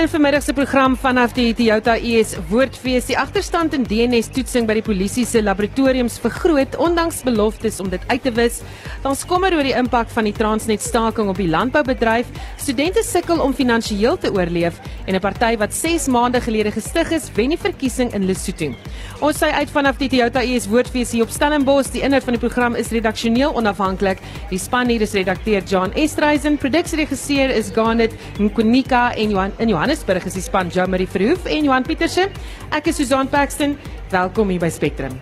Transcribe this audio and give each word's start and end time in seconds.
En 0.00 0.08
vanmiddag 0.08 0.42
se 0.42 0.52
program 0.52 0.94
vanaf 0.96 1.34
die 1.36 1.50
Toyota 1.52 1.98
US 2.00 2.30
Woordfees, 2.48 3.04
die 3.10 3.18
agterstand 3.20 3.74
in 3.76 3.82
DNS-toetsing 3.84 4.64
by 4.64 4.78
die 4.78 4.84
polisie 4.86 5.26
se 5.28 5.42
laboratoriums 5.44 6.14
vergroot 6.22 6.78
ondanks 6.80 7.18
beloftes 7.26 7.82
om 7.84 7.90
dit 7.92 8.06
uit 8.08 8.22
te 8.24 8.32
wis. 8.32 8.62
Dan 9.04 9.12
skommer 9.12 9.52
oor 9.52 9.66
die 9.68 9.74
impak 9.76 10.08
van 10.14 10.24
die 10.24 10.32
Transnet-staking 10.32 11.28
op 11.28 11.36
die 11.36 11.50
landboubedryf. 11.52 12.30
Studente 12.56 13.02
sukkel 13.04 13.42
om 13.44 13.52
finansiëel 13.52 14.16
te 14.22 14.30
oorleef 14.32 14.80
en 15.04 15.14
'n 15.16 15.20
party 15.20 15.58
wat 15.58 15.74
6 15.74 16.08
maande 16.08 16.40
gelede 16.40 16.72
gestig 16.72 17.10
is, 17.10 17.28
wen 17.34 17.50
die 17.50 17.58
verkiesing 17.58 18.14
in 18.14 18.24
Lesotho. 18.24 18.72
Ons 19.20 19.36
sê 19.36 19.52
uit 19.52 19.70
vanaf 19.70 19.98
die 19.98 20.08
Toyota 20.08 20.40
US 20.40 20.66
Woordfees 20.66 21.12
hier 21.12 21.24
op 21.24 21.30
Stellenbosch. 21.30 21.92
Die 21.92 22.02
inhoud 22.02 22.24
van 22.24 22.32
die 22.32 22.48
program 22.48 22.74
is 22.74 22.88
redaksioneel 22.88 23.54
onafhanklik. 23.54 24.18
Die 24.48 24.58
span 24.58 24.88
hier 24.88 25.00
is 25.02 25.12
redakteur 25.12 25.62
John 25.62 25.92
Estreisen, 25.92 26.56
produksieregisseur 26.56 27.50
is 27.50 27.70
Garnet 27.74 28.12
Nkunika 28.38 29.12
en 29.14 29.30
Johan 29.30 29.52
in 29.58 29.68
Johan 29.68 29.89
Johannesburg 29.90 30.26
is 30.28 30.36
die 30.36 30.42
span 30.44 30.68
Jamie 30.70 31.02
Verhoef 31.10 31.48
en 31.50 31.64
Johan 31.66 31.82
Pieterse. 31.82 32.28
Ek 32.70 32.86
is 32.92 33.00
Susan 33.00 33.26
Paxton. 33.26 33.72
Welkom 34.12 34.52
hier 34.52 34.60
by 34.62 34.68
Spectrum. 34.70 35.16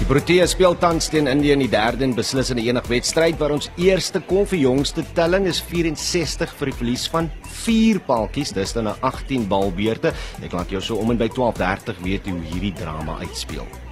Die 0.00 0.08
Proteas 0.08 0.50
speel 0.56 0.74
tans 0.82 1.06
teen 1.14 1.30
Indië 1.30 1.54
in 1.54 1.62
die 1.62 1.70
derde 1.70 2.02
en 2.08 2.16
beslissende 2.18 2.64
enigwedstryd 2.66 3.38
waar 3.38 3.54
ons 3.54 3.70
eerste 3.78 4.18
kon 4.26 4.48
vir 4.50 4.64
jongste 4.64 5.04
telling 5.14 5.46
is 5.46 5.60
64 5.68 6.56
vir 6.58 6.72
die 6.72 6.74
verlies 6.80 7.04
van 7.12 7.30
4 7.60 8.02
paaltjies. 8.08 8.50
Dis 8.50 8.74
dan 8.74 8.88
'n 8.88 8.98
18 8.98 9.46
balbeurte. 9.46 10.10
Ek 10.42 10.58
laat 10.58 10.74
jou 10.74 10.82
so 10.82 10.98
om 10.98 11.14
en 11.14 11.22
by 11.22 11.28
12:30 11.28 12.02
weet 12.02 12.26
hoe 12.26 12.42
hierdie 12.50 12.74
drama 12.74 13.20
uitspeel. 13.22 13.89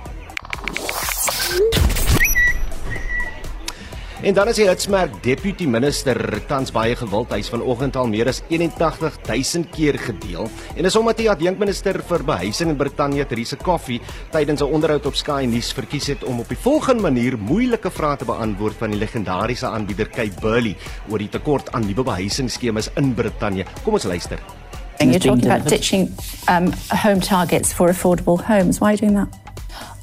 En 4.19 4.35
dan 4.35 4.49
is 4.51 4.59
die 4.59 4.65
hitsmerk 4.67 5.13
deputy 5.23 5.69
minister 5.71 6.19
tans 6.51 6.73
baie 6.75 6.97
gewild. 6.99 7.31
Hy's 7.31 7.53
vanoggend 7.53 7.95
al 7.97 8.09
meer 8.11 8.27
as 8.27 8.41
81000 8.51 9.69
keer 9.71 9.95
gedeel. 9.95 10.49
En 10.75 10.89
is 10.89 10.97
omdat 10.99 11.21
die 11.21 11.29
adjunkminister 11.31 12.01
vir 12.03 12.25
behuising 12.27 12.73
in 12.73 12.81
Brittanje, 12.81 13.27
Theresa 13.31 13.57
Coffey, 13.63 14.01
tydens 14.35 14.61
'n 14.61 14.75
onderhoud 14.75 15.07
op 15.07 15.15
Sky 15.15 15.47
News 15.47 15.71
verkies 15.73 16.07
het 16.07 16.25
om 16.25 16.41
op 16.41 16.49
die 16.49 16.59
volgende 16.59 17.03
manier 17.03 17.39
moeilike 17.39 17.91
vrae 17.91 18.17
te 18.17 18.25
beantwoord 18.25 18.75
van 18.79 18.91
die 18.91 18.99
legendariese 18.99 19.67
aanbieder 19.67 20.09
Cape 20.09 20.41
Burley 20.41 20.77
oor 21.09 21.19
die 21.19 21.29
tekort 21.29 21.73
aan 21.73 21.87
nuwe 21.87 22.03
behuisingsskemas 22.03 22.91
in 22.97 23.15
Brittanje. 23.15 23.65
Kom 23.85 23.93
ons 23.93 24.05
luister. 24.05 24.39
And 24.99 25.11
you're 25.11 25.21
talking 25.21 25.53
about 25.53 25.69
ditching 25.69 26.11
um, 26.49 26.73
home 27.05 27.21
targets 27.21 27.73
for 27.73 27.89
affordable 27.89 28.43
homes. 28.43 28.81
Why 28.81 28.87
are 28.87 28.97
you 28.97 28.99
doing 28.99 29.15
that? 29.15 29.29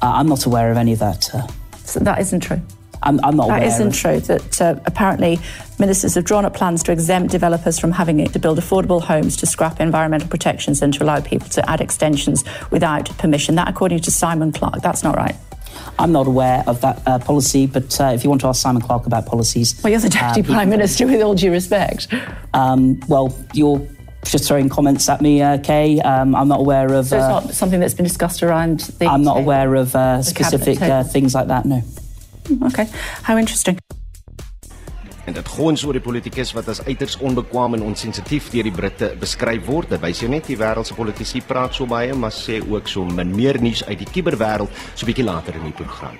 Uh, 0.02 0.18
I'm 0.18 0.28
not 0.28 0.46
aware 0.46 0.70
of 0.70 0.78
any 0.78 0.92
of 0.92 0.98
that. 1.00 1.30
Uh, 1.34 1.46
so 1.84 2.00
that 2.00 2.18
isn't 2.18 2.40
true. 2.40 2.62
I'm, 3.02 3.20
I'm 3.24 3.36
not 3.36 3.48
That 3.48 3.58
aware. 3.58 3.68
isn't 3.68 3.88
of- 3.88 3.94
true. 3.96 4.20
That 4.20 4.60
uh, 4.60 4.80
apparently 4.86 5.38
ministers 5.78 6.14
have 6.14 6.24
drawn 6.24 6.44
up 6.44 6.54
plans 6.54 6.82
to 6.84 6.92
exempt 6.92 7.30
developers 7.30 7.78
from 7.78 7.92
having 7.92 8.26
to 8.26 8.38
build 8.38 8.58
affordable 8.58 9.02
homes, 9.02 9.36
to 9.38 9.46
scrap 9.46 9.80
environmental 9.80 10.28
protections, 10.28 10.82
and 10.82 10.92
to 10.94 11.02
allow 11.04 11.20
people 11.20 11.48
to 11.50 11.70
add 11.70 11.80
extensions 11.80 12.44
without 12.70 13.08
permission. 13.18 13.54
That, 13.56 13.68
according 13.68 14.00
to 14.00 14.10
Simon 14.10 14.52
Clark, 14.52 14.82
that's 14.82 15.02
not 15.02 15.16
right. 15.16 15.36
I'm 15.98 16.12
not 16.12 16.26
aware 16.26 16.64
of 16.66 16.80
that 16.80 17.02
uh, 17.06 17.18
policy, 17.18 17.66
but 17.66 18.00
uh, 18.00 18.04
if 18.14 18.24
you 18.24 18.30
want 18.30 18.40
to 18.42 18.48
ask 18.48 18.60
Simon 18.62 18.82
Clark 18.82 19.06
about 19.06 19.26
policies, 19.26 19.78
Well, 19.82 19.90
you're 19.90 20.00
the 20.00 20.08
deputy 20.08 20.40
uh, 20.48 20.54
prime 20.54 20.70
minister, 20.70 21.06
with 21.06 21.20
all 21.22 21.34
due 21.34 21.52
respect. 21.52 22.08
Um, 22.54 23.00
well, 23.08 23.38
you're 23.52 23.86
just 24.24 24.48
throwing 24.48 24.68
comments 24.68 25.08
at 25.08 25.20
me, 25.20 25.40
uh, 25.42 25.58
Kay. 25.58 26.00
Um, 26.00 26.34
I'm 26.34 26.48
not 26.48 26.60
aware 26.60 26.92
of. 26.92 27.06
So 27.06 27.16
it's 27.16 27.24
uh, 27.24 27.28
not 27.40 27.54
something 27.54 27.78
that's 27.78 27.94
been 27.94 28.04
discussed 28.06 28.42
around 28.42 28.80
the. 28.98 29.06
I'm 29.06 29.22
not 29.22 29.34
table. 29.34 29.44
aware 29.44 29.74
of 29.76 29.94
uh, 29.94 30.22
specific 30.22 30.80
uh, 30.82 31.04
things 31.04 31.34
like 31.34 31.48
that. 31.48 31.64
No. 31.66 31.82
Okay, 32.62 32.86
how 33.22 33.38
interesting. 33.38 33.78
En 35.26 35.34
dit 35.34 35.48
gons 35.48 35.82
oor 35.82 35.96
die 35.98 36.02
politikus 36.02 36.52
wat 36.54 36.68
as 36.70 36.84
uiters 36.86 37.16
onbekwaam 37.18 37.74
en 37.74 37.82
onsensitief 37.82 38.46
deur 38.52 38.68
die 38.68 38.74
Britte 38.74 39.10
beskryf 39.18 39.66
word. 39.66 39.90
Dit 39.90 40.04
wys 40.04 40.22
jou 40.22 40.30
net 40.30 40.46
die 40.46 40.58
wêreld 40.60 40.86
se 40.86 40.94
politici 40.94 41.42
praat 41.42 41.74
so 41.74 41.90
baie, 41.90 42.14
maar 42.14 42.34
sê 42.34 42.60
ook 42.62 42.86
so 42.88 43.04
min 43.04 43.34
meer 43.34 43.58
nuus 43.62 43.82
uit 43.88 43.98
die 44.04 44.10
kuberwêreld 44.14 44.70
so 44.94 45.02
'n 45.02 45.10
bietjie 45.10 45.26
later 45.26 45.58
in 45.58 45.66
die 45.66 45.74
program. 45.82 46.14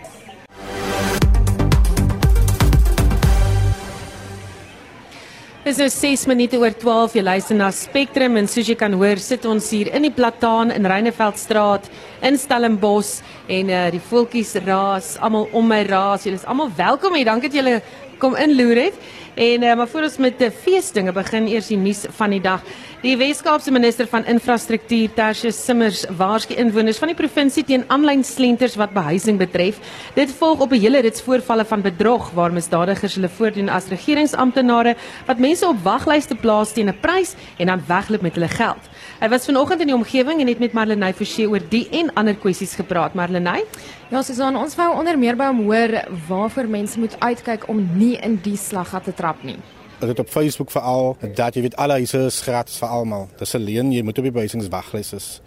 Dis 5.67 5.81
nou 5.83 5.89
6 5.91 6.27
minute 6.31 6.59
oor 6.63 6.71
12. 6.71 7.15
Jy 7.15 7.23
luister 7.23 7.57
na 7.57 7.73
Spectrum 7.75 8.37
en 8.37 8.47
soos 8.47 8.69
jy 8.69 8.77
kan 8.79 8.93
hoor, 8.93 9.19
sit 9.19 9.45
ons 9.45 9.71
hier 9.71 9.89
in 9.95 10.03
die 10.03 10.13
plataan 10.15 10.71
in 10.71 10.87
Reineveldstraat 10.87 11.89
in 12.21 12.39
Stellenbosch 12.39 13.21
en 13.47 13.69
uh, 13.69 13.91
die 13.91 14.01
voeltjies 14.01 14.55
raas 14.65 15.17
almal 15.21 15.49
om 15.53 15.67
my 15.69 15.83
raas. 15.83 16.25
Julle 16.25 16.37
is 16.37 16.49
almal 16.49 16.71
welkom 16.77 17.15
hier. 17.15 17.25
Dankie 17.25 17.49
dat 17.49 17.59
julle 17.61 17.81
kom 18.19 18.37
inloer 18.37 18.87
het. 18.87 18.95
En 19.37 19.63
uh, 19.63 19.75
maar 19.77 19.89
voor 19.89 20.07
ons 20.09 20.17
met 20.17 20.39
die 20.41 20.49
feesdinge 20.51 21.13
begin, 21.13 21.47
eers 21.53 21.69
die 21.69 21.77
nuus 21.77 22.07
van 22.17 22.33
die 22.33 22.41
dag. 22.41 22.63
Die 23.03 23.13
Wes-Kaapse 23.21 23.71
minister 23.71 24.07
van 24.09 24.25
Infrastruktuur, 24.25 25.13
Tertius 25.15 25.59
Simmers, 25.61 26.07
waarsku 26.17 26.57
inwoners 26.57 26.97
van 26.99 27.13
die 27.13 27.19
provinsie 27.19 27.63
teen 27.69 27.85
aanlyn 27.93 28.25
slenters 28.25 28.79
wat 28.81 28.95
behuising 28.97 29.37
betref. 29.39 29.77
Dit 30.17 30.33
volg 30.39 30.65
op 30.65 30.73
'n 30.73 30.81
hele 30.81 31.03
rits 31.05 31.21
voorvalle 31.23 31.65
van 31.65 31.83
bedrog 31.83 32.31
waar 32.31 32.53
misdadigers 32.53 33.15
hulle 33.15 33.29
voordoen 33.29 33.69
as 33.69 33.89
regeringsamptenare 33.93 34.97
wat 35.27 35.39
mense 35.39 35.67
op 35.69 35.85
waglyste 35.85 36.35
plaas 36.35 36.73
teen 36.73 36.89
'n 36.89 37.01
prys 37.01 37.35
en 37.59 37.67
dan 37.67 37.83
wegloop 37.87 38.23
met 38.23 38.35
hulle 38.35 38.49
geld. 38.49 38.89
Hy 39.17 39.29
was 39.33 39.47
vanoggend 39.49 39.81
in 39.81 39.89
die 39.89 39.97
omgewing 39.97 40.43
en 40.43 40.49
het 40.51 40.59
met 40.61 40.75
Marlenae 40.77 41.15
Forsie 41.17 41.47
oor 41.49 41.63
die 41.73 41.87
en 41.97 42.11
ander 42.21 42.37
kwessies 42.37 42.75
gepraat. 42.77 43.15
Marlenae, 43.17 43.63
Ja, 44.07 44.21
Susan, 44.23 44.55
ons 44.55 44.77
wou 44.79 44.93
onder 44.95 45.17
meer 45.19 45.35
by 45.35 45.49
hom 45.49 45.65
hoor 45.67 45.91
waarvoor 46.29 46.69
mense 46.71 47.01
moet 47.03 47.17
uitkyk 47.19 47.65
om 47.73 47.81
nie 47.97 48.13
in 48.23 48.37
die 48.45 48.55
slaggat 48.61 49.09
te 49.09 49.15
trap 49.17 49.41
nie. 49.43 49.57
dit 49.99 50.19
op 50.21 50.29
Facebook 50.29 50.71
veral 50.71 51.17
dat 51.35 51.57
jy 51.57 51.63
weet 51.63 51.77
alle 51.77 51.93
huise 51.93 52.19
is 52.29 52.41
gratis 52.41 52.77
vir 52.79 52.89
almal. 52.89 53.29
Dis 53.39 53.55
alleen 53.55 53.91
jy 53.93 54.03
moet 54.03 54.19
op 54.19 54.29
die 54.29 54.33
behuisingswaglys 54.37 55.13
is. 55.13 55.41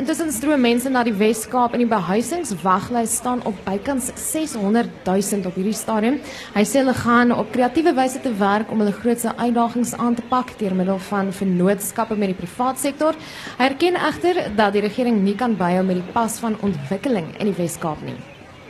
Intussen 0.00 0.32
stroom 0.32 0.64
mense 0.64 0.88
na 0.88 1.04
die 1.04 1.12
Wes-Kaap 1.12 1.76
en 1.76 1.84
die 1.84 1.90
behuisingswaglys 1.90 3.18
staan 3.20 3.44
op 3.44 3.52
bykans 3.66 4.08
600 4.16 4.88
000 5.04 5.44
op 5.50 5.54
hierdie 5.60 5.76
stadium. 5.76 6.16
Hy 6.56 6.64
sê 6.64 6.80
hulle 6.80 6.96
gaan 6.96 7.36
op 7.36 7.52
kreatiewe 7.52 7.92
wyse 8.00 8.24
te 8.24 8.32
werk 8.40 8.72
om 8.72 8.80
hulle 8.80 8.96
grootste 8.96 9.36
uitdagings 9.36 9.92
aan 10.00 10.16
te 10.16 10.24
pak 10.32 10.56
deur 10.56 10.72
middel 10.78 10.96
van 11.10 11.28
vennootskappe 11.36 12.16
met 12.16 12.32
die 12.32 12.40
privaat 12.40 12.80
sektor. 12.80 13.12
Hy 13.58 13.64
erken 13.74 14.00
egter 14.08 14.56
dat 14.56 14.72
die 14.72 14.88
regering 14.88 15.20
nie 15.26 15.36
kan 15.36 15.52
byhou 15.60 15.84
met 15.84 16.00
die 16.00 16.12
pas 16.16 16.40
van 16.40 16.56
ontwikkeling 16.64 17.28
in 17.36 17.52
die 17.52 17.58
Wes-Kaap 17.60 18.00
nie. 18.08 18.16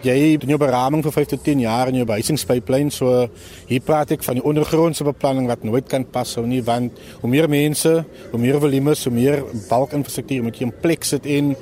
Jy 0.05 0.37
doen 0.41 0.55
jou 0.55 0.59
beraming 0.61 1.03
vir 1.05 1.15
5 1.15 1.33
tot 1.35 1.45
10 1.47 1.65
jaar 1.65 1.91
in 1.91 1.99
jou 2.01 2.07
behuisingspyplyn. 2.09 2.91
So 2.95 3.27
hier 3.69 3.83
praat 3.85 4.15
ek 4.17 4.25
van 4.27 4.39
die 4.39 4.45
ondergrondse 4.45 5.07
beplanning 5.07 5.49
wat 5.51 5.65
nooit 5.67 5.89
kan 5.91 6.05
pas 6.05 6.37
hou 6.39 6.45
nie 6.49 6.63
want 6.65 7.01
hoe 7.23 7.31
meer 7.31 7.49
mense, 7.51 7.93
hoe 8.31 8.41
meer 8.41 8.61
volume, 8.63 8.95
hoe 8.95 9.15
meer 9.15 9.45
balkinfrastruktuur 9.69 10.47
moet 10.47 10.61
jy 10.61 10.69
in 10.69 10.77
plek 10.85 11.05
sit 11.09 11.27
en 11.27 11.55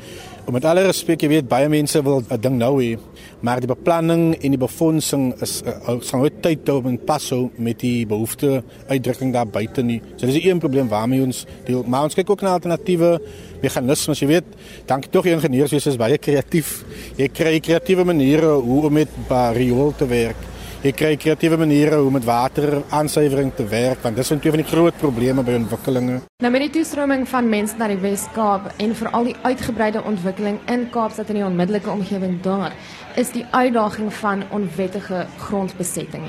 met 0.50 0.64
alle 0.66 0.82
respek, 0.82 1.22
jy 1.22 1.28
weet 1.28 1.48
baie 1.48 1.68
mense 1.70 2.02
wil 2.02 2.22
'n 2.22 2.40
ding 2.40 2.56
nou 2.58 2.82
hê, 2.82 2.98
maar 3.40 3.60
die 3.60 3.68
beplanning 3.70 4.34
en 4.34 4.50
die 4.50 4.58
befondsing 4.58 5.34
is 5.40 5.62
uh, 5.62 6.00
sal 6.00 6.18
nooit 6.18 6.42
tyd 6.42 6.66
hou 6.66 6.82
om 6.82 6.98
pas 6.98 7.30
hou 7.30 7.50
met 7.56 7.78
die 7.78 8.06
behoefte 8.06 8.62
uitdrukking 8.88 9.32
daar 9.32 9.46
buite 9.46 9.82
nie. 9.82 10.00
So 10.16 10.26
dis 10.26 10.42
'n 10.42 10.48
een 10.48 10.58
probleem 10.58 10.88
waarmee 10.88 11.22
ons 11.22 11.46
deel. 11.64 11.84
Maar 11.86 12.02
ons 12.04 12.14
kyk 12.14 12.30
ook 12.30 12.42
na 12.42 12.52
alternatiewe 12.52 13.20
meganismes, 13.62 14.18
jy 14.18 14.26
weet. 14.26 14.44
Dankie 14.86 15.10
tog 15.10 15.26
ingenieurs, 15.26 15.70
jy 15.70 15.76
is 15.76 15.96
baie 15.96 16.18
kreatief. 16.18 16.84
Jy 17.16 17.28
kry 17.28 17.60
kreatiewe 17.60 18.04
maniere 18.04 18.58
hoe 18.60 18.86
om 18.86 18.92
met 18.92 19.08
bariool 19.28 19.94
te 19.96 20.06
werk. 20.06 20.51
Jy 20.82 20.90
kry 20.98 21.12
kreatiewe 21.14 21.54
maniere 21.62 22.00
hoe 22.02 22.10
met 22.10 22.24
water 22.26 22.80
aansuiwering 22.90 23.52
te 23.54 23.62
werk 23.70 24.00
want 24.02 24.16
dis 24.18 24.32
een 24.32 24.40
van 24.42 24.58
die 24.58 24.66
groot 24.66 24.96
probleme 24.98 25.44
by 25.46 25.52
ontwikkelinge. 25.54 26.16
Nou 26.42 26.48
met 26.50 26.64
die 26.64 26.72
toestroming 26.74 27.22
van 27.30 27.46
mense 27.46 27.76
na 27.78 27.86
die 27.86 28.00
Wes-Kaap 28.02 28.66
en 28.82 28.94
veral 28.98 29.28
die 29.30 29.36
uitgebreide 29.44 30.02
ontwikkeling 30.02 30.58
in 30.74 30.88
Kaapstad 30.90 31.28
en 31.30 31.38
die 31.38 31.44
onmiddellike 31.46 31.90
omgewing 31.92 32.40
daar, 32.42 32.74
is 33.14 33.30
die 33.30 33.44
uitdaging 33.52 34.10
van 34.16 34.42
onwettige 34.50 35.20
grondbesetting. 35.44 36.24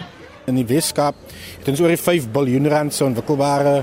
In 0.46 0.62
die 0.62 0.68
Wes-Kaap 0.70 1.18
het 1.32 1.74
ons 1.74 1.82
oor 1.82 1.96
die 1.96 1.98
5 2.04 2.30
miljard 2.38 2.70
rand 2.76 2.94
se 2.94 3.08
ontwikkelbare 3.08 3.80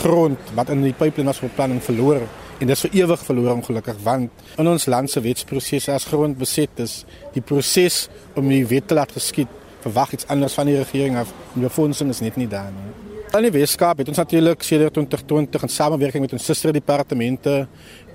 grond 0.00 0.50
wat 0.58 0.74
in 0.74 0.82
die 0.82 0.96
pipeline 0.98 1.30
was 1.30 1.44
beplanning 1.46 1.78
verloor 1.86 2.24
en 2.58 2.66
dit 2.66 2.74
is 2.74 2.84
vir 2.88 2.98
ewig 3.04 3.22
verloor 3.22 3.54
ongelukkig 3.54 4.02
want 4.02 4.58
in 4.58 4.74
ons 4.74 4.90
land 4.90 5.14
se 5.14 5.22
wetsprosesse 5.22 5.94
as 5.94 6.10
grond 6.10 6.42
beset 6.42 6.82
is 6.82 7.04
die 7.38 7.44
proses 7.54 8.08
om 8.34 8.50
die 8.50 8.64
wet 8.66 8.90
te 8.90 8.98
laat 8.98 9.14
geskied 9.14 9.54
verwag 9.88 10.12
iets 10.12 10.28
anders 10.28 10.56
van 10.58 10.68
die 10.68 10.76
regering 10.78 11.16
af. 11.18 11.32
Die 11.54 11.64
befondsing 11.64 12.12
is 12.12 12.20
net 12.24 12.36
nie 12.36 12.48
daar 12.48 12.70
nie. 12.72 12.92
In 13.28 13.44
die 13.44 13.52
Weskaap 13.52 13.98
het 14.00 14.08
ons 14.08 14.16
natuurlik 14.16 14.62
sedert 14.64 14.94
2020 14.96 15.62
in 15.66 15.68
samewerking 15.68 16.24
met 16.24 16.32
ons 16.32 16.44
susterdepartemente 16.48 17.66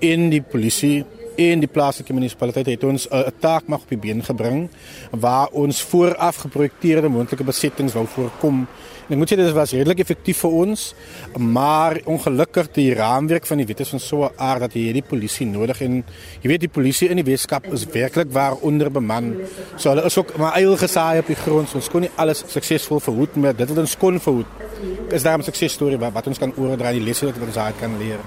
en 0.02 0.24
die 0.32 0.42
polisie 0.42 1.04
en 1.38 1.62
die 1.62 1.70
plaaslike 1.70 2.14
munisipaliteit 2.14 2.66
het 2.72 2.84
ons 2.84 3.06
'n 3.10 3.32
taak 3.38 3.66
mag 3.66 3.82
op 3.82 3.88
die 3.88 3.98
been 3.98 4.22
gebring 4.22 4.68
waar 5.10 5.48
ons 5.52 5.82
vooraf 5.82 6.36
geprojekteerde 6.36 7.08
moontlike 7.08 7.44
besettings 7.44 7.92
wou 7.92 8.06
voorkom 8.06 8.66
En 9.04 9.12
ek 9.12 9.20
moet 9.20 9.28
sê 9.28 9.36
dit 9.36 9.50
was 9.52 9.72
redelik 9.76 9.98
effektief 10.00 10.38
vir 10.40 10.54
ons, 10.64 10.82
maar 11.36 11.98
ongelukkig 12.08 12.70
die 12.72 12.86
raamwerk 12.96 13.44
van 13.44 13.60
die 13.60 13.66
wet 13.68 13.82
is 13.84 13.90
van 13.92 14.00
so 14.00 14.24
'n 14.24 14.32
aard 14.36 14.60
dat 14.64 14.72
jy 14.72 14.84
hierdie 14.88 15.04
polisie 15.04 15.46
nodig 15.46 15.82
en 15.82 16.04
jy 16.40 16.48
weet 16.48 16.60
die 16.60 16.72
polisie 16.72 17.10
in 17.10 17.20
die 17.20 17.30
Weskaap 17.30 17.66
is 17.72 17.84
werklik 17.84 18.32
waar 18.32 18.56
onderbeman. 18.62 19.36
So 19.76 19.90
hulle 19.90 20.04
is 20.04 20.16
ook 20.18 20.36
maar 20.38 20.56
eil 20.56 20.76
gesaai 20.76 21.18
op 21.18 21.26
die 21.26 21.36
grond. 21.36 21.68
So 21.68 21.76
ons 21.76 21.90
kon 21.90 22.00
nie 22.00 22.10
alles 22.16 22.44
suksesvol 22.46 23.00
verhoed 23.00 23.36
maar 23.36 23.56
dit 23.56 23.68
wat 23.68 23.78
ons 23.78 23.96
kon 23.96 24.20
verhoed. 24.20 24.46
Is 25.10 25.22
daar 25.22 25.38
'n 25.38 25.42
suksesstorie 25.42 25.98
wat, 25.98 26.12
wat 26.12 26.26
ons 26.26 26.38
kan 26.38 26.52
oordra 26.56 26.92
die 26.92 27.04
lesse 27.04 27.26
wat 27.26 27.46
ons 27.46 27.56
uit 27.56 27.74
kan 27.80 27.98
leer. 27.98 28.18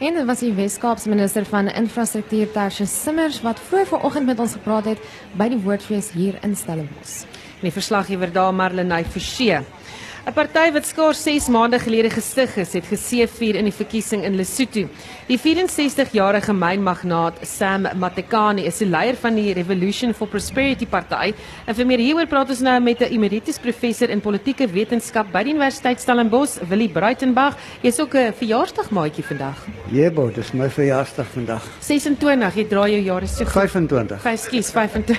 En 0.00 0.14
dit 0.14 0.24
was 0.24 0.38
die 0.38 0.54
Weskaapse 0.54 1.08
minister 1.08 1.44
van 1.44 1.68
infrastruktuur 1.68 2.50
Tertius 2.52 3.02
Simmers 3.02 3.42
wat 3.42 3.58
voor 3.58 3.86
vanoggend 3.86 4.26
met 4.26 4.38
ons 4.38 4.52
gepraat 4.52 4.84
het 4.84 4.98
by 5.36 5.48
die 5.48 5.58
woordfees 5.58 6.10
hier 6.10 6.38
in 6.42 6.56
Stellenbosch. 6.56 7.26
En 7.58 7.66
die 7.66 7.74
verslaggewer 7.74 8.30
daar 8.30 8.52
Marlenae 8.54 9.04
Forsie. 9.04 9.56
'n 10.28 10.34
Party 10.36 10.72
wat 10.74 10.84
skaars 10.84 11.22
6 11.24 11.46
maande 11.48 11.78
gelede 11.80 12.10
gestig 12.12 12.56
is, 12.60 12.74
het 12.76 12.84
geseëvier 12.84 13.56
in 13.56 13.64
die 13.64 13.72
verkiesing 13.72 14.26
in 14.28 14.34
Lesotho. 14.36 14.84
Die 15.28 15.38
64-jarige 15.40 16.52
mynmagnaat 16.52 17.38
Sam 17.48 17.86
Matekane 17.96 18.66
is 18.68 18.82
die 18.82 18.88
leier 18.90 19.16
van 19.16 19.38
die 19.40 19.54
Revolution 19.56 20.12
for 20.12 20.28
Prosperity 20.28 20.84
Party. 20.86 21.32
En 21.64 21.76
vir 21.78 21.88
meer 21.88 22.02
hieroor 22.04 22.28
praat 22.28 22.52
ons 22.52 22.60
nou 22.60 22.76
met 22.80 23.00
'n 23.00 23.12
emeritus 23.12 23.58
professor 23.58 24.10
in 24.10 24.20
politieke 24.20 24.68
wetenskap 24.68 25.32
by 25.32 25.42
die 25.44 25.54
Universiteit 25.54 26.00
Stellenbosch, 26.00 26.58
Willie 26.68 26.88
Bruitenberg. 26.88 27.56
Jy's 27.82 27.98
ook 27.98 28.14
'n 28.14 28.32
verjaarsdagmaatjie 28.32 29.24
vandag. 29.24 29.56
Jebo, 29.90 30.30
dis 30.30 30.52
my 30.52 30.68
verjaarsdag 30.68 31.26
vandag. 31.26 31.62
26, 31.80 32.54
jy 32.54 32.64
draai 32.68 32.90
jou 32.90 33.02
jare 33.02 33.26
so 33.26 33.44
goed. 33.44 33.52
25. 33.52 34.24
Ekskuus, 34.24 34.70
25. 34.70 35.18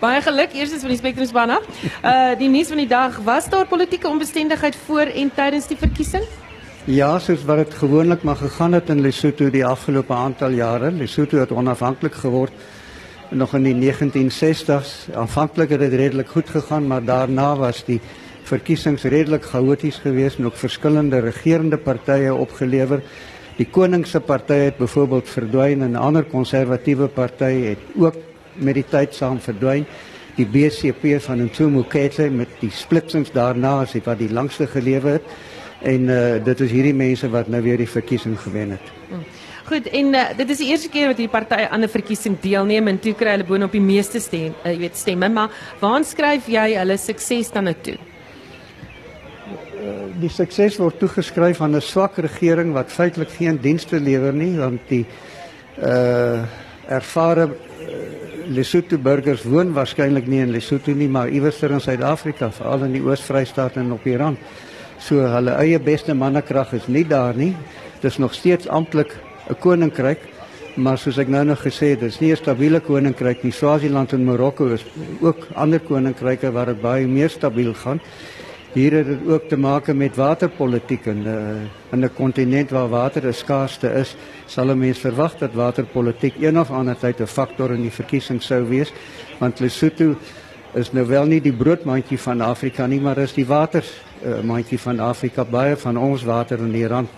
Baie 0.00 0.22
geluk 0.22 0.52
eerstens 0.52 0.80
van 0.80 0.90
die 0.90 0.98
Spectrum 0.98 1.26
span 1.26 1.50
af. 1.50 1.62
Uh 2.04 2.38
die 2.38 2.48
nuus 2.48 2.68
van 2.68 2.76
die 2.76 2.86
dag 2.86 3.18
was 3.24 3.48
daar 3.48 3.66
politieke 3.80 4.12
onbestendigheid 4.12 4.76
voor 4.76 5.08
en 5.08 5.30
tydens 5.32 5.66
die 5.70 5.76
verkiesing? 5.80 6.24
Ja, 6.84 7.14
soos 7.18 7.46
wat 7.48 7.62
dit 7.62 7.76
gewoonlik 7.80 8.26
maar 8.28 8.36
gegaan 8.36 8.74
het 8.76 8.90
in 8.92 9.00
Lesotho 9.00 9.48
die 9.50 9.64
afgelope 9.64 10.12
aantal 10.12 10.52
jare. 10.52 10.90
Lesotho 10.92 11.38
het 11.40 11.52
onafhanklik 11.52 12.18
geword 12.20 12.52
nog 13.30 13.54
in 13.56 13.64
die 13.64 13.76
1960s. 13.78 15.08
Aanvanklik 15.16 15.72
het 15.72 15.80
dit 15.80 15.96
redelik 15.96 16.28
goed 16.28 16.52
gegaan, 16.52 16.90
maar 16.92 17.04
daarna 17.04 17.56
was 17.56 17.80
die 17.86 18.00
verkiesings 18.50 19.08
redelik 19.08 19.48
chaoties 19.48 20.02
geweest 20.04 20.38
en 20.38 20.50
ook 20.50 20.60
verskillende 20.60 21.24
regerende 21.24 21.78
partye 21.78 22.34
opgelewer. 22.34 23.00
Die 23.56 23.68
koning 23.70 24.04
se 24.06 24.20
party 24.20 24.60
het 24.68 24.76
byvoorbeeld 24.76 25.28
verdwyn 25.28 25.82
en 25.82 25.92
'n 25.92 26.04
ander 26.04 26.24
konservatiewe 26.24 27.08
party 27.08 27.72
het 27.72 27.78
ook 27.96 28.16
met 28.54 28.74
die 28.74 28.88
tyd 28.90 29.14
saam 29.14 29.40
verdwyn 29.40 29.86
die 30.36 30.46
BCP 30.46 31.16
van 31.24 31.44
Ntumu 31.46 31.84
Ketse 31.88 32.30
met 32.30 32.48
die 32.60 32.70
splitsings 32.70 33.32
daarna 33.34 33.80
as 33.84 33.94
wat 34.04 34.18
die 34.18 34.30
langste 34.30 34.66
gelewe 34.70 35.18
het 35.18 35.32
en 35.82 36.08
uh, 36.12 36.36
dit 36.44 36.60
is 36.60 36.70
hierdie 36.70 36.94
mense 36.94 37.28
wat 37.32 37.48
nou 37.48 37.62
weer 37.64 37.80
die 37.80 37.88
verkiesing 37.88 38.36
gewen 38.40 38.76
het. 38.76 38.90
Hmm. 39.08 39.24
Goed 39.70 39.88
en 39.96 40.14
uh, 40.14 40.26
dit 40.36 40.50
is 40.50 40.60
die 40.60 40.68
eerste 40.72 40.90
keer 40.92 41.08
wat 41.08 41.20
hierdie 41.20 41.32
party 41.32 41.64
aan 41.70 41.84
'n 41.84 41.88
verkiesing 41.88 42.36
deelneem 42.40 42.88
en 42.88 42.98
toe 42.98 43.14
kry 43.14 43.36
hulle 43.36 43.48
boonop 43.48 43.72
die 43.72 43.80
meeste 43.80 44.20
stem, 44.20 44.54
uh, 44.64 44.72
jy 44.72 44.78
weet 44.78 44.96
stemme, 44.96 45.28
maar 45.28 45.50
waar 45.80 46.04
skryf 46.04 46.48
jy 46.48 46.76
hulle 46.76 46.96
sukses 46.98 47.50
dan 47.50 47.64
nou 47.64 47.74
toe? 47.82 47.96
Die 50.20 50.28
sukses 50.28 50.76
word 50.76 50.98
toegeskryf 50.98 51.60
aan 51.60 51.76
'n 51.76 51.80
swak 51.80 52.18
regering 52.18 52.72
wat 52.72 52.92
feitelik 52.92 53.30
geen 53.30 53.56
dienste 53.56 54.00
lewer 54.00 54.32
nie 54.32 54.56
want 54.56 54.80
die 54.88 55.06
uh 55.80 56.44
ervare 56.90 57.48
Lesotho 58.50 58.98
burgers 58.98 59.44
woon 59.46 59.68
waarskynlik 59.76 60.26
nie 60.26 60.40
in 60.42 60.50
Lesotho 60.50 60.90
nie, 60.98 61.06
maar 61.08 61.28
iewers 61.30 61.60
in 61.62 61.80
Suid-Afrika, 61.80 62.48
veral 62.50 62.88
in 62.88 62.96
die 62.96 63.02
Oos-Vrystaat 63.04 63.76
en 63.78 63.92
op 63.94 64.02
die 64.02 64.16
rand. 64.18 64.40
So 64.98 65.22
hulle 65.22 65.54
eie 65.62 65.78
beste 65.78 66.16
mannekrag 66.18 66.72
is 66.74 66.88
nie 66.88 67.04
daar 67.06 67.36
nie. 67.38 67.52
Dit 68.00 68.10
is 68.10 68.18
nog 68.18 68.34
steeds 68.34 68.66
amptelik 68.66 69.14
'n 69.50 69.54
koninkryk, 69.54 70.18
maar 70.76 70.98
soos 70.98 71.18
ek 71.18 71.28
nou 71.28 71.44
nog 71.44 71.62
gesê 71.62 71.94
het, 71.94 72.00
dis 72.00 72.20
nie 72.20 72.32
'n 72.32 72.36
stabiele 72.36 72.80
koninkryk 72.80 73.44
nie. 73.44 73.52
Swaziland 73.52 74.12
en 74.12 74.24
Marokko 74.24 74.66
is 74.66 74.84
ook 75.20 75.46
ander 75.54 75.80
koninkryke 75.80 76.50
waar 76.50 76.66
dit 76.66 76.80
baie 76.80 77.06
meer 77.06 77.30
stabiel 77.30 77.74
gaan. 77.74 78.00
Hier 78.70 78.92
het 78.94 79.06
dit 79.06 79.26
ook 79.26 79.48
te 79.48 79.56
maak 79.58 79.88
met 79.92 80.16
waterpolitiek 80.16 81.06
en 81.10 81.24
uh, 81.26 81.32
in 81.90 82.04
'n 82.04 82.14
kontinent 82.14 82.70
waar 82.70 82.88
water 82.88 83.26
'n 83.26 83.32
skaarsste 83.32 83.88
is, 83.88 84.16
sal 84.46 84.70
'n 84.70 84.78
mens 84.78 84.98
verwag 84.98 85.38
dat 85.38 85.52
waterpolitiek 85.52 86.34
een 86.40 86.58
of 86.58 86.70
ander 86.70 86.96
tyd 86.96 87.20
'n 87.20 87.26
faktor 87.26 87.72
in 87.72 87.82
die 87.82 87.90
verkiesing 87.90 88.42
sou 88.42 88.68
wees, 88.68 88.92
want 89.38 89.60
Lesotho 89.60 90.14
is 90.74 90.92
nou 90.92 91.06
wel 91.06 91.24
nie 91.24 91.40
die 91.40 91.52
broodmandjie 91.52 92.18
van 92.18 92.40
Afrika 92.40 92.86
nie, 92.86 93.00
maar 93.00 93.18
is 93.18 93.32
die 93.32 93.46
watermandjie 93.46 94.78
uh, 94.78 94.82
van 94.82 95.00
Afrika. 95.00 95.44
Baie 95.44 95.76
van 95.76 95.96
ons 95.96 96.22
water 96.22 96.58
in 96.58 96.72
die 96.72 96.86
rand 96.86 97.08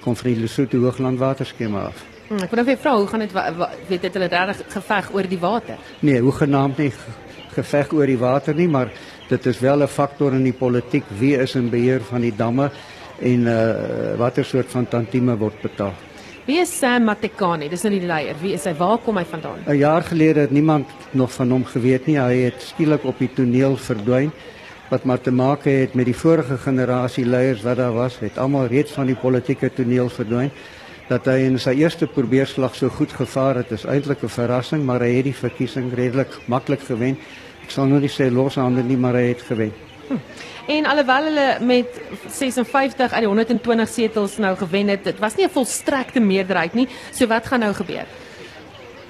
kom 0.00 0.16
van 0.16 0.32
die 0.32 0.40
Lesotho 0.40 0.78
hooglandwaterskema 0.78 1.80
af. 1.80 2.04
Hmm, 2.28 2.38
ek 2.38 2.50
wil 2.50 2.64
net 2.64 2.80
vra, 2.80 2.96
hoe 2.96 3.06
gaan 3.06 3.20
dit 3.20 3.32
weet 3.88 4.02
dit 4.02 4.12
hulle 4.12 4.28
regtig 4.28 4.72
geveg 4.72 5.14
oor 5.14 5.28
die 5.28 5.38
water? 5.38 5.76
Nee, 6.00 6.20
hoe 6.20 6.32
genaamd 6.32 6.78
nie 6.78 6.92
geveg 7.54 7.92
oor 7.92 8.06
die 8.06 8.18
water 8.18 8.54
nie, 8.54 8.68
maar 8.68 8.92
dit 9.28 9.46
is 9.46 9.60
wel 9.60 9.82
'n 9.82 9.88
faktor 9.88 10.32
in 10.32 10.44
die 10.44 10.52
politiek 10.52 11.04
wie 11.18 11.36
is 11.36 11.54
in 11.54 11.70
beheer 11.70 12.00
van 12.00 12.20
die 12.20 12.34
damme 12.36 12.70
en 13.20 13.40
uh, 13.46 14.16
watter 14.16 14.44
soort 14.44 14.70
van 14.70 14.88
tantieme 14.88 15.36
word 15.36 15.60
betaal. 15.62 15.94
Wie 16.46 16.60
is 16.60 16.78
Sam 16.78 17.04
Matekane? 17.04 17.68
Dis 17.68 17.82
nou 17.82 17.90
die 17.92 18.06
leier. 18.06 18.36
Wie 18.40 18.52
is 18.52 18.64
hy? 18.64 18.72
Waar 18.78 18.98
kom 18.98 19.16
hy 19.16 19.24
vandaan? 19.24 19.58
'n 19.66 19.76
Jaar 19.76 20.02
gelede 20.02 20.40
het 20.40 20.50
niemand 20.50 20.86
nog 21.10 21.32
van 21.32 21.50
hom 21.50 21.64
geweet 21.64 22.06
nie. 22.06 22.16
Hy 22.16 22.36
het 22.48 22.62
skielik 22.62 23.04
op 23.04 23.18
die 23.18 23.28
toneel 23.34 23.76
verdwyn 23.76 24.32
wat 24.88 25.04
maar 25.04 25.20
te 25.20 25.30
maak 25.30 25.64
het 25.64 25.94
met 25.94 26.06
die 26.08 26.16
vorige 26.16 26.56
generasie 26.56 27.26
leiers 27.26 27.62
wat 27.62 27.76
daar 27.76 27.92
was. 27.92 28.18
Het 28.18 28.38
almal 28.38 28.66
reeds 28.66 28.92
van 28.92 29.06
die 29.06 29.16
politieke 29.16 29.70
toneel 29.72 30.08
verdwyn. 30.08 30.50
Dat 31.08 31.26
hy 31.28 31.44
in 31.44 31.58
sy 31.58 31.74
eerste 31.80 32.06
probeerslag 32.06 32.74
so 32.74 32.88
goed 32.88 33.12
gevaar 33.12 33.56
het, 33.56 33.70
is 33.72 33.84
eintlik 33.84 34.22
'n 34.22 34.28
verrassing, 34.28 34.84
maar 34.84 35.00
hy 35.00 35.14
het 35.16 35.24
die 35.24 35.34
verkiesing 35.34 35.92
redelik 35.94 36.32
maklik 36.46 36.80
gewen. 36.80 37.18
Ek 37.68 37.74
sal 37.76 37.90
nou 37.90 37.98
nie 38.00 38.08
sê 38.08 38.30
loshande 38.32 38.80
nie, 38.80 38.96
maar 38.96 39.18
hy 39.18 39.26
het 39.28 39.42
gewen. 39.44 39.74
Hm. 40.08 40.16
En 40.72 40.86
alhoewel 40.88 41.26
hulle 41.28 41.48
met 41.68 41.98
56 42.32 43.12
uit 43.12 43.20
die 43.20 43.28
120 43.28 43.90
setels 43.92 44.38
nou 44.40 44.54
gewen 44.56 44.88
het, 44.88 45.04
dit 45.04 45.18
was 45.20 45.36
nie 45.36 45.44
'n 45.44 45.52
volstrekte 45.52 46.20
meerderheid 46.20 46.74
nie. 46.74 46.88
So 47.12 47.26
wat 47.26 47.46
gaan 47.46 47.60
nou 47.60 47.74
gebeur? 47.74 48.06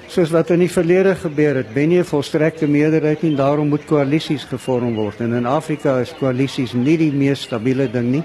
Soos 0.08 0.30
wat 0.30 0.50
in 0.50 0.58
die 0.58 0.70
verlede 0.70 1.14
gebeur 1.14 1.54
het, 1.54 1.72
ben 1.72 1.90
jy 1.90 2.00
'n 2.00 2.04
volstrekte 2.04 2.66
meerderheid 2.66 3.22
nie, 3.22 3.36
daarom 3.36 3.68
moet 3.68 3.84
koalisies 3.84 4.44
gevorm 4.44 4.94
word. 4.94 5.20
En 5.20 5.32
in 5.32 5.46
Afrika 5.46 6.00
is 6.00 6.14
koalisies 6.18 6.72
nie 6.72 6.96
die 6.96 7.12
mees 7.12 7.42
stabiele 7.42 7.90
ding 7.90 8.10
nie, 8.10 8.24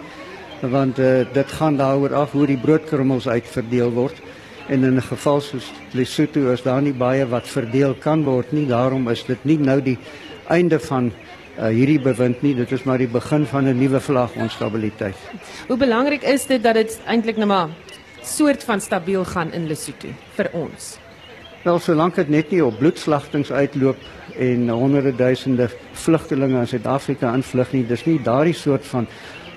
want 0.62 1.00
uh, 1.00 1.26
dit 1.34 1.52
gaan 1.52 1.78
daaroor 1.78 2.14
af 2.14 2.32
hoe 2.32 2.48
die 2.48 2.58
broodkrummels 2.58 3.28
uitverdeel 3.28 3.92
word. 3.92 4.22
En 4.68 4.84
in 4.84 4.96
'n 4.96 5.02
geval 5.02 5.42
soos 5.42 5.72
Lesotho 5.92 6.52
is 6.52 6.62
daar 6.62 6.82
nie 6.82 6.94
baie 6.94 7.26
wat 7.26 7.48
verdeel 7.48 7.94
kan 7.94 8.24
word 8.24 8.52
nie. 8.52 8.66
Daarom 8.68 9.10
is 9.10 9.24
dit 9.24 9.44
nie 9.44 9.58
nou 9.58 9.82
die 9.82 9.98
einde 10.48 10.80
van 10.80 11.12
uh, 11.58 11.68
hierdie 11.68 12.00
bewind 12.00 12.42
nie. 12.42 12.56
Dit 12.56 12.72
is 12.72 12.84
maar 12.84 12.98
die 12.98 13.08
begin 13.08 13.46
van 13.46 13.66
'n 13.68 13.78
nuwe 13.78 14.00
vlak 14.00 14.36
onstabiliteit. 14.36 15.16
Hoe 15.68 15.78
belangrik 15.78 16.24
is 16.24 16.46
dit 16.46 16.64
dat 16.64 16.74
dit 16.74 17.00
eintlik 17.06 17.38
nou 17.38 17.48
maar 17.48 17.70
soort 18.22 18.64
van 18.64 18.82
stabiel 18.82 19.26
gaan 19.26 19.52
in 19.52 19.68
Lesotho 19.68 20.10
vir 20.36 20.50
ons? 20.54 20.98
Wel 21.64 21.80
solank 21.80 22.16
dit 22.16 22.30
net 22.30 22.52
nie 22.52 22.66
op 22.66 22.78
bloedslagtings 22.78 23.52
uitloop 23.52 23.98
en 24.38 24.70
honderde 24.70 25.16
duisende 25.16 25.70
vlugtelinge 25.92 26.60
in 26.60 26.68
Suid-Afrika 26.68 27.34
invlug 27.34 27.72
nie, 27.72 27.86
dis 27.88 28.06
nie 28.06 28.20
daardie 28.24 28.54
soort 28.54 28.86
van 28.86 29.08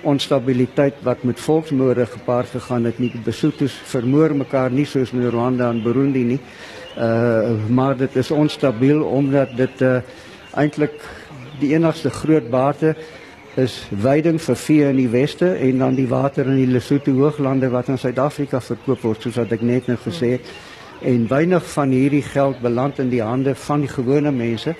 onstabiliteit 0.06 1.02
wat 1.06 1.22
met 1.26 1.40
volksmoorde 1.40 2.06
gepaard 2.06 2.54
gegaan 2.54 2.84
het 2.84 2.98
nie. 3.02 3.10
Besoetos 3.24 3.74
vermoor 3.90 4.34
mekaar 4.36 4.70
nie 4.70 4.86
soos 4.86 5.12
in 5.12 5.26
Rwanda 5.28 5.70
en 5.70 5.82
Burundi 5.82 6.24
nie. 6.24 6.40
Uh 6.96 7.66
maar 7.68 7.96
dit 7.96 8.16
is 8.16 8.30
onstabiel 8.30 9.02
omdat 9.02 9.56
dit 9.56 9.82
uh 9.82 9.98
eintlik 10.56 10.94
die 11.60 11.74
enigste 11.74 12.10
groot 12.10 12.50
bate 12.50 12.94
is 13.56 13.74
veiding 13.92 14.38
vir 14.40 14.56
vee 14.60 14.86
in 14.88 14.96
die 15.00 15.10
weste 15.12 15.48
en 15.64 15.78
dan 15.80 15.96
die 15.96 16.08
water 16.08 16.48
in 16.48 16.58
die 16.60 16.68
Lesotho 16.68 17.12
hooglande 17.16 17.68
wat 17.72 17.88
aan 17.88 18.00
Suid-Afrika 18.00 18.60
verkoop 18.60 19.04
word 19.04 19.24
soos 19.24 19.38
wat 19.40 19.52
ek 19.56 19.64
net 19.64 19.88
nou 19.88 19.96
gesê 20.00 20.36
het. 20.36 20.50
En 21.00 21.26
weinig 21.28 21.64
van 21.72 21.92
hierdie 21.92 22.24
geld 22.24 22.60
beland 22.64 23.00
in 23.00 23.12
die 23.12 23.22
hande 23.24 23.54
van 23.66 23.84
die 23.84 23.92
gewone 23.92 24.32
mense 24.32 24.76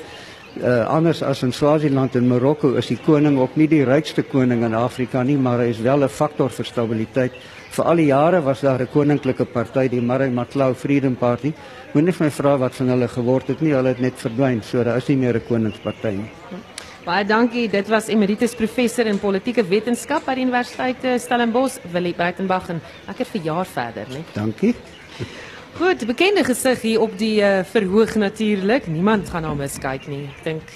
uh, 0.63 0.87
anders 0.89 1.23
as 1.23 1.43
in 1.43 1.53
Swaziland 1.53 2.17
en 2.17 2.29
Marokko 2.29 2.75
is 2.77 2.89
die 2.91 2.99
koning 2.99 3.39
ook 3.39 3.57
nie 3.57 3.69
die 3.69 3.85
rykste 3.85 4.23
koning 4.23 4.65
in 4.65 4.75
Afrika 4.75 5.23
nie, 5.23 5.37
maar 5.37 5.59
hy 5.65 5.71
is 5.71 5.81
wel 5.81 6.05
'n 6.05 6.09
faktor 6.09 6.51
vir 6.51 6.65
stabiliteit. 6.65 7.33
Vir 7.71 7.85
al 7.85 7.97
die 7.97 8.07
jare 8.07 8.41
was 8.43 8.61
daar 8.61 8.81
'n 8.81 8.89
koninklike 8.93 9.45
party, 9.45 9.89
die 9.89 10.01
Murray 10.01 10.31
Maclou 10.31 10.75
Freedom 10.75 11.17
Party. 11.17 11.53
Moenie 11.95 12.13
vir 12.13 12.27
my 12.27 12.31
vra 12.31 12.59
wat 12.59 12.75
van 12.75 12.89
hulle 12.89 13.09
geword 13.09 13.49
het 13.49 13.61
nie, 13.61 13.73
hulle 13.73 13.89
het 13.89 14.01
net 14.01 14.15
verdwyn, 14.15 14.63
so 14.63 14.83
daar 14.85 14.97
is 14.97 15.09
nie 15.09 15.17
meer 15.17 15.37
'n 15.37 15.47
koningsparty 15.49 16.11
nie. 16.11 16.31
Baie 17.05 17.25
dankie. 17.25 17.69
Dit 17.69 17.89
was 17.89 18.09
emeritus 18.09 18.55
professor 18.55 19.07
in 19.07 19.19
politieke 19.19 19.63
wetenskap 19.63 20.25
by 20.27 20.35
die 20.35 20.43
Universiteit 20.43 21.05
eh, 21.05 21.19
Stellenbosch, 21.19 21.79
Willie 21.93 22.15
Breitenberg 22.15 22.69
en 22.69 22.81
lekker 23.07 23.27
verjaar 23.27 23.67
verder, 23.67 24.07
né? 24.11 24.25
Dankie. 24.35 24.75
Goed, 25.77 26.07
bekende 26.07 26.41
gesig 26.45 26.81
hier 26.81 27.01
op 27.01 27.19
die 27.21 27.41
uh, 27.45 27.59
verhoog 27.69 28.15
natuurlik. 28.15 28.87
Niemand 28.87 29.29
gaan 29.29 29.45
hom 29.45 29.59
miskyk 29.61 30.07
nie. 30.09 30.23
Ek 30.25 30.45
dink 30.47 30.71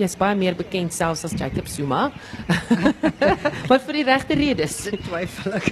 jy's 0.00 0.14
baie 0.18 0.36
meer 0.38 0.54
bekend 0.56 0.94
selfs 0.94 1.24
as 1.26 1.34
Jacob 1.38 1.68
Zuma. 1.68 2.10
maar 3.68 3.80
vir 3.86 3.98
die 3.98 4.04
regte 4.06 4.36
redes, 4.38 4.76
twyfel 5.06 5.58
ek. 5.58 5.68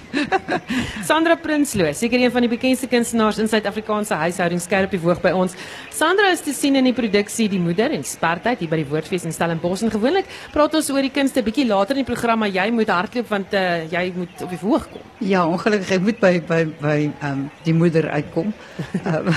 Sandra 1.09 1.37
Prinsloo, 1.41 1.93
seker 1.97 2.21
een 2.21 2.33
van 2.35 2.45
die 2.47 2.53
bekendste 2.53 2.89
kunstenaars 2.91 3.41
in 3.43 3.51
Suid-Afrikaanse 3.51 4.19
huishoudings 4.21 4.67
skerp 4.69 4.95
die 4.95 5.01
woog 5.03 5.23
by 5.25 5.33
ons. 5.37 5.57
Sandra 5.95 6.31
is 6.35 6.45
te 6.45 6.55
sien 6.57 6.77
in 6.81 6.89
die 6.91 6.97
produksie 6.97 7.49
Die 7.51 7.61
Moeder 7.63 7.95
en 7.97 8.05
Spartyd 8.07 8.63
hier 8.63 8.71
by 8.71 8.81
die 8.83 8.89
Woordfees 8.91 9.27
in 9.29 9.35
Stellenbosch 9.35 9.85
en 9.87 9.93
gewoonlik 9.93 10.29
praat 10.55 10.77
ons 10.79 10.91
oor 10.93 11.05
die 11.05 11.15
kunste 11.15 11.45
bietjie 11.47 11.67
later 11.69 11.97
in 11.97 12.05
die 12.05 12.11
program, 12.11 12.43
maar 12.45 12.53
jy 12.53 12.69
moet 12.75 12.93
hardloop 12.93 13.31
want 13.31 13.57
uh, 13.57 13.85
jy 13.91 14.05
moet 14.17 14.45
op 14.45 14.53
die 14.53 14.61
verhoog 14.61 14.89
kom. 14.93 15.07
Ja, 15.21 15.45
ongelukkig 15.49 15.97
ek 15.99 16.05
moet 16.05 16.21
by 16.21 16.33
by 16.49 16.61
by 16.81 16.99
um, 17.29 17.49
Die 17.67 17.75
Moeder 17.77 18.09
uitkom. 18.15 18.55
Um, 19.05 19.29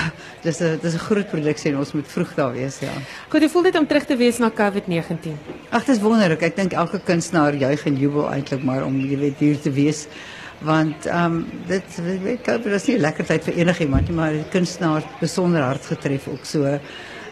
dis 0.44 0.60
'n 0.60 0.78
dis 0.80 0.94
'n 0.94 1.04
groot 1.08 1.28
produksie 1.28 1.72
en 1.72 1.78
ons 1.78 1.92
moet 1.92 2.08
vroeg 2.08 2.34
daar 2.34 2.52
wees, 2.52 2.78
ja. 2.80 2.92
Goed, 3.28 3.40
hoe 3.40 3.48
voel 3.48 3.62
dit 3.62 3.78
om 3.78 3.86
terug 3.86 4.04
te 4.04 4.16
wees 4.16 4.38
na 4.38 4.50
COVID-19? 4.74 5.34
Ag, 5.70 5.84
dit 5.84 5.94
is 5.94 6.00
wonderlik. 6.02 6.42
Ek 6.42 6.56
dink 6.58 6.72
elke 6.74 6.98
kunstenaar 7.06 7.54
juig 7.54 7.84
en 7.86 7.98
jubel 7.98 8.26
eintlik 8.26 8.64
maar 8.66 8.82
om 8.86 8.96
jy 8.98 9.18
weet 9.20 9.42
hier 9.42 9.60
te 9.60 9.70
wees 9.74 10.06
want 10.64 11.06
ehm 11.10 11.34
um, 11.34 11.62
dit 11.68 11.96
weet 12.22 12.40
COVID 12.46 12.72
is 12.72 12.86
nie 12.88 12.96
'n 12.96 13.04
lekker 13.04 13.26
tyd 13.26 13.44
vir 13.44 13.54
enigiemand 13.54 14.08
nie, 14.08 14.16
maar 14.16 14.32
die 14.32 14.48
kunstenaar 14.50 15.04
besonder 15.20 15.62
hard 15.62 15.84
getref 15.86 16.28
ook 16.28 16.44
so. 16.44 16.78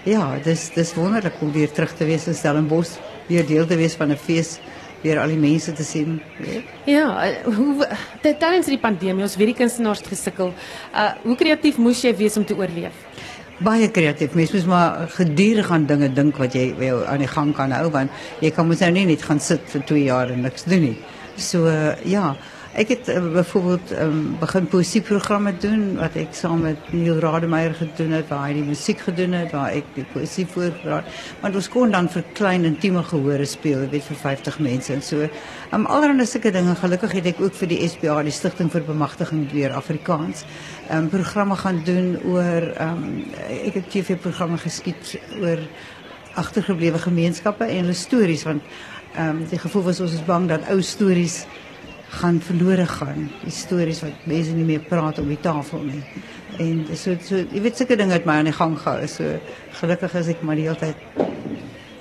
Ja, 0.05 0.39
dis 0.45 0.71
dis 0.75 0.95
wonderlik 0.95 1.41
om 1.41 1.53
weer 1.53 1.71
terug 1.71 1.95
te 1.97 2.05
wees 2.05 2.27
in 2.27 2.35
Stellenbosch, 2.35 2.99
weer 3.29 3.47
deel 3.47 3.67
te 3.67 3.77
wees 3.77 3.95
van 3.95 4.11
'n 4.11 4.17
fees 4.17 4.59
weer 5.03 5.19
al 5.19 5.29
die 5.29 5.39
mense 5.39 5.73
te 5.73 5.85
sien. 5.85 6.21
Weet? 6.39 6.63
Ja, 6.85 7.25
eh, 7.25 7.45
hoe 7.45 7.89
tydens 8.23 8.67
die 8.67 8.79
pandemie 8.79 9.23
ons 9.23 9.37
weer 9.37 9.47
die 9.47 9.55
kunstenaars 9.59 9.99
het 9.99 10.09
gesukkel. 10.09 10.53
Uh 10.95 11.13
hoe 11.23 11.37
kreatief 11.37 11.79
moes 11.79 12.03
jy 12.03 12.17
wees 12.17 12.37
om 12.37 12.45
te 12.45 12.57
oorleef? 12.57 12.95
Baie 13.63 13.91
kreatief. 13.91 14.35
Mens 14.35 14.65
maar 14.67 15.09
gedurig 15.15 15.71
aan 15.71 15.87
dinge 15.87 16.09
dink 16.13 16.39
wat 16.41 16.55
jy 16.55 16.73
aan 17.07 17.23
die 17.23 17.31
gang 17.31 17.53
kan 17.55 17.73
hou 17.73 17.91
want 17.95 18.11
jy 18.41 18.51
kan 18.51 18.67
mos 18.69 18.81
nou 18.83 18.91
nie 18.93 19.17
gaan 19.17 19.41
sit 19.41 19.63
vir 19.71 19.85
2 19.87 20.05
jaar 20.09 20.31
en 20.35 20.43
niks 20.43 20.65
doen 20.65 20.83
nie. 20.89 20.97
So 21.37 21.71
ja, 22.05 22.35
Ek 22.73 22.89
het 22.89 23.09
uh, 23.13 23.19
byvoorbeeld 23.33 23.91
um, 24.01 24.37
begin 24.41 24.67
poesieprogramme 24.73 25.51
doen 25.61 25.83
wat 25.99 26.15
ek 26.17 26.31
saam 26.33 26.63
met 26.65 26.87
Neil 26.97 27.19
Rademeier 27.21 27.75
gedoen 27.77 28.15
het, 28.17 28.31
waar 28.31 28.47
hy 28.47 28.55
die 28.57 28.65
musiek 28.65 29.03
gedoen 29.05 29.35
het, 29.37 29.51
waar 29.53 29.75
ek 29.77 29.91
die 29.93 30.07
poesie 30.09 30.47
voorgedraai 30.49 31.03
het. 31.03 31.19
Want 31.43 31.59
ons 31.61 31.69
kon 31.69 31.93
dan 31.93 32.09
vir 32.15 32.25
klein 32.33 32.65
intieme 32.65 33.03
gehore 33.05 33.45
speel, 33.45 33.83
weet 33.93 34.07
vir 34.09 34.19
50 34.23 34.57
mense 34.65 34.95
en 34.95 35.05
so. 35.05 35.29
Um 35.77 35.85
allerhande 35.85 36.25
sulke 36.25 36.49
dinge. 36.55 36.73
Gelukkig 36.81 37.13
het 37.19 37.29
ek 37.35 37.43
ook 37.45 37.59
vir 37.61 37.71
die 37.75 37.81
SPA, 37.93 38.15
die 38.25 38.33
Stichting 38.33 38.73
vir 38.73 38.87
Bemagtiging 38.89 39.45
deur 39.53 39.77
Afrikaans, 39.77 40.47
um 40.97 41.11
programme 41.13 41.59
gaan 41.61 41.83
doen 41.85 42.15
oor 42.25 42.71
um 42.87 43.03
ek 43.51 43.83
het 43.83 43.91
TV-programme 43.93 44.57
geskiet 44.65 45.19
oor 45.43 45.61
agtergeblewe 46.41 47.05
gemeenskappe 47.05 47.69
en 47.69 47.85
hulle 47.85 47.99
stories 48.01 48.47
want 48.49 48.65
um 49.21 49.45
die 49.51 49.61
gevoel 49.61 49.91
was 49.91 50.01
ons 50.01 50.17
is 50.17 50.25
bang 50.25 50.49
dat 50.49 50.65
ou 50.73 50.81
stories 50.81 51.43
gaan 52.13 52.41
verlore 52.45 52.87
gaan. 52.87 53.29
Die 53.45 53.55
stories 53.55 54.03
wat 54.05 54.27
mense 54.29 54.53
nie 54.57 54.67
meer 54.69 54.85
praat 54.89 55.19
op 55.23 55.29
die 55.29 55.41
tafel 55.41 55.87
nie. 55.89 56.03
En 56.61 56.85
so 56.93 57.17
so 57.25 57.41
jy 57.41 57.63
weet 57.65 57.81
sulke 57.81 57.97
dinge 57.97 58.19
het 58.19 58.29
my 58.29 58.41
aan 58.41 58.51
die 58.51 58.57
gang 58.57 58.77
gehou. 58.79 59.09
So 59.09 59.39
gelukkig 59.81 60.19
is 60.21 60.35
ek 60.35 60.45
maar 60.45 60.61
die 60.61 60.69
hele 60.69 60.81
tyd 60.81 61.31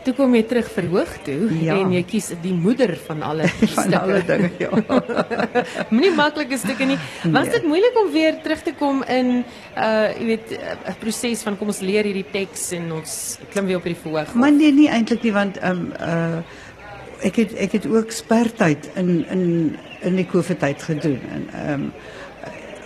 Toe 0.02 0.16
kom 0.18 0.32
jy 0.34 0.42
terug 0.50 0.70
verhoog 0.74 1.10
toe 1.28 1.38
ja. 1.62 1.76
en 1.78 1.92
jy 1.94 2.02
kies 2.10 2.32
die 2.42 2.54
moeder 2.58 2.96
van 3.04 3.20
alle 3.26 3.46
van 3.76 3.94
alle 4.00 4.22
dinge 4.26 4.50
ja. 4.58 4.72
Moenie 5.94 6.10
maklike 6.18 6.58
stukke 6.58 6.88
nie. 6.90 6.98
Was 7.28 7.52
nee. 7.52 7.54
dit 7.54 7.68
moeilik 7.70 8.00
om 8.02 8.10
weer 8.14 8.40
terug 8.42 8.64
te 8.66 8.74
kom 8.80 9.04
in 9.06 9.44
uh 9.78 10.10
jy 10.16 10.26
weet 10.32 10.56
'n 10.58 10.98
proses 11.04 11.46
van 11.46 11.58
kom 11.60 11.70
ons 11.70 11.84
leer 11.86 12.10
hierdie 12.10 12.26
teks 12.34 12.72
en 12.80 12.90
ons 12.98 13.14
klim 13.54 13.70
weer 13.70 13.78
op 13.78 13.86
die 13.86 13.98
verhoog? 13.98 14.34
Maar 14.34 14.52
nee, 14.58 14.74
nie 14.74 14.90
eintlik 14.90 15.22
nie 15.28 15.36
want 15.38 15.62
um 15.62 15.92
uh 16.02 16.42
ek 17.24 17.36
het 17.36 17.56
ek 17.56 17.72
het 17.72 17.88
ook 17.88 18.12
spertyd 18.12 18.90
in 18.96 19.26
in 19.30 19.46
in 20.02 20.16
die 20.16 20.26
COVID 20.26 20.60
tyd 20.60 20.84
gedoen 20.84 21.22
en 21.32 21.48
ehm 21.54 21.90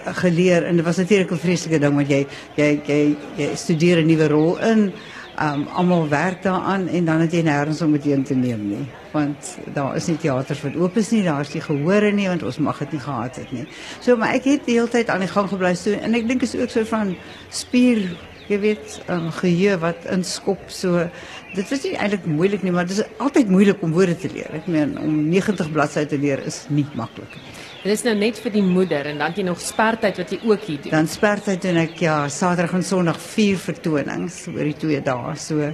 geleer. 0.05 0.63
En 0.63 0.75
dit 0.75 0.85
was 0.85 0.97
natuurlik 0.97 1.31
'n 1.31 1.37
vreeslike 1.37 1.79
ding 1.79 1.95
want 1.95 2.09
jy 2.09 2.27
jy 2.55 2.81
jy, 2.85 3.15
jy 3.35 3.55
studeer 3.55 3.97
'n 3.97 4.05
nuwe 4.05 4.27
rol 4.27 4.57
in 4.59 4.93
ehm 5.35 5.53
um, 5.53 5.67
almal 5.67 6.07
werk 6.09 6.43
daaraan 6.43 6.87
en 6.87 7.05
dan 7.05 7.19
het 7.19 7.31
jy 7.31 7.41
nêrens 7.41 7.81
om 7.81 7.95
in 7.95 8.23
te 8.23 8.35
neem 8.35 8.67
nie 8.67 8.85
want 9.11 9.57
daar 9.73 9.95
is 9.95 10.07
nie 10.07 10.17
teaters 10.17 10.61
wat 10.61 10.75
oop 10.75 10.97
is 10.97 11.09
nie 11.11 11.23
daar 11.23 11.41
is 11.41 11.53
nie 11.53 11.61
gehore 11.61 12.11
nie 12.11 12.27
want 12.27 12.43
ons 12.43 12.57
mag 12.57 12.77
dit 12.77 12.91
nie 12.91 13.01
gehad 13.01 13.35
het 13.35 13.51
nie. 13.51 13.67
So 13.99 14.15
maar 14.15 14.33
ek 14.33 14.43
het 14.43 14.65
die 14.65 14.73
hele 14.73 14.87
tyd 14.87 15.09
aan 15.09 15.19
die 15.19 15.27
gang 15.27 15.49
gebly. 15.49 15.73
So 15.75 15.91
en 15.91 16.13
ek 16.13 16.27
dink 16.27 16.41
is 16.41 16.55
ook 16.55 16.69
so 16.69 16.83
van 16.83 17.15
spier 17.49 18.17
jy 18.47 18.59
weet 18.61 18.99
um, 19.09 19.31
geheue 19.31 19.77
wat 19.81 20.05
inskop. 20.11 20.61
So 20.67 21.07
dit 21.55 21.71
is 21.77 21.83
nie 21.83 21.95
eintlik 21.95 22.25
moeilik 22.25 22.63
nie 22.63 22.71
maar 22.75 22.87
dit 22.89 22.97
is 22.97 23.05
altyd 23.17 23.49
moeilik 23.49 23.83
om 23.85 23.95
woorde 23.95 24.17
te 24.17 24.31
leer 24.33 24.59
ek 24.61 24.67
meen 24.67 24.97
om 25.01 25.21
90 25.29 25.71
bladsye 25.71 26.05
te 26.05 26.19
leer 26.21 26.43
is 26.45 26.65
nie 26.69 26.87
maklik 26.93 27.39
dit 27.85 27.93
is 27.93 28.01
nou 28.01 28.15
net 28.17 28.39
vir 28.41 28.53
die 28.55 28.63
moeder 28.65 29.05
en 29.11 29.19
dan 29.21 29.33
jy 29.37 29.43
nog 29.45 29.59
spertyd 29.61 30.17
wat 30.17 30.31
jy 30.33 30.39
ook 30.49 30.63
hier 30.65 30.79
doen 30.81 30.93
dan 30.95 31.09
spertyd 31.09 31.61
doen 31.61 31.77
ek 31.83 31.99
ja 32.01 32.15
saterdag 32.33 32.73
en 32.79 32.85
sonderdag 32.85 33.19
vier 33.21 33.59
vertonings 33.61 34.39
oor 34.49 34.63
die 34.65 34.77
twee 34.81 35.01
dae. 35.05 35.35
So 35.37 35.69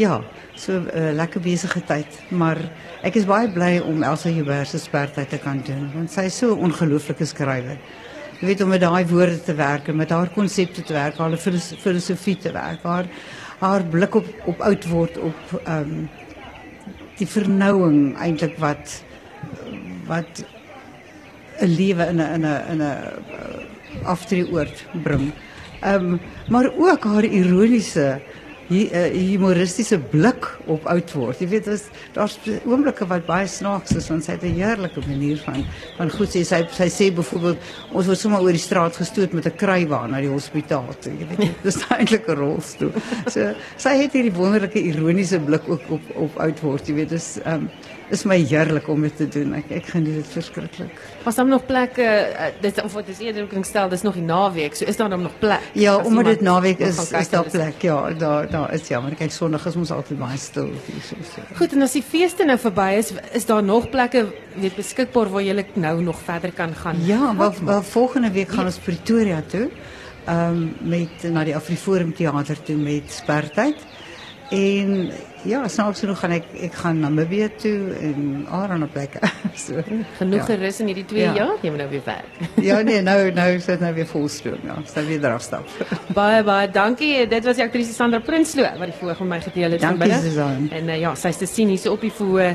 ja 0.00 0.16
so 0.56 0.80
'n 0.80 0.88
uh, 0.90 1.12
lekker 1.14 1.40
besige 1.40 1.80
tyd. 1.86 2.08
Maar 2.30 2.58
ek 3.02 3.14
is 3.16 3.26
baie 3.26 3.48
bly 3.48 3.78
om 3.78 4.02
Elsa 4.02 4.28
Joubert 4.28 4.68
se 4.68 4.78
spertyd 4.78 5.28
te 5.30 5.38
kan 5.38 5.62
doen 5.66 5.90
want 5.94 6.10
sy 6.10 6.26
is 6.26 6.38
so 6.38 6.54
'n 6.54 6.70
ongelooflike 6.70 7.24
skrywer. 7.24 7.78
Jy 8.40 8.46
weet 8.46 8.62
om 8.62 8.68
met 8.68 8.80
daai 8.80 9.06
woorde 9.06 9.42
te 9.42 9.54
werk 9.54 9.88
en 9.88 9.96
met 9.96 10.10
haar 10.10 10.28
konsepte 10.34 10.82
te 10.82 10.92
werk, 10.92 11.16
haar 11.16 11.36
filosofie 11.36 12.36
te 12.36 12.50
werk, 12.52 12.82
haar 12.82 13.06
haar 13.62 13.84
blik 13.86 14.14
op 14.18 14.26
op 14.50 14.60
oud 14.60 14.84
word 14.90 15.18
op 15.22 15.54
ehm 15.62 15.94
um, 15.94 16.08
die 17.18 17.28
vernouing 17.28 18.16
eintlik 18.18 18.56
wat 18.58 19.02
wat 20.08 20.42
'n 21.62 21.70
lewe 21.70 22.04
in 22.10 22.18
'n 22.18 22.32
in 22.36 22.44
'n 22.46 22.62
in 22.72 22.80
'n 22.80 22.90
uh, 22.90 24.08
aftreeoord 24.14 24.86
bring. 25.02 25.30
Ehm 25.80 25.94
um, 25.94 26.20
maar 26.48 26.70
ook 26.78 27.04
haar 27.04 27.24
ironiese 27.24 28.20
'n 28.92 29.14
humoristiese 29.14 29.98
blik 29.98 30.48
op 30.66 30.86
oud 30.86 31.12
word. 31.12 31.38
Jy 31.40 31.48
weet, 31.48 31.68
daar's 32.12 32.38
wat 33.08 33.26
baie 33.26 33.46
snaaks 33.46 33.92
is 33.96 34.08
want 34.08 34.24
sy 34.24 34.32
het 34.32 34.42
'n 34.42 34.54
heerlike 34.54 35.00
manier 35.06 35.38
van 35.44 35.64
van 35.96 36.10
goed 36.10 36.28
sê. 36.28 36.44
Sy 36.44 36.66
sy 36.70 36.88
sê 36.88 37.14
byvoorbeeld 37.14 37.58
ons 37.92 38.06
word 38.06 38.18
sommer 38.18 38.40
oor 38.40 38.52
die 38.52 38.58
straat 38.68 38.96
gestoot 38.96 39.32
met 39.32 39.46
'n 39.46 39.56
kruiwa 39.56 40.06
na 40.06 40.20
die 40.20 40.28
hospitaal 40.28 40.94
toe. 41.00 41.12
Jy 41.12 41.26
weet, 41.28 41.50
dis 41.66 41.84
eintlik 41.88 42.28
'n 42.28 42.36
rolstoel. 42.36 42.92
So 43.26 43.54
sy 43.76 43.96
het 44.02 44.12
hierdie 44.12 44.34
wonderlike 44.34 44.80
ironiese 44.80 45.38
blik 45.38 45.68
ook 45.68 45.90
op 45.90 46.02
op 46.16 46.38
oud 46.38 46.60
weet, 46.94 47.10
ehm 47.44 47.54
um, 47.54 47.70
is 48.10 48.24
my 48.24 48.36
heerlik 48.36 48.88
om 48.88 49.02
dit 49.02 49.16
te 49.16 49.28
doen. 49.28 49.54
Ek 49.54 49.70
ek 49.70 49.86
geniet 49.94 50.14
dit 50.14 50.26
verskriklik. 50.26 50.98
Was 51.24 51.34
daar 51.34 51.46
nog 51.46 51.66
plekke 51.66 52.02
uh, 52.02 52.44
dis 52.60 52.82
of 52.82 52.92
wat 52.92 53.08
is 53.08 53.18
eerder 53.18 53.42
ook 53.42 53.64
stel 53.64 53.88
dis 53.88 54.02
nog 54.02 54.14
die 54.14 54.22
naweek. 54.22 54.74
So 54.74 54.84
is 54.84 54.96
daar 54.96 55.08
dan 55.08 55.22
nog 55.22 55.38
plek? 55.38 55.60
Ja, 55.72 55.96
omdat 55.96 56.24
dit 56.24 56.40
naweek 56.40 56.78
is, 56.78 57.10
is 57.10 57.28
daar 57.28 57.44
plek. 57.50 57.82
Ja, 57.82 58.10
daar 58.10 58.50
daar 58.50 58.72
is 58.72 58.88
ja, 58.88 59.00
maar 59.00 59.14
kyk 59.14 59.30
Sondag 59.30 59.66
is 59.66 59.76
ons 59.76 59.90
altyd 59.90 60.18
baie 60.18 60.38
stil 60.38 60.70
hier 60.86 61.02
so. 61.02 61.16
so. 61.34 61.42
Goed, 61.56 61.72
en 61.72 61.82
as 61.82 61.92
die 61.92 62.02
feeste 62.02 62.44
nou 62.44 62.58
verby 62.58 62.90
is, 62.98 63.12
is 63.32 63.46
daar 63.46 63.62
nog 63.62 63.90
plekke 63.90 64.26
weet 64.54 64.76
beskikbaar 64.76 65.30
waar 65.30 65.42
jy 65.42 65.64
nou 65.74 66.02
nog 66.02 66.18
verder 66.24 66.52
kan 66.52 66.74
gaan? 66.74 66.96
Ja, 67.06 67.36
wel, 67.36 67.54
wel 67.64 67.82
volgende 67.82 68.30
week 68.30 68.48
gaan 68.48 68.64
ons 68.64 68.78
Pretoria 68.78 69.42
toe. 69.46 69.70
Um, 70.28 70.76
met 70.80 71.22
na 71.22 71.42
die 71.44 71.56
Afriforum 71.56 72.14
teater 72.14 72.62
toe 72.62 72.76
met 72.76 73.10
Spertyd. 73.10 73.76
En 74.50 75.10
ja, 75.44 75.68
snaaks 75.68 76.00
genoeg 76.04 76.18
gaan 76.22 76.34
ek 76.36 76.44
ek 76.68 76.76
gaan 76.82 77.00
Namibië 77.02 77.48
toe 77.60 77.78
en 78.00 78.46
allerlei 78.50 78.88
plekke. 78.92 79.20
so. 79.64 79.82
Genoeg 80.18 80.42
ja. 80.42 80.46
gerus 80.52 80.80
in 80.80 80.90
hierdie 80.92 81.04
2 81.10 81.22
Ja. 81.22 81.32
jaar, 81.36 81.56
jy 81.62 81.70
moet 81.70 81.82
nou 81.82 81.88
weer 81.90 82.04
werk. 82.04 82.40
Ja, 82.68 82.80
nee, 82.86 83.02
nou 83.02 83.30
nou 83.34 83.48
is 83.58 83.66
dit 83.66 83.80
nou 83.80 83.92
weer 83.94 84.06
volstroom, 84.06 84.60
ja. 84.66 84.76
Is 84.84 84.94
nou 84.94 85.06
weer 85.06 85.20
drafstap. 85.20 85.68
baie 86.14 86.42
baie 86.46 86.70
dankie. 86.70 87.26
Dit 87.28 87.44
was 87.44 87.58
die 87.58 87.64
aktrise 87.64 87.92
Sandra 87.92 88.20
Prinsloo 88.20 88.68
wat 88.78 88.92
die 88.92 88.98
voorg 89.00 89.18
met 89.24 89.28
my 89.28 89.40
gedeel 89.40 89.76
het 89.76 89.80
Dankie, 89.80 89.98
vanmiddag. 89.98 90.22
Suzanne. 90.28 90.68
En 90.78 90.88
uh, 90.88 91.00
ja, 91.00 91.14
sy's 91.18 91.42
te 91.42 91.46
sien 91.50 91.68
hier 91.68 91.82
so 91.82 91.96
op 91.96 92.00
die 92.06 92.12
voë 92.12 92.48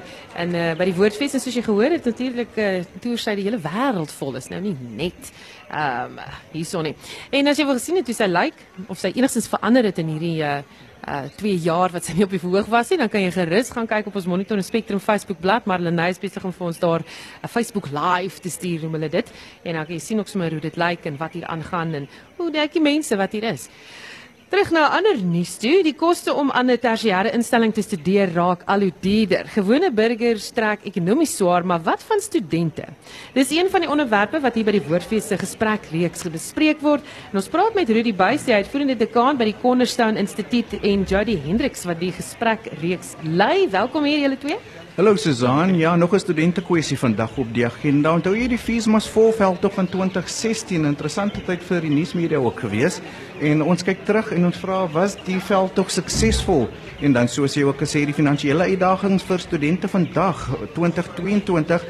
en 0.44 0.56
uh, 0.56 0.72
by 0.80 0.90
die 0.92 0.96
Woordfees 0.98 1.38
en 1.38 1.44
soos 1.44 1.56
jy 1.60 1.66
gehoor 1.66 1.98
het 1.98 2.08
natuurlik 2.08 2.58
uh, 2.58 2.72
toer 3.04 3.22
sy 3.22 3.36
die 3.40 3.48
hele 3.50 3.62
wêreld 3.64 4.14
vol 4.20 4.40
is 4.40 4.52
nou 4.54 4.62
nie 4.64 4.76
net 4.98 5.32
ehm 5.68 6.16
um, 6.16 6.20
hierson 6.54 6.86
nie. 6.88 6.94
En 7.36 7.50
as 7.52 7.60
jy 7.60 7.66
wil 7.68 7.76
gesien 7.76 7.98
het 8.00 8.08
hoe 8.08 8.16
sy 8.16 8.28
lyk 8.32 8.62
of 8.88 9.00
sy 9.02 9.12
enigstens 9.16 9.50
verander 9.52 9.84
het 9.90 10.00
in 10.00 10.14
hierdie 10.16 10.38
uh 10.40 10.60
uh 11.08 11.30
2 11.40 11.56
jaar 11.64 11.92
wat 11.92 12.06
sy 12.06 12.14
nie 12.18 12.26
op 12.26 12.34
die 12.34 12.42
verhoog 12.42 12.68
was 12.68 12.90
nie, 12.92 12.98
dan 13.00 13.10
kan 13.10 13.22
jy 13.24 13.32
gerus 13.32 13.70
gaan 13.72 13.88
kyk 13.88 14.10
op 14.10 14.16
ons 14.20 14.28
Monitor 14.28 14.60
en 14.60 14.66
Spectrum 14.66 15.00
Facebook 15.00 15.40
bladsy, 15.40 15.70
maar 15.70 15.80
Lenay 15.80 16.12
is 16.12 16.20
besig 16.20 16.44
om 16.44 16.52
vir 16.52 16.68
ons 16.68 16.80
daar 16.80 17.04
'n 17.44 17.48
Facebook 17.48 17.88
live 17.92 18.42
te 18.42 18.50
stuur 18.50 18.82
noem 18.82 18.94
hulle 19.00 19.10
dit. 19.10 19.32
En 19.64 19.74
dan 19.74 19.86
kan 19.86 19.96
jy 19.96 20.02
sien 20.02 20.20
ook 20.20 20.28
sommer 20.28 20.52
hoe 20.52 20.60
dit 20.60 20.76
lyk 20.76 21.06
en 21.06 21.18
wat 21.18 21.34
hier 21.34 21.48
aangaan 21.48 21.94
en 21.94 22.08
hoe 22.38 22.52
dink 22.52 22.74
die 22.74 22.82
mense 22.82 23.16
wat 23.16 23.32
hier 23.32 23.44
is. 23.44 23.70
Terug 24.48 24.70
na 24.72 24.86
ander 24.96 25.18
nuus 25.28 25.58
toe. 25.60 25.82
Die 25.84 25.92
koste 26.00 26.32
om 26.32 26.52
aan 26.56 26.72
'n 26.72 26.80
tersiêre 26.80 27.34
instelling 27.36 27.74
te 27.74 27.82
studeer 27.82 28.32
raak 28.34 28.62
al 28.66 28.80
hoe 28.80 28.94
duurder. 29.02 29.46
Gewone 29.48 29.92
burgers 29.92 30.52
trek 30.52 30.80
ekonomies 30.86 31.36
swaar, 31.36 31.66
maar 31.66 31.82
wat 31.84 32.04
van 32.04 32.20
studente? 32.20 32.86
Dis 33.34 33.52
een 33.52 33.70
van 33.70 33.82
die 33.82 33.90
onderwerpe 33.90 34.40
wat 34.40 34.56
hier 34.56 34.64
by 34.64 34.72
die 34.72 34.88
Woordfees 34.88 35.28
se 35.28 35.38
gesprekreeks 35.38 36.24
bespreek 36.32 36.80
word. 36.80 37.04
En 37.32 37.36
ons 37.36 37.48
praat 37.48 37.76
met 37.76 37.90
Rudy 37.90 38.16
Buys, 38.16 38.46
die 38.46 38.54
uitvoerende 38.54 38.96
dekaan 38.96 39.38
by 39.38 39.44
die 39.44 39.60
Cornerstone 39.62 40.18
Instituut 40.18 40.80
en 40.82 41.04
Jody 41.04 41.38
Hendriks 41.46 41.84
wat 41.84 42.00
die 42.00 42.12
gesprekreeks 42.12 43.16
lei. 43.24 43.68
Welkom 43.70 44.04
hier 44.04 44.20
julle 44.20 44.38
twee. 44.38 44.58
Hallo 44.98 45.16
Susan, 45.16 45.78
ja, 45.78 45.96
nog 45.96 46.14
'n 46.14 46.20
studentekwessie 46.20 46.98
vandag 46.98 47.38
op 47.38 47.54
die 47.54 47.66
agenda. 47.66 48.14
Onthou 48.14 48.36
jy 48.36 48.48
die 48.48 48.58
Feesmas 48.58 49.10
Volveld 49.10 49.66
op 49.66 49.78
in 49.78 49.90
2016, 49.90 50.86
interessante 50.86 51.44
tyd 51.44 51.62
vir 51.64 51.82
die 51.82 51.90
nuusmedia 51.90 52.38
ook 52.38 52.60
gewees. 52.60 53.00
En 53.42 53.62
ons 53.62 53.84
kyk 53.84 54.00
terug 54.06 54.32
en 54.34 54.48
ons 54.50 54.60
vra 54.64 54.80
was 54.90 55.14
die 55.28 55.38
veld 55.40 55.76
tog 55.78 55.92
suksesvol? 55.94 56.66
En 57.06 57.14
dan 57.14 57.30
soos 57.30 57.54
jy 57.54 57.68
ook 57.68 57.84
gesê 57.84 58.02
die 58.10 58.16
finansiële 58.18 58.66
uitdagings 58.72 59.26
vir 59.28 59.44
studente 59.44 59.90
vandag 59.92 60.48
2022 60.74 61.86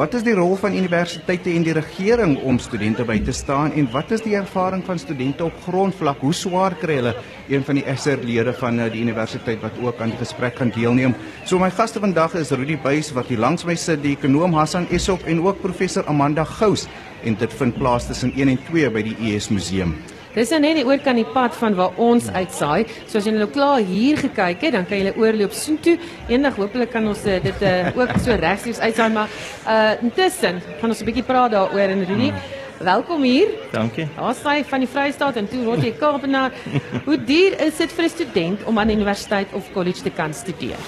Wat 0.00 0.14
is 0.16 0.22
die 0.24 0.32
rol 0.32 0.54
van 0.56 0.72
universiteite 0.72 1.50
en 1.52 1.64
die 1.66 1.74
regering 1.76 2.38
om 2.48 2.56
studente 2.62 3.04
by 3.04 3.18
te 3.20 3.34
staan 3.36 3.74
en 3.76 3.88
wat 3.92 4.14
is 4.16 4.22
die 4.24 4.32
ervaring 4.38 4.80
van 4.86 4.96
studente 4.98 5.44
op 5.44 5.58
grondvlak? 5.66 6.22
Hoe 6.24 6.32
swaar 6.32 6.72
kry 6.80 6.94
hulle? 7.02 7.12
Een 7.50 7.66
van 7.66 7.76
die 7.76 7.84
SR-lede 7.84 8.54
van 8.56 8.80
eh, 8.80 8.86
die 8.94 9.02
universiteit 9.04 9.60
wat 9.60 9.76
ook 9.82 10.00
aan 10.00 10.14
die 10.14 10.20
gesprek 10.22 10.56
gaan 10.56 10.72
deelneem. 10.72 11.12
So 11.44 11.60
my 11.60 11.68
gaste 11.68 12.00
vandag 12.00 12.38
is 12.40 12.54
Rudy 12.54 12.78
Buys 12.80 13.10
wat 13.12 13.28
hier 13.28 13.42
langs 13.44 13.66
my 13.68 13.76
sit, 13.76 14.00
die 14.00 14.14
ekonom 14.16 14.56
Hassan 14.56 14.88
Esop 14.88 15.26
en 15.28 15.42
ook 15.44 15.60
professor 15.60 16.08
Amanda 16.08 16.46
Gous 16.48 16.86
en 17.20 17.36
dit 17.36 17.58
vind 17.60 17.76
plaas 17.76 18.08
tussen 18.08 18.32
1 18.32 18.54
en 18.54 18.64
2 18.70 18.94
by 18.96 19.04
die 19.10 19.18
ES 19.34 19.50
Museum. 19.52 19.98
Dis 20.30 20.50
nou 20.54 20.60
net 20.62 20.76
die 20.78 20.84
oorkant 20.86 21.18
die 21.18 21.26
pad 21.26 21.56
van 21.58 21.74
waar 21.74 21.96
ons 21.98 22.28
uitsaai. 22.30 22.86
So 23.10 23.18
as 23.18 23.26
jy 23.26 23.32
nou 23.34 23.48
klaar 23.50 23.80
hier 23.82 24.20
gekyk 24.20 24.62
het, 24.62 24.76
dan 24.76 24.86
kan 24.86 25.02
jy 25.02 25.14
oorloop 25.18 25.56
soontoe. 25.58 25.96
Eendag 26.30 26.60
hopelik 26.60 26.92
kan 26.94 27.08
ons 27.10 27.24
uh, 27.26 27.40
dit 27.42 27.66
uh, 27.66 27.90
ook 27.98 28.14
so 28.22 28.38
regstreeks 28.38 28.78
uitsaai, 28.78 29.10
maar 29.16 29.34
uh 29.66 29.90
intussen 30.06 30.62
gaan 30.78 30.94
ons 30.94 31.02
'n 31.02 31.10
bietjie 31.10 31.26
praat 31.26 31.50
daaroor 31.50 31.90
en 31.96 32.06
Rudy, 32.06 32.32
welkom 32.78 33.22
hier. 33.26 33.48
Dankie. 33.72 34.06
Daar 34.16 34.38
sê 34.38 34.62
van 34.64 34.80
die 34.80 34.88
Vrystaat 34.88 35.36
en 35.36 35.48
toe 35.50 35.64
word 35.64 35.82
jy 35.82 35.96
Kaapenaar. 35.98 36.54
Hoe 37.06 37.18
duur 37.18 37.60
is 37.66 37.76
dit 37.76 37.92
vir 37.92 38.04
'n 38.04 38.08
student 38.08 38.64
om 38.64 38.78
aan 38.78 38.86
'n 38.86 39.02
universiteit 39.02 39.48
of 39.52 39.72
kollege 39.72 40.02
te 40.02 40.10
kan 40.10 40.34
studeer? 40.34 40.78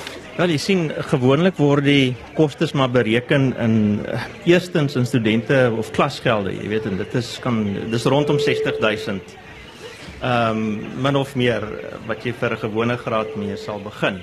Wel, 0.42 0.56
jy 0.56 0.58
sien 0.58 0.80
gewoonlik 1.06 1.54
word 1.54 1.84
die 1.86 2.16
kostes 2.34 2.72
maar 2.74 2.88
bereken 2.90 3.52
in 3.62 3.74
uh, 4.02 4.24
eerstens 4.50 4.96
in 4.98 5.04
studente 5.06 5.68
of 5.78 5.92
klasgelde, 5.94 6.50
jy 6.56 6.66
weet 6.72 6.88
en 6.90 6.98
dit 6.98 7.14
is 7.20 7.28
kan 7.44 7.60
dis 7.92 8.06
rondom 8.10 8.40
60000. 8.42 9.36
Ehm 10.18 10.58
um, 10.58 10.64
min 11.06 11.20
of 11.20 11.36
meer 11.38 11.62
uh, 11.62 11.92
wat 12.08 12.26
jy 12.26 12.34
vir 12.34 12.56
'n 12.56 12.62
gewone 12.64 12.96
graad 12.98 13.36
mee 13.38 13.54
sal 13.56 13.78
begin. 13.86 14.18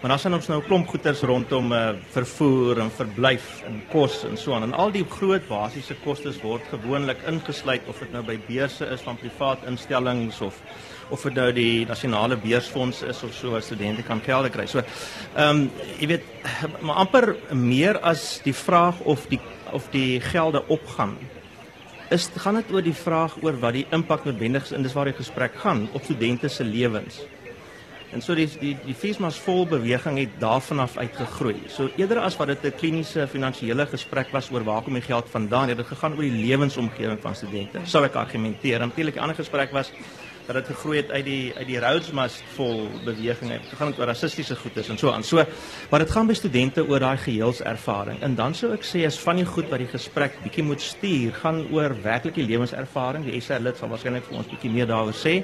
Maar 0.00 0.14
dan 0.14 0.18
sien 0.22 0.34
ons 0.38 0.48
nou 0.48 0.60
'n 0.62 0.66
klomp 0.68 0.86
goederes 0.86 1.26
rondom 1.26 1.72
uh, 1.72 1.98
vervoer 2.14 2.78
en 2.86 2.90
verblyf 2.90 3.62
en 3.66 3.82
kos 3.90 4.22
en 4.24 4.36
so 4.36 4.54
aan 4.54 4.70
en 4.70 4.72
al 4.72 4.92
die 4.92 5.04
groot 5.18 5.48
basiese 5.48 5.96
kostes 6.04 6.38
word 6.42 6.62
gewoonlik 6.70 7.26
ingesluit 7.26 7.82
of 7.88 7.98
dit 7.98 8.12
nou 8.12 8.22
by 8.22 8.38
beurse 8.46 8.86
is 8.86 9.02
van 9.02 9.18
privaat 9.18 9.66
instellings 9.66 10.40
of 10.40 10.62
of 11.10 11.22
dit 11.22 11.34
nou 11.34 11.52
die 11.52 11.86
nasionale 11.86 12.36
beursfonds 12.36 13.02
is 13.02 13.22
of 13.22 13.34
so 13.34 13.60
studente 13.60 14.02
kan 14.02 14.20
gelde 14.20 14.50
kry. 14.50 14.66
So 14.66 14.82
ehm 15.34 15.48
um, 15.48 15.70
jy 16.00 16.06
weet 16.06 16.24
maar 16.80 17.02
amper 17.04 17.36
meer 17.52 18.00
as 18.00 18.40
die 18.44 18.54
vraag 18.54 19.00
of 19.04 19.26
die 19.30 19.40
of 19.72 19.88
die 19.90 20.20
gelde 20.20 20.62
opgaan 20.68 21.16
is 22.10 22.28
gaan 22.38 22.60
dit 22.60 22.70
oor 22.72 22.82
die 22.82 22.94
vraag 22.94 23.34
oor 23.42 23.56
wat 23.62 23.74
die 23.74 23.86
impak 23.90 24.26
noodwendig 24.26 24.68
is 24.68 24.74
en 24.76 24.84
dis 24.86 24.94
waar 24.94 25.10
die 25.10 25.16
gesprek 25.16 25.56
gaan 25.62 25.88
op 25.92 26.04
studente 26.06 26.48
se 26.48 26.64
lewens. 26.64 27.24
En 28.14 28.22
so 28.22 28.34
die 28.38 28.46
die 28.60 28.76
die 28.84 28.94
Feesmas 28.94 29.38
vol 29.42 29.66
beweging 29.66 30.20
het 30.20 30.36
daarvan 30.40 30.84
af 30.84 30.94
uitgegroei. 30.96 31.56
So 31.68 31.90
eerder 31.98 32.20
as 32.22 32.36
wat 32.38 32.48
dit 32.48 32.64
'n 32.64 32.78
kliniese 32.78 33.26
finansiële 33.26 33.86
gesprek 33.86 34.30
was 34.32 34.50
oor 34.50 34.64
waar 34.64 34.82
kom 34.82 34.94
die 34.94 35.02
geld 35.02 35.28
vandaan, 35.28 35.68
het 35.68 35.76
dit 35.76 35.86
gegaan 35.86 36.14
oor 36.14 36.22
die 36.22 36.46
lewensomgewing 36.46 37.20
van 37.20 37.34
studente. 37.34 37.80
Sou 37.84 38.04
ek 38.04 38.14
argumenteer. 38.14 38.80
En 38.80 38.88
natuurlik 38.88 39.16
'n 39.16 39.18
ander 39.18 39.36
gesprek 39.36 39.72
was 39.72 39.90
dat 40.46 40.54
dit 40.54 40.66
gegroei 40.66 40.96
het 41.00 41.10
uit 41.10 41.24
die 41.24 41.52
uit 41.56 41.66
die 41.66 41.78
Rhodes 41.82 42.40
vol 42.54 42.88
beweging 43.04 43.50
uit. 43.50 43.62
Dit 43.70 43.78
gaan 43.78 43.94
oor 43.98 44.06
rassistiese 44.06 44.56
goedes 44.56 44.88
en 44.88 44.98
so 44.98 45.10
aan. 45.10 45.24
So 45.24 45.44
maar 45.90 46.04
dit 46.04 46.10
gaan 46.10 46.26
by 46.26 46.34
studente 46.34 46.86
oor 46.86 47.00
daai 47.00 47.16
geheelservaring. 47.16 48.20
En 48.22 48.34
dan 48.34 48.54
sou 48.54 48.72
ek 48.74 48.86
sê 48.86 49.04
as 49.06 49.18
van 49.18 49.36
die 49.36 49.46
goed 49.46 49.70
wat 49.70 49.82
die 49.82 49.90
gesprek 49.90 50.38
bietjie 50.44 50.64
moet 50.64 50.80
stuur, 50.80 51.34
gaan 51.42 51.64
oor 51.72 51.96
werklik 52.02 52.34
die 52.34 52.46
lewenservaring. 52.46 53.26
Die 53.26 53.40
SR 53.40 53.62
lid 53.62 53.76
sal 53.76 53.90
waarskynlik 53.90 54.24
vir 54.28 54.38
ons 54.38 54.50
bietjie 54.50 54.70
meer 54.70 54.86
daaroor 54.90 55.16
sê. 55.16 55.42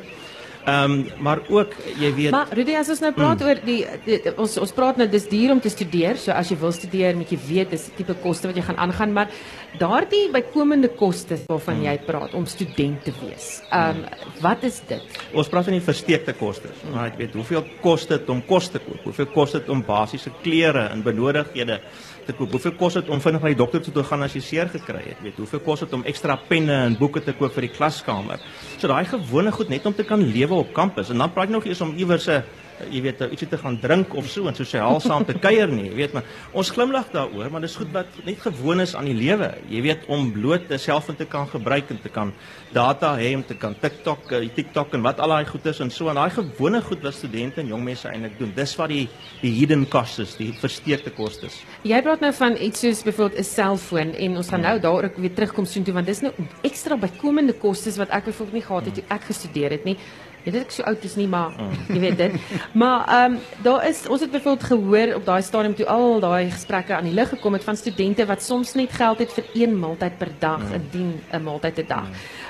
Ehm 0.63 0.93
um, 0.93 1.07
maar 1.19 1.41
ook 1.51 1.73
jy 1.99 2.13
weet 2.15 2.31
Maar 2.31 2.53
Rudy, 2.55 2.77
as 2.79 2.91
ons 2.95 3.01
nou 3.03 3.11
praat 3.17 3.41
mm. 3.41 3.47
oor 3.49 3.61
die, 3.67 3.81
die, 4.05 4.19
die 4.23 4.33
ons 4.39 4.55
ons 4.63 4.73
praat 4.77 5.01
nou 5.01 5.09
dis 5.11 5.25
duur 5.27 5.57
om 5.57 5.61
te 5.61 5.73
studeer. 5.73 6.21
So 6.23 6.31
as 6.31 6.53
jy 6.53 6.59
wil 6.61 6.71
studeer, 6.75 7.17
moet 7.19 7.33
jy 7.35 7.39
weet 7.49 7.75
dis 7.75 7.89
die 7.89 7.97
tipe 7.99 8.15
koste 8.23 8.47
wat 8.51 8.61
jy 8.61 8.63
gaan 8.69 8.79
aangaan, 8.85 9.15
maar 9.17 9.33
daardie 9.81 10.29
bykomende 10.31 10.93
kostes 10.95 11.43
waarvan 11.49 11.81
mm. 11.81 11.89
jy 11.89 11.97
praat 12.07 12.37
om 12.39 12.47
student 12.47 13.03
te 13.03 13.15
wees. 13.25 13.49
Ehm 13.73 14.05
um, 14.05 14.31
wat 14.43 14.63
is 14.69 14.79
dit? 14.87 15.19
Ons 15.35 15.51
praat 15.51 15.67
van 15.67 15.79
die 15.79 15.85
versteekte 15.85 16.37
kostes. 16.39 16.87
Maar 16.93 17.11
ek 17.11 17.19
weet 17.25 17.35
hoeveel 17.41 17.67
kos 17.83 18.07
dit 18.11 18.31
om 18.31 18.45
kos 18.47 18.71
te 18.71 18.83
koop? 18.83 19.03
Hoeveel 19.11 19.31
kos 19.35 19.59
dit 19.59 19.75
om 19.75 19.83
basiese 19.87 20.31
klere 20.43 20.87
en 20.93 21.03
benodighede 21.03 21.81
te 22.27 22.35
koop? 22.37 22.51
Hoeveel 22.55 22.75
kos 22.79 22.95
dit 22.99 23.09
om 23.13 23.21
vinnig 23.21 23.43
na 23.43 23.53
die 23.53 23.59
dokter 23.59 23.83
toe 23.85 23.93
te 23.95 24.05
gaan 24.09 24.23
as 24.27 24.35
jy 24.37 24.43
seer 24.45 24.71
gekry 24.73 25.03
het? 25.07 25.21
Weet, 25.25 25.37
hoeveel 25.43 25.63
kos 25.65 25.85
dit 25.85 25.93
om 25.97 26.05
ekstra 26.09 26.37
penne 26.49 26.79
en 26.87 26.97
boeke 26.99 27.23
te 27.25 27.35
koop 27.39 27.55
vir 27.57 27.69
die 27.69 27.73
klaskamer? 27.75 28.43
So 28.79 28.91
daai 28.91 29.05
gewone 29.11 29.53
goed 29.53 29.73
net 29.73 29.87
om 29.87 29.95
te 29.95 30.07
kan 30.09 30.23
lewe 30.23 30.55
op 30.55 30.75
kampus 30.77 31.11
en 31.11 31.19
dan 31.19 31.33
praat 31.33 31.51
jy 31.51 31.57
nog 31.57 31.67
eers 31.67 31.81
om 31.81 31.95
iewers 31.97 32.29
'n 32.29 32.43
jy 32.91 33.03
weet 33.05 33.21
ietsie 33.31 33.49
te 33.49 33.59
gaan 33.61 33.79
drink 33.81 34.15
of 34.19 34.29
so 34.31 34.49
en 34.51 34.57
sosiaal 34.57 35.01
saam 35.01 35.25
te 35.25 35.35
kuier 35.39 35.71
nie, 35.71 35.89
jy 35.91 35.97
weet 35.97 36.17
maar 36.17 36.25
ons 36.53 36.71
glimlag 36.75 37.11
daaroor, 37.13 37.51
maar 37.53 37.65
dis 37.65 37.77
goed 37.79 37.93
wat 37.95 38.19
net 38.27 38.41
gewoon 38.43 38.81
is 38.81 38.95
aan 38.99 39.09
die 39.11 39.17
lewe. 39.17 39.51
Jy 39.71 39.83
weet 39.83 40.07
om 40.09 40.31
bloot 40.33 40.71
'n 40.71 40.79
selfoon 40.79 41.17
te 41.17 41.25
kan 41.25 41.47
gebruik 41.49 41.91
en 41.91 42.01
te 42.03 42.09
kan 42.09 42.33
data 42.73 43.17
hê 43.17 43.35
om 43.35 43.45
te 43.45 43.55
kan 43.55 43.75
TikTok, 43.75 44.33
uh, 44.33 44.49
TikTok 44.55 44.95
en 44.95 45.03
wat 45.03 45.21
al 45.21 45.29
daai 45.29 45.47
goed 45.47 45.67
is 45.67 45.81
en 45.81 45.91
so 45.91 46.09
en 46.09 46.15
daai 46.15 46.31
gewone 46.31 46.83
goed 46.83 47.03
wat 47.03 47.15
studente 47.15 47.61
en 47.61 47.67
jong 47.67 47.85
mense 47.85 48.09
eintlik 48.09 48.39
doen. 48.39 48.53
Dis 48.55 48.77
wat 48.77 48.89
die 48.89 49.09
die 49.41 49.53
hidden 49.53 49.89
costs 49.89 50.19
is, 50.19 50.37
die 50.37 50.53
versteekte 50.53 51.11
kostes. 51.11 51.63
Jy 51.83 52.03
praat 52.03 52.21
nou 52.21 52.33
van 52.33 52.57
iets 52.57 52.81
soos 52.81 53.03
byvoorbeeld 53.03 53.39
'n 53.41 53.45
selfoon 53.45 54.15
en 54.15 54.37
ons 54.37 54.49
gaan 54.49 54.61
nou 54.61 54.81
daar 54.81 55.05
ook 55.05 55.17
weer 55.17 55.35
terugkom 55.35 55.65
soontoe 55.65 55.95
want 55.95 56.07
dis 56.07 56.21
nou 56.21 56.33
ekstra 56.63 56.97
bykomende 56.97 57.53
kostes 57.53 57.97
wat 57.97 58.09
ek 58.09 58.25
byvoorbeeld 58.25 58.55
nie 58.55 58.67
gehad 58.67 58.85
het 58.85 58.95
toe 58.95 59.05
ek 59.09 59.23
gestudeer 59.23 59.71
het 59.71 59.85
nie. 59.85 59.97
Weet 60.45 60.55
ek 60.59 60.71
so 60.75 60.83
oud 60.83 61.05
is 61.05 61.15
nie, 61.17 61.29
maar 61.31 61.53
jy 61.89 62.01
weet 62.03 62.17
dit. 62.19 62.33
Maar 62.75 63.05
ehm 63.09 63.33
um, 63.33 63.39
daar 63.63 63.85
is 63.87 64.01
ons 64.11 64.21
het 64.21 64.31
byvoorbeeld 64.33 64.65
gehoor 64.73 65.15
op 65.15 65.25
daai 65.25 65.43
stadium 65.43 65.75
toe 65.75 65.87
al 65.87 66.21
daai 66.21 66.51
gesprekke 66.51 66.95
aan 66.97 67.05
die 67.05 67.15
lig 67.15 67.29
gekom 67.29 67.53
het 67.53 67.65
van 67.65 67.77
studente 67.77 68.27
wat 68.27 68.43
soms 68.43 68.75
net 68.75 68.91
geld 68.93 69.19
het 69.23 69.33
vir 69.33 69.45
een 69.55 69.79
maaltyd 69.79 70.19
per 70.19 70.33
dag, 70.39 70.59
Mm. 70.63 70.73
indien 70.75 71.21
'n 71.33 71.43
maaltyd 71.43 71.79
'n 71.79 71.87
dag. 71.87 72.09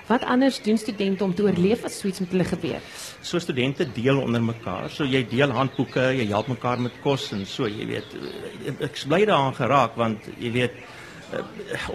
Wat 0.08 0.24
anders 0.24 0.62
doen 0.62 0.78
studente 0.78 1.24
om 1.24 1.34
te 1.34 1.42
oorleef 1.42 1.84
as 1.84 1.98
so 1.98 2.08
iets 2.08 2.20
met 2.20 2.30
hulle 2.30 2.44
gebeur? 2.44 2.80
So 3.20 3.38
studente 3.38 3.86
deel 3.92 4.18
onder 4.20 4.42
mekaar. 4.42 4.90
So 4.90 5.04
jy 5.04 5.26
deel 5.28 5.50
handboeke, 5.50 6.00
jy 6.16 6.26
help 6.28 6.48
mekaar 6.48 6.80
met 6.80 6.92
kos 7.02 7.32
en 7.32 7.46
so, 7.46 7.66
jy 7.68 7.86
weet. 7.86 8.16
Ek 8.80 9.04
bly 9.08 9.24
daaraan 9.24 9.54
geraak 9.54 9.96
want 9.96 10.18
jy 10.38 10.50
weet 10.52 10.72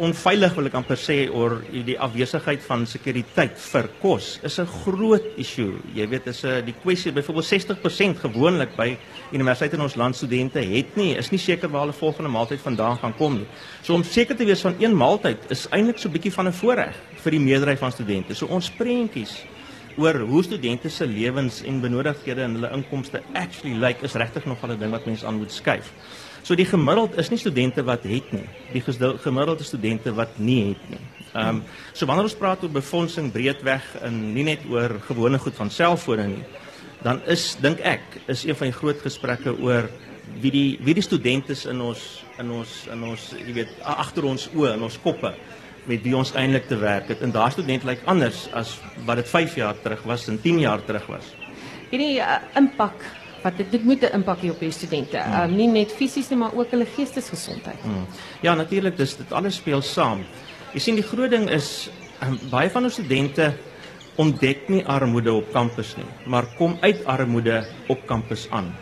onveilig 0.01 0.55
wil 0.57 0.69
ek 0.69 0.75
amper 0.79 0.99
sê 0.99 1.17
oor 1.29 1.59
die 1.71 1.97
afwesigheid 1.99 2.63
van 2.65 2.85
sekuriteit 2.89 3.57
vir 3.61 3.89
kos 4.01 4.39
is 4.43 4.59
'n 4.59 4.65
groot 4.83 5.25
issue. 5.37 5.77
Jy 5.93 6.07
weet 6.09 6.27
is 6.27 6.43
'n 6.43 6.65
die 6.65 6.75
kwessie 6.83 7.11
byvoorbeeld 7.11 7.45
60% 7.45 8.19
gewoonlik 8.19 8.75
by 8.75 8.97
universiteite 9.31 9.75
in 9.75 9.81
ons 9.81 9.95
land 9.95 10.15
studente 10.15 10.59
het 10.59 10.95
nie 10.95 11.15
is 11.15 11.31
nie 11.31 11.39
seker 11.39 11.69
waar 11.69 11.81
hulle 11.81 11.93
volgende 11.93 12.29
maaltyd 12.29 12.59
vandaan 12.59 12.97
gaan 12.97 13.13
kom 13.17 13.33
nie. 13.33 13.47
So 13.83 13.93
om 13.93 14.03
seker 14.03 14.35
te 14.35 14.45
wees 14.45 14.61
van 14.61 14.75
een 14.79 14.95
maaltyd 14.95 15.37
is 15.49 15.67
eintlik 15.69 15.99
so 15.99 16.09
'n 16.09 16.13
bietjie 16.13 16.33
van 16.33 16.47
'n 16.47 16.53
voorreg 16.53 16.95
vir 17.23 17.31
die 17.31 17.39
meerderheid 17.39 17.79
van 17.79 17.91
studente. 17.91 18.33
So 18.33 18.45
ons 18.45 18.69
prentjies 18.69 19.45
oor 19.97 20.19
hoe 20.19 20.43
studente 20.43 20.89
se 20.89 21.07
lewens 21.07 21.63
en 21.63 21.81
benodigdhede 21.81 22.41
en 22.41 22.53
hulle 22.53 22.71
inkomste 22.71 23.21
actually 23.33 23.75
lyk 23.75 24.01
like, 24.01 24.05
is 24.05 24.13
regtig 24.13 24.45
nog 24.45 24.63
'n 24.63 24.77
ding 24.79 24.91
wat 24.91 25.05
mense 25.05 25.25
aan 25.25 25.37
moet 25.37 25.51
skuif. 25.51 25.91
So 26.47 26.55
die 26.55 26.65
gemiddeld 26.67 27.17
is 27.19 27.27
nie 27.27 27.39
studente 27.41 27.83
wat 27.83 28.05
het 28.07 28.29
nie. 28.31 28.45
Die 28.71 28.79
gesdil- 28.81 29.17
gemiddelde 29.19 29.65
studente 29.67 30.13
wat 30.15 30.37
nie 30.39 30.69
het 30.69 30.89
nie. 30.89 30.99
Ehm 31.33 31.57
um, 31.57 31.63
so 31.93 32.07
wanneer 32.07 32.23
ons 32.23 32.37
praat 32.39 32.63
oor 32.63 32.71
befondsing 32.71 33.31
breedweg 33.31 33.83
en 34.01 34.33
nie 34.33 34.45
net 34.47 34.63
oor 34.71 34.95
gewone 35.09 35.39
goed 35.43 35.55
van 35.55 35.69
selfone 35.69 36.27
nie, 36.27 36.45
dan 37.03 37.19
is 37.27 37.57
dink 37.61 37.83
ek 37.83 38.01
is 38.31 38.45
een 38.45 38.55
van 38.55 38.71
die 38.71 38.77
groot 38.77 39.03
gesprekke 39.03 39.57
oor 39.59 39.89
wie 40.39 40.51
die 40.51 40.79
wie 40.81 40.95
die 40.95 41.03
studente 41.03 41.51
is 41.51 41.65
in 41.65 41.81
ons 41.81 42.23
in 42.39 42.51
ons 42.51 42.79
in 42.93 43.03
ons 43.03 43.27
jy 43.35 43.53
weet 43.59 43.75
agter 43.83 44.31
ons 44.31 44.47
oë 44.55 44.73
in 44.77 44.87
ons 44.87 44.99
koppe 45.03 45.33
met 45.87 46.03
wie 46.03 46.15
ons 46.15 46.31
eintlik 46.31 46.67
te 46.67 46.79
werk 46.79 47.11
het. 47.11 47.21
En 47.21 47.31
daai 47.31 47.51
student 47.51 47.83
lyk 47.83 48.07
anders 48.07 48.47
as 48.53 48.77
wat 49.05 49.19
dit 49.19 49.27
5 49.35 49.59
jaar 49.59 49.75
terug 49.83 50.03
was 50.03 50.27
en 50.31 50.39
10 50.41 50.59
jaar 50.63 50.83
terug 50.85 51.11
was. 51.11 51.27
Hierdie 51.91 52.19
uh, 52.19 52.39
impak 52.55 53.03
wat 53.47 53.59
dit 53.61 53.71
dit 53.71 53.83
moet 53.83 54.01
'n 54.03 54.13
impak 54.19 54.43
hê 54.43 54.49
op 54.51 54.59
die 54.59 54.71
studente. 54.71 55.17
Ehm 55.17 55.49
um, 55.49 55.55
nie 55.55 55.67
net 55.67 55.91
fisies 55.91 56.29
nie, 56.29 56.39
maar 56.43 56.53
ook 56.53 56.71
hulle 56.71 56.85
geestesgesondheid. 56.85 57.79
Hmm. 57.81 58.05
Ja, 58.41 58.55
natuurlik, 58.55 58.97
dis 58.97 59.15
dit 59.17 59.31
alles 59.31 59.55
speel 59.55 59.81
saam. 59.81 60.25
Jy 60.73 60.79
sien 60.79 60.95
die 60.95 61.07
groot 61.11 61.31
ding 61.31 61.49
is 61.49 61.89
um, 62.23 62.39
baie 62.51 62.69
van 62.69 62.83
ons 62.83 62.93
studente 62.93 63.53
ontdek 64.17 64.67
nie 64.69 64.83
armoede 64.85 65.33
op 65.33 65.51
kampus 65.53 65.95
nie, 65.97 66.09
maar 66.25 66.45
kom 66.57 66.77
uit 66.81 67.05
armoede 67.05 67.65
op 67.87 68.05
kampus 68.05 68.47
aan. 68.49 68.73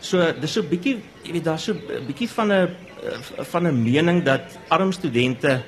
So 0.00 0.32
dis 0.40 0.52
so 0.52 0.60
'n 0.60 0.68
bietjie, 0.68 0.96
jy 1.24 1.32
weet, 1.32 1.44
daar's 1.44 1.64
so 1.64 1.72
'n 1.72 2.06
bietjie 2.06 2.28
van 2.28 2.52
'n 2.52 2.52
eh, 2.52 3.44
van 3.52 3.66
'n 3.66 3.82
mening 3.82 4.22
dat 4.24 4.58
arm 4.68 4.92
studente 4.92 5.62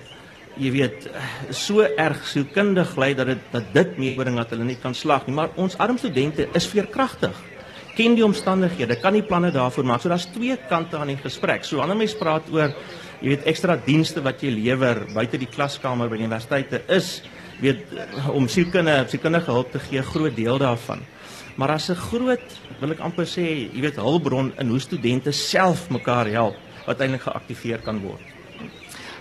jy 0.57 0.71
weet 0.71 1.11
so 1.51 1.81
erg 1.81 2.27
sielkundig 2.27 2.97
lei 2.97 3.14
dat 3.14 3.27
dit 3.27 3.38
dat 3.51 3.64
dit 3.73 3.99
meebring 3.99 4.37
dat 4.37 4.51
hulle 4.51 4.64
nie 4.64 4.79
kan 4.83 4.95
slag 4.95 5.27
nie, 5.27 5.35
maar 5.35 5.49
ons 5.57 5.79
arm 5.79 5.99
studente 5.99 6.49
is 6.53 6.67
veerkragtig 6.67 7.54
ken 7.96 8.16
die 8.18 8.24
omstandighede, 8.24 8.96
kan 9.00 9.12
nie 9.12 9.22
planne 9.22 9.52
daarvoor 9.54 9.87
maak. 9.87 10.02
So 10.02 10.09
daar's 10.09 10.26
twee 10.35 10.57
kante 10.68 10.98
aan 10.98 11.12
die 11.12 11.20
gesprek. 11.20 11.64
So 11.64 11.78
wanneer 11.80 11.96
mens 11.96 12.16
praat 12.18 12.50
oor 12.52 12.74
jy 13.20 13.28
weet 13.30 13.46
ekstra 13.48 13.76
dienste 13.80 14.22
wat 14.24 14.42
jy 14.42 14.50
lewer 14.52 15.07
buite 15.14 15.38
die 15.40 15.48
klaskamer 15.48 16.11
by 16.11 16.18
die 16.18 16.26
universiteite 16.26 16.83
is 16.92 17.22
weet 17.62 17.87
om 18.35 18.48
sielkunde 18.50 19.04
sielkundige 19.09 19.52
hulp 19.54 19.70
te 19.72 19.83
gee 19.87 20.02
groot 20.02 20.35
deel 20.37 20.59
daarvan. 20.59 21.04
Maar 21.57 21.76
as 21.78 21.88
'n 21.90 21.94
groot 21.94 22.46
wil 22.80 22.90
ek 22.90 23.00
amper 23.00 23.26
sê, 23.26 23.70
jy 23.72 23.80
weet 23.80 23.96
hulpbron 23.96 24.52
in 24.59 24.68
hoe 24.68 24.80
studente 24.80 25.33
self 25.33 25.88
mekaar 25.90 26.26
help 26.26 26.57
wat 26.87 27.00
eintlik 27.00 27.22
geaktiveer 27.22 27.78
kan 27.78 28.00
word. 28.00 28.34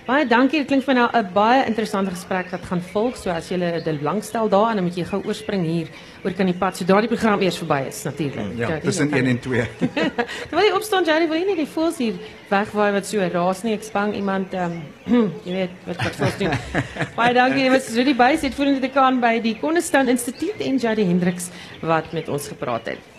Baie 0.04 0.26
dankie. 0.28 0.60
Dit 0.60 0.68
klink 0.68 0.84
vir 0.84 0.96
nou 0.98 1.08
'n 1.08 1.30
baie 1.34 1.66
interessante 1.66 2.12
gesprek 2.12 2.50
wat 2.52 2.66
gaan 2.66 2.82
volg. 2.82 3.16
So 3.16 3.30
as 3.30 3.48
jy 3.50 3.58
dit 3.58 4.00
belangstel 4.00 4.50
daarin, 4.50 4.76
dan 4.76 4.84
moet 4.84 4.96
jy 4.96 5.06
gou 5.06 5.22
oorspring 5.24 5.64
hier 5.64 5.88
oor 6.24 6.34
kan 6.34 6.46
die 6.46 6.56
pad 6.56 6.76
sodra 6.76 7.00
die 7.00 7.08
program 7.08 7.42
eers 7.42 7.58
verby 7.58 7.88
is 7.88 8.04
natuurlik. 8.04 8.58
Ja, 8.58 8.80
tussen 8.80 9.14
1 9.14 9.26
en 9.26 9.40
2. 9.40 9.68
Terwyl 10.50 10.68
jy 10.68 10.74
opstaan, 10.76 11.06
Jerry, 11.06 11.28
wil 11.28 11.38
jy 11.38 11.46
nie 11.46 11.56
die 11.56 11.68
voels 11.68 11.98
hier 11.98 12.14
wegwaai 12.50 12.92
wat 12.92 13.06
so 13.06 13.20
raas 13.20 13.64
nie. 13.64 13.74
Ek 13.74 13.84
spang 13.84 14.14
iemand 14.14 14.54
ehm 14.54 14.82
um, 15.08 15.32
jy 15.46 15.54
weet 15.54 15.88
wat 15.88 16.04
wat 16.04 16.16
voels 16.16 16.38
doen. 16.38 16.52
Baie 17.20 17.34
dankie. 17.34 17.64
Jy 17.64 17.72
was 17.72 17.90
Rudy 17.96 18.14
Buys 18.14 18.42
te 18.42 18.90
kan 18.94 19.22
by 19.22 19.40
die 19.40 19.56
Konnestan 19.56 20.08
Instituut 20.10 20.60
en 20.60 20.78
Jerry 20.78 21.06
Hendriks 21.06 21.50
wat 21.82 22.12
met 22.12 22.28
ons 22.28 22.48
gepraat 22.48 22.88
het. 22.88 23.13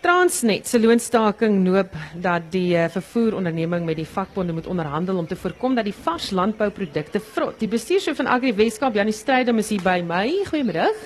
Transnet 0.00 0.64
se 0.64 0.78
loonstaking 0.80 1.58
noop 1.60 1.92
dat 2.16 2.46
die 2.54 2.72
eh, 2.72 2.86
vervoeronderneming 2.88 3.84
met 3.84 3.98
die 4.00 4.06
vakbonde 4.08 4.54
moet 4.56 4.66
onderhandel 4.66 5.18
om 5.20 5.26
te 5.28 5.36
voorkom 5.36 5.74
dat 5.76 5.84
die 5.84 5.94
vars 5.94 6.30
landbouprodukte 6.30 7.20
vrot. 7.20 7.58
Die 7.60 7.68
bestuurshoof 7.68 8.16
van 8.16 8.30
Agri 8.32 8.54
Weskaap, 8.56 8.96
Janie 8.96 9.12
Strydom 9.12 9.60
is 9.60 9.68
hier 9.68 9.84
by 9.84 10.00
my. 10.00 10.24
Goeiemiddag. 10.48 10.96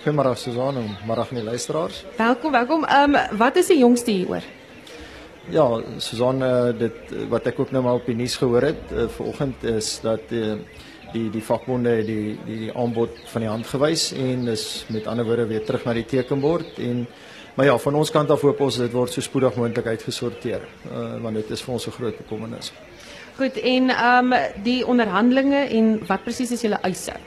Goeiemôre 0.00 0.32
Susan 0.40 0.80
en 0.80 0.88
môre 1.04 1.26
aan 1.26 1.42
die 1.42 1.44
luisteraars. 1.44 2.00
Welkom, 2.16 2.56
welkom. 2.56 2.88
Ehm 2.88 3.20
um, 3.20 3.36
wat 3.36 3.60
is 3.60 3.68
die 3.68 3.78
jongste 3.82 4.16
hieroor? 4.16 4.48
Ja, 5.52 5.68
Susan, 6.00 6.40
uh, 6.42 6.72
dit 6.78 7.12
uh, 7.12 7.28
wat 7.28 7.52
ek 7.52 7.60
ook 7.60 7.70
nou 7.76 7.84
maar 7.84 8.00
op 8.00 8.08
die 8.08 8.16
nuus 8.16 8.40
gehoor 8.40 8.70
het 8.70 8.92
uh, 8.92 9.10
vanoggend 9.20 9.64
is 9.76 9.98
dat 10.00 10.32
uh, 10.32 10.56
die 11.12 11.28
die 11.36 11.44
vakbonde 11.44 11.98
die 12.00 12.38
die 12.46 12.62
die 12.64 12.72
aanbod 12.72 13.20
van 13.28 13.44
die 13.44 13.52
hand 13.52 13.68
gewys 13.68 14.12
en 14.16 14.48
is 14.48 14.86
met 14.88 15.06
ander 15.06 15.28
woorde 15.28 15.50
weer 15.52 15.64
terug 15.64 15.84
na 15.84 15.92
die 16.00 16.08
tekenbord 16.08 16.80
en 16.80 17.04
maar 17.58 17.66
ja, 17.66 17.78
van 17.82 17.94
ons 17.98 18.10
kant 18.14 18.30
af 18.30 18.44
hoop 18.46 18.60
ons 18.62 18.76
dit 18.78 18.92
word 18.94 19.10
so 19.12 19.24
spoedig 19.24 19.56
moontlik 19.58 19.88
uitgesorteer 19.90 20.62
uh, 20.62 21.16
want 21.24 21.40
dit 21.40 21.50
is 21.50 21.64
vir 21.66 21.74
ons 21.74 21.86
'n 21.86 21.96
groot 21.96 22.16
bekommernis. 22.22 22.70
Goed, 23.38 23.58
en 23.58 23.90
ehm 23.90 24.32
um, 24.32 24.62
die 24.62 24.86
onderhandelinge 24.86 25.66
en 25.78 25.98
wat 26.06 26.22
presies 26.24 26.54
is 26.54 26.62
julle 26.62 26.78
eise? 26.82 27.18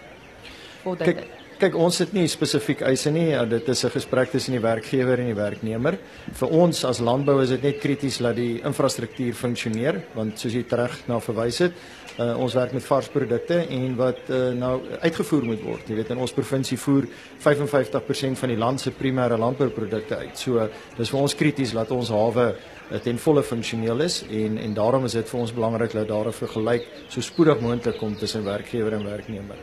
Voordat 0.84 1.08
Kyk, 1.08 1.28
kyk 1.62 1.76
ons 1.78 2.00
het 2.02 2.14
nie 2.16 2.26
spesifiek 2.32 2.80
eise 2.88 3.12
nie. 3.14 3.28
Ja, 3.30 3.46
dit 3.46 3.68
is 3.70 3.84
'n 3.86 3.90
gesprek 3.90 4.32
tussen 4.32 4.54
die 4.54 4.62
werkgewer 4.62 5.20
en 5.20 5.26
die 5.26 5.36
werknemer. 5.36 5.98
Vir 6.34 6.50
ons 6.50 6.84
as 6.84 7.00
landbou 7.00 7.42
is 7.44 7.50
dit 7.50 7.64
net 7.64 7.80
krities 7.80 8.18
dat 8.18 8.36
die 8.36 8.62
infrastruktuur 8.64 9.34
funksioneer, 9.34 10.02
want 10.16 10.40
soos 10.40 10.54
jy 10.54 10.66
reg 10.70 11.08
na 11.08 11.20
verwys 11.20 11.60
het, 11.60 11.72
uh, 12.20 12.38
ons 12.40 12.54
werk 12.54 12.74
met 12.74 12.86
vars 12.86 13.08
produkte 13.12 13.58
en 13.68 13.96
wat 14.00 14.30
uh, 14.30 14.52
nou 14.58 14.74
uitgevoer 15.02 15.48
moet 15.52 15.64
word. 15.64 15.90
Jy 15.90 15.96
weet 15.96 16.14
in 16.16 16.22
ons 16.22 16.36
provinsie 16.36 16.78
voer 16.78 17.08
55% 17.44 18.40
van 18.42 18.54
die 18.54 18.60
land 18.60 18.82
se 18.82 18.94
primêre 18.96 19.38
landbouprodukte 19.40 20.18
uit. 20.24 20.38
So 20.38 20.60
uh, 20.60 20.70
dis 20.98 21.12
vir 21.14 21.22
ons 21.22 21.36
krities 21.36 21.76
dat 21.78 21.92
ons 21.96 22.12
hawe 22.14 22.48
uh, 22.52 23.02
ten 23.04 23.20
volle 23.22 23.44
funksioneel 23.44 24.06
is 24.08 24.22
en 24.30 24.58
en 24.62 24.78
daarom 24.78 25.06
is 25.10 25.18
dit 25.20 25.34
vir 25.34 25.40
ons 25.40 25.56
belangrik 25.56 25.98
dat 25.98 26.08
daar 26.08 26.28
'n 26.28 26.40
vergelyk 26.44 26.88
so 27.08 27.22
spoedig 27.22 27.60
moontlik 27.62 27.98
kom 27.98 28.16
tussen 28.16 28.44
werkgewer 28.44 28.94
en 28.94 29.06
werknemer. 29.06 29.58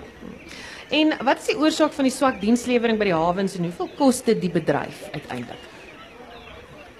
En 0.90 1.12
wat 1.24 1.38
is 1.38 1.46
die 1.46 1.58
oorsaak 1.58 1.92
van 1.92 2.04
die 2.04 2.12
swak 2.12 2.40
dienslewering 2.40 2.98
by 2.98 3.04
die 3.04 3.14
hawens 3.14 3.56
en 3.56 3.62
hoeveel 3.68 3.90
kos 3.96 4.22
dit 4.22 4.40
die 4.40 4.50
bedryf 4.50 5.08
uiteindelik? 5.12 5.77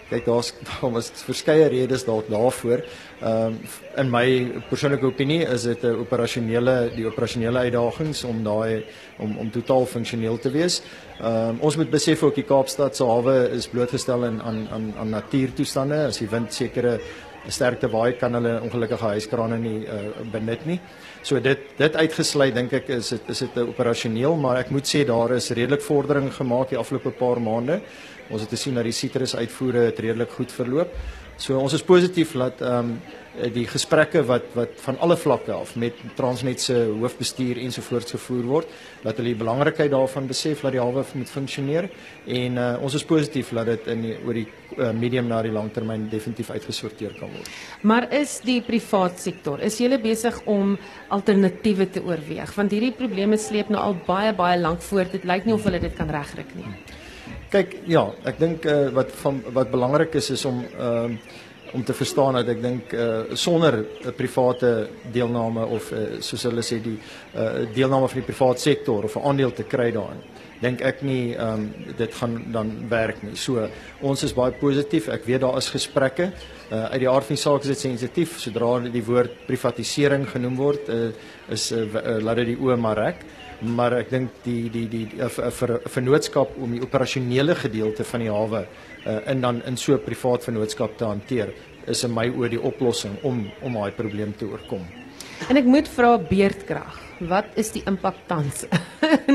Kyk, 0.08 0.24
daar's 0.24 0.54
daar 0.68 0.92
was 0.94 1.10
verskeie 1.26 1.66
redes 1.68 2.04
dalk 2.08 2.30
daarvoor. 2.32 2.84
Ehm 3.20 3.52
um, 3.52 3.58
in 3.98 4.10
my 4.10 4.26
persoonlike 4.70 5.04
opinie 5.04 5.42
is 5.44 5.62
dit 5.62 5.82
'n 5.84 6.00
operasionele 6.00 6.90
die 6.94 7.06
operasionele 7.06 7.58
uitdagings 7.58 8.24
om 8.24 8.42
daai 8.44 8.84
om 9.18 9.36
om 9.38 9.50
totaal 9.50 9.86
funksioneel 9.86 10.38
te 10.38 10.50
wees. 10.50 10.82
Ehm 11.20 11.48
um, 11.48 11.60
ons 11.60 11.76
moet 11.76 11.90
besef 11.90 12.22
ook 12.22 12.34
die 12.34 12.44
Kaapstad 12.44 12.96
se 12.96 13.04
hawe 13.04 13.50
is 13.50 13.68
blootgestel 13.68 14.24
aan 14.24 14.42
aan 14.42 14.68
aan 14.72 14.94
aan 14.98 15.10
natuurtoestande. 15.10 16.06
As 16.06 16.18
die 16.18 16.28
wind 16.30 16.54
sekere 16.54 17.00
sterkte 17.46 17.88
waai 17.88 18.12
kan 18.18 18.34
hulle 18.34 18.60
ongelukkige 18.62 19.12
huiskrane 19.14 19.58
nie 19.58 19.86
uh, 19.86 20.10
benut 20.32 20.66
nie. 20.66 20.78
So 21.22 21.40
dit 21.40 21.58
dit 21.78 21.96
uitgesluit 21.96 22.54
dink 22.54 22.72
ek 22.72 22.88
is 22.88 23.08
dit 23.14 23.30
is 23.34 23.38
dit 23.38 23.58
operasioneel, 23.62 24.36
maar 24.36 24.56
ek 24.56 24.70
moet 24.74 24.86
sê 24.86 25.04
daar 25.08 25.34
is 25.36 25.50
redelik 25.50 25.82
vordering 25.82 26.30
gemaak 26.34 26.70
die 26.70 26.78
afgelope 26.78 27.10
paar 27.10 27.40
maande. 27.40 27.80
Ons 28.28 28.44
het 28.44 28.52
gesien 28.52 28.76
dat 28.76 28.84
die 28.84 28.96
sitrus 28.96 29.36
uitvoere 29.36 29.88
het 29.88 29.98
redelik 30.04 30.30
goed 30.36 30.52
verloop. 30.52 30.92
So 31.38 31.58
ons 31.58 31.72
is 31.76 31.86
positief 31.86 32.34
dat 32.38 32.60
ehm 32.66 32.98
die 33.54 33.66
gesprekke 33.70 34.24
wat 34.26 34.48
wat 34.56 34.80
van 34.82 34.96
alle 35.04 35.16
vlakke 35.16 35.52
af 35.54 35.76
met 35.78 35.94
Transnet 36.16 36.60
se 36.60 36.74
hoofbestuur 36.74 37.60
ensovoorts 37.62 38.10
gevoer 38.16 38.42
word, 38.48 38.72
dat 39.04 39.16
hulle 39.20 39.30
die 39.30 39.38
belangrikheid 39.38 39.92
daarvan 39.92 40.26
besef 40.26 40.64
dat 40.64 40.74
die 40.74 40.80
hawe 40.82 41.04
moet 41.14 41.30
funksioneer 41.30 41.88
en 42.26 42.58
uh, 42.58 42.66
ons 42.82 42.94
is 42.98 43.04
positief 43.06 43.52
dat 43.54 43.70
dit 43.70 43.86
in 43.94 44.02
die, 44.02 44.16
oor 44.26 44.40
die 44.40 44.46
uh, 44.48 44.90
medium 44.90 45.28
na 45.30 45.42
die 45.46 45.54
langtermyn 45.54 46.08
definitief 46.10 46.50
uitgesorteer 46.50 47.14
kan 47.20 47.30
word. 47.30 47.50
Maar 47.86 48.08
is 48.18 48.40
die 48.42 48.60
privaat 48.66 49.20
sektor, 49.22 49.62
is 49.62 49.78
julle 49.78 50.00
besig 50.02 50.40
om 50.46 50.76
alternatiewe 51.14 51.90
te 51.94 52.02
oorweeg? 52.02 52.54
Want 52.58 52.74
hierdie 52.74 52.94
probleme 52.96 53.38
sleep 53.38 53.70
nou 53.70 53.82
al 53.82 54.00
baie 54.06 54.34
baie 54.34 54.58
lank 54.58 54.82
voort. 54.82 55.14
Dit 55.14 55.28
lyk 55.28 55.46
nie 55.46 55.54
of 55.54 55.62
hulle 55.68 55.80
dit 55.82 55.94
kan 55.94 56.10
regkry 56.10 56.46
nie. 56.56 56.74
Kyk, 57.48 57.78
ja, 57.88 58.02
ek 58.28 58.40
dink 58.42 58.66
uh, 58.68 58.90
wat 58.92 59.12
van 59.22 59.38
wat 59.56 59.70
belangrik 59.72 60.18
is 60.20 60.30
is 60.36 60.44
om 60.48 60.64
ehm 60.64 61.14
uh, 61.18 61.44
om 61.76 61.82
te 61.84 61.92
verstaan 61.92 62.32
dat 62.32 62.48
ek 62.48 62.62
dink 62.62 62.92
uh, 62.96 63.34
sonder 63.36 63.74
'n 63.84 64.12
private 64.16 64.88
deelname 65.12 65.66
of 65.66 65.90
uh, 65.92 66.16
soos 66.20 66.46
hulle 66.48 66.62
sê 66.64 66.78
die 66.80 66.96
uh, 66.96 67.68
deelname 67.74 68.08
van 68.08 68.20
die 68.22 68.24
private 68.24 68.60
sektor 68.60 69.04
of 69.04 69.16
'n 69.16 69.26
aandeel 69.28 69.52
te 69.52 69.64
kry 69.68 69.90
daarin 69.92 70.22
dink 70.60 70.80
ek 70.82 71.02
nie 71.02 71.34
ehm 71.34 71.54
um, 71.54 71.94
dit 71.96 72.14
gaan 72.14 72.36
dan 72.52 72.72
werk 72.90 73.22
nie. 73.22 73.36
So 73.36 73.68
ons 74.00 74.22
is 74.22 74.34
baie 74.34 74.52
positief. 74.52 75.08
Ek 75.08 75.24
weet 75.24 75.40
daar 75.40 75.56
is 75.56 75.70
gesprekke. 75.70 76.32
Uh, 76.70 76.84
uit 76.92 77.00
die 77.00 77.08
aard 77.08 77.24
van 77.24 77.36
die 77.36 77.42
saak 77.42 77.62
is 77.62 77.72
dit 77.72 77.78
sensitief 77.78 78.38
sodra 78.42 78.78
die 78.80 79.04
woord 79.04 79.46
privatisering 79.46 80.26
genoem 80.28 80.56
word, 80.56 80.88
uh, 80.88 81.12
is 81.48 81.70
uh, 81.72 81.84
uh, 81.84 82.18
laat 82.20 82.42
dit 82.42 82.54
die 82.54 82.60
oë 82.60 82.76
maar 82.76 82.98
rek 82.98 83.24
maar 83.60 83.96
ek 83.98 84.10
dink 84.10 84.42
die 84.44 84.68
die 84.70 84.86
die 84.88 85.06
vir 85.18 85.72
'n 85.74 85.88
vennootskap 85.88 86.56
om 86.62 86.72
die 86.72 86.82
operasionele 86.82 87.54
gedeelte 87.54 88.04
van 88.04 88.20
die 88.20 88.30
hawe 88.30 88.66
uh, 89.06 89.30
in 89.30 89.40
dan 89.40 89.62
in 89.66 89.76
so 89.76 89.94
'n 89.94 90.04
privaat 90.04 90.44
vennootskap 90.44 90.96
te 90.98 91.04
hanteer 91.04 91.52
is 91.86 92.04
in 92.04 92.14
my 92.14 92.28
oë 92.28 92.48
die 92.48 92.62
oplossing 92.62 93.18
om 93.22 93.50
om 93.62 93.72
daai 93.72 93.90
probleem 93.90 94.34
te 94.36 94.44
oorkom. 94.44 94.86
En 95.48 95.56
ek 95.56 95.64
moet 95.64 95.88
vra 95.88 96.18
beerdkrag 96.18 97.07
wat 97.20 97.56
is 97.58 97.72
die 97.74 97.82
impak 97.86 98.14
tans? 98.26 98.64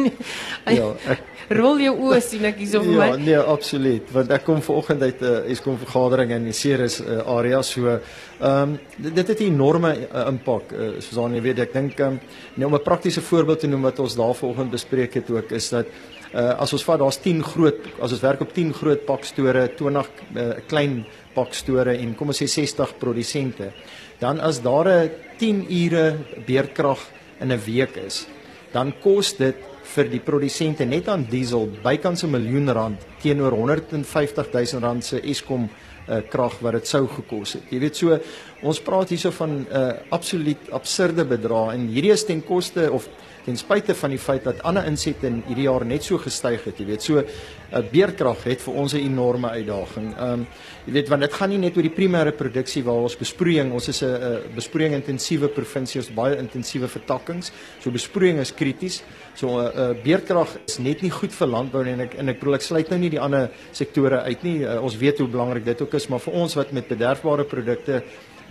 ja, 0.79 0.89
ek 1.13 1.51
rol 1.53 1.81
jou 1.83 1.93
oë 2.07 2.19
sien 2.23 2.45
ek 2.47 2.61
hierso 2.61 2.81
vir 2.83 2.95
my. 2.95 3.07
Ja, 3.11 3.17
nee, 3.19 3.39
absoluut, 3.55 4.11
want 4.15 4.31
ek 4.31 4.45
kom 4.47 4.61
vanoggend 4.63 5.03
uit 5.03 5.21
'n 5.21 5.25
uh, 5.25 5.51
Eskom 5.51 5.77
vergadering 5.77 6.31
in 6.31 6.45
die 6.45 6.55
Ceres 6.55 7.01
uh, 7.01 7.21
area 7.37 7.61
so 7.61 7.99
ehm 8.43 8.73
um, 8.73 8.79
dit 8.97 9.27
het 9.27 9.39
'n 9.39 9.51
enorme 9.53 9.91
uh, 9.95 10.27
impak 10.27 10.71
uh, 10.71 10.89
soos 10.99 11.15
dan 11.15 11.35
jy 11.35 11.41
weet 11.41 11.59
ek 11.59 11.73
dink 11.73 11.99
um, 11.99 12.19
nou 12.55 12.67
om 12.67 12.75
'n 12.75 12.83
praktiese 12.83 13.21
voorbeeld 13.21 13.59
te 13.59 13.67
noem 13.67 13.81
wat 13.81 13.99
ons 13.99 14.15
daar 14.15 14.35
vanoggend 14.35 14.71
bespreek 14.71 15.13
het 15.13 15.29
ook 15.29 15.51
is 15.51 15.69
dat 15.69 15.85
uh, 16.33 16.59
as 16.59 16.73
ons 16.73 16.83
vat 16.83 16.99
daar's 16.99 17.19
10 17.21 17.43
groot 17.43 17.79
as 18.01 18.11
ons 18.11 18.21
werk 18.21 18.41
op 18.41 18.53
10 18.53 18.73
groot 18.73 19.05
pakstore, 19.05 19.67
20 19.77 20.09
uh, 20.35 20.49
klein 20.67 21.05
pakstore 21.33 21.97
en 21.97 22.15
kom 22.15 22.27
ons 22.27 22.41
sê 22.41 22.47
60 22.47 22.97
produsente 22.99 23.71
dan 24.19 24.39
as 24.39 24.61
daar 24.61 24.87
'n 24.87 25.11
10 25.37 25.65
ure 25.69 26.17
beerdkrag 26.45 26.99
in 27.39 27.51
'n 27.51 27.59
week 27.65 27.97
is, 27.97 28.27
dan 28.71 28.93
kos 29.01 29.33
dit 29.37 29.55
vir 29.95 30.09
die 30.09 30.19
produsente 30.19 30.85
net 30.85 31.07
aan 31.07 31.25
diesel 31.29 31.67
bykans 31.83 32.23
'n 32.23 32.31
miljoen 32.31 32.69
rand 32.69 32.99
teenoor 33.21 33.51
150 33.51 34.51
000 34.51 34.81
rand 34.81 35.05
se 35.05 35.21
Eskom 35.21 35.69
uh, 36.09 36.21
krag 36.29 36.59
wat 36.59 36.73
dit 36.73 36.87
sou 36.87 37.07
gekos 37.07 37.53
het. 37.53 37.63
Jy 37.69 37.79
weet 37.79 37.95
so 37.95 38.19
ons 38.61 38.79
praat 38.81 39.09
hierso 39.09 39.31
van 39.31 39.49
'n 39.49 39.67
uh, 39.71 39.91
absoluut 40.09 40.71
absurde 40.71 41.25
bedrag 41.25 41.73
en 41.73 41.87
hierdie 41.87 42.11
is 42.11 42.25
ten 42.25 42.43
koste 42.43 42.91
of 42.91 43.07
ten 43.45 43.57
spyte 43.59 43.95
van 43.95 44.13
die 44.13 44.19
feit 44.21 44.43
dat 44.47 44.61
ander 44.63 44.85
insette 44.87 45.27
in 45.27 45.41
hierdie 45.47 45.67
jaar 45.67 45.85
net 45.85 46.03
so 46.03 46.17
gestyg 46.21 46.63
het, 46.67 46.79
jy 46.79 46.85
weet. 46.85 47.01
So 47.01 47.19
'n 47.19 47.25
uh, 47.73 47.81
beerkrag 47.91 48.43
het 48.43 48.61
vir 48.61 48.73
ons 48.73 48.93
'n 48.93 49.03
enorme 49.03 49.49
uitdaging. 49.49 50.13
Ehm 50.17 50.31
um, 50.31 50.47
jy 50.85 50.93
weet 50.93 51.09
want 51.09 51.21
dit 51.21 51.33
gaan 51.33 51.49
nie 51.49 51.57
net 51.57 51.77
oor 51.77 51.83
die 51.83 51.95
primêre 51.95 52.31
produksie 52.31 52.83
waar 52.83 53.03
ons 53.03 53.17
besproeiing, 53.17 53.71
ons 53.73 53.87
is 53.87 54.03
'n 54.03 54.41
besproeiing 54.55 54.93
intensiewe 54.93 55.47
provinsie, 55.47 55.99
ons 55.99 56.13
baie 56.13 56.37
intensiewe 56.37 56.87
vertakkings. 56.87 57.51
So 57.79 57.91
besproeiing 57.91 58.39
is 58.39 58.51
krities. 58.51 59.03
So 59.35 59.47
'n 59.47 59.65
uh, 59.65 59.89
uh, 59.89 60.03
beerkrag 60.03 60.57
is 60.67 60.79
net 60.79 61.01
nie 61.01 61.11
goed 61.11 61.31
vir 61.31 61.47
landbou 61.47 61.85
en 61.85 62.01
ek 62.01 62.15
en 62.17 62.29
ek 62.29 62.39
bedoel 62.39 62.55
ek 62.55 62.61
sluit 62.61 62.89
nou 62.89 62.99
nie 62.99 63.09
die 63.09 63.19
ander 63.19 63.49
sektore 63.71 64.21
uit 64.21 64.43
nie. 64.43 64.63
Uh, 64.63 64.81
ons 64.83 64.97
weet 64.97 65.17
hoe 65.19 65.27
belangrik 65.27 65.65
dit 65.65 65.81
ook 65.81 65.93
is, 65.93 66.07
maar 66.07 66.19
vir 66.19 66.33
ons 66.33 66.55
wat 66.55 66.71
met 66.71 66.87
bederfbare 66.87 67.43
produkte 67.43 68.03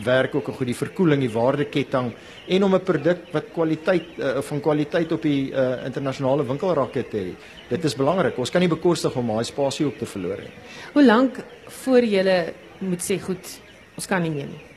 werk 0.05 0.35
ook 0.35 0.48
'n 0.48 0.52
goeie 0.52 0.74
verkoeling 0.74 1.20
die 1.20 1.31
waardeketting 1.31 2.12
en 2.48 2.64
om 2.64 2.74
'n 2.74 2.81
produk 2.81 3.18
wat 3.33 3.52
kwaliteit 3.52 4.18
uh, 4.18 4.40
van 4.40 4.61
kwaliteit 4.61 5.12
op 5.12 5.22
die 5.22 5.52
uh, 5.52 5.85
internasionale 5.85 6.44
winkelrakke 6.44 7.09
te 7.09 7.16
hê. 7.16 7.35
Dit 7.68 7.85
is 7.85 7.96
belangrik. 7.96 8.38
Ons 8.38 8.50
kan 8.50 8.61
nie 8.61 8.68
bekostig 8.68 9.16
om 9.16 9.26
daai 9.26 9.44
spasie 9.44 9.87
op 9.87 9.98
te 9.98 10.07
verloor 10.07 10.38
nie. 10.38 10.52
Hoe 10.92 11.05
lank 11.05 11.44
voor 11.66 12.02
jy 12.02 12.52
moet 12.78 13.00
sê 13.00 13.20
goed, 13.20 13.61
ons 13.96 14.07
kan 14.07 14.22
nie 14.22 14.31
meer 14.31 14.46
nie. 14.46 14.71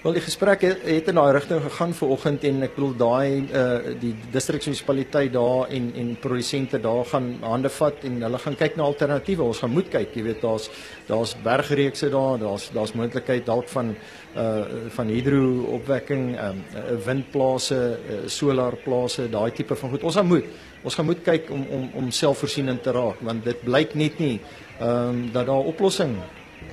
Wel 0.00 0.14
die 0.16 0.22
gesprek 0.24 0.62
het, 0.64 0.78
het 0.88 1.08
in 1.12 1.18
daai 1.18 1.34
rigting 1.36 1.58
gegaan 1.60 1.90
vanoggend 1.92 2.44
en 2.48 2.64
ek 2.64 2.70
bedoel 2.72 2.92
daai 2.96 3.50
uh 3.52 3.90
die 4.00 4.14
distriksmunisipaliteit 4.32 5.34
daar 5.34 5.68
en 5.76 5.90
en 6.02 6.14
produsente 6.22 6.80
daar 6.80 7.04
gaan 7.10 7.26
hande 7.44 7.68
vat 7.74 8.06
en 8.08 8.16
hulle 8.24 8.40
gaan 8.40 8.56
kyk 8.56 8.78
na 8.78 8.86
alternatiewe. 8.86 9.44
Ons 9.44 9.60
gaan 9.60 9.74
moet 9.74 9.90
kyk, 9.92 10.16
jy 10.16 10.24
weet 10.24 10.40
daar's 10.40 10.70
daar's 11.10 11.34
bergreekse 11.44 12.08
daar, 12.16 12.40
daar's 12.40 12.70
daar's 12.72 12.96
moontlikheid 12.96 13.44
dalk 13.44 13.68
van 13.74 13.92
uh 13.92 14.64
van 14.96 15.12
hidroopwekking, 15.12 16.24
um 16.46 16.64
windplase, 17.04 17.76
uh, 17.76 18.22
solarplase, 18.24 19.28
daai 19.28 19.52
tipe 19.52 19.76
van 19.76 19.92
goed. 19.92 20.08
Ons 20.08 20.16
gaan 20.16 20.32
moet 20.32 20.48
ons 20.80 20.96
gaan 20.96 21.10
moet 21.12 21.22
kyk 21.28 21.52
om 21.52 21.68
om 21.76 21.86
om 21.92 22.10
selfvoorsienend 22.10 22.82
te 22.82 22.96
raak 22.96 23.20
want 23.20 23.44
dit 23.44 23.64
blyk 23.68 23.94
net 23.94 24.18
nie 24.18 24.40
ehm 24.80 25.12
um, 25.12 25.22
dat 25.32 25.46
daar 25.46 25.60
'n 25.60 25.72
oplossing 25.76 26.16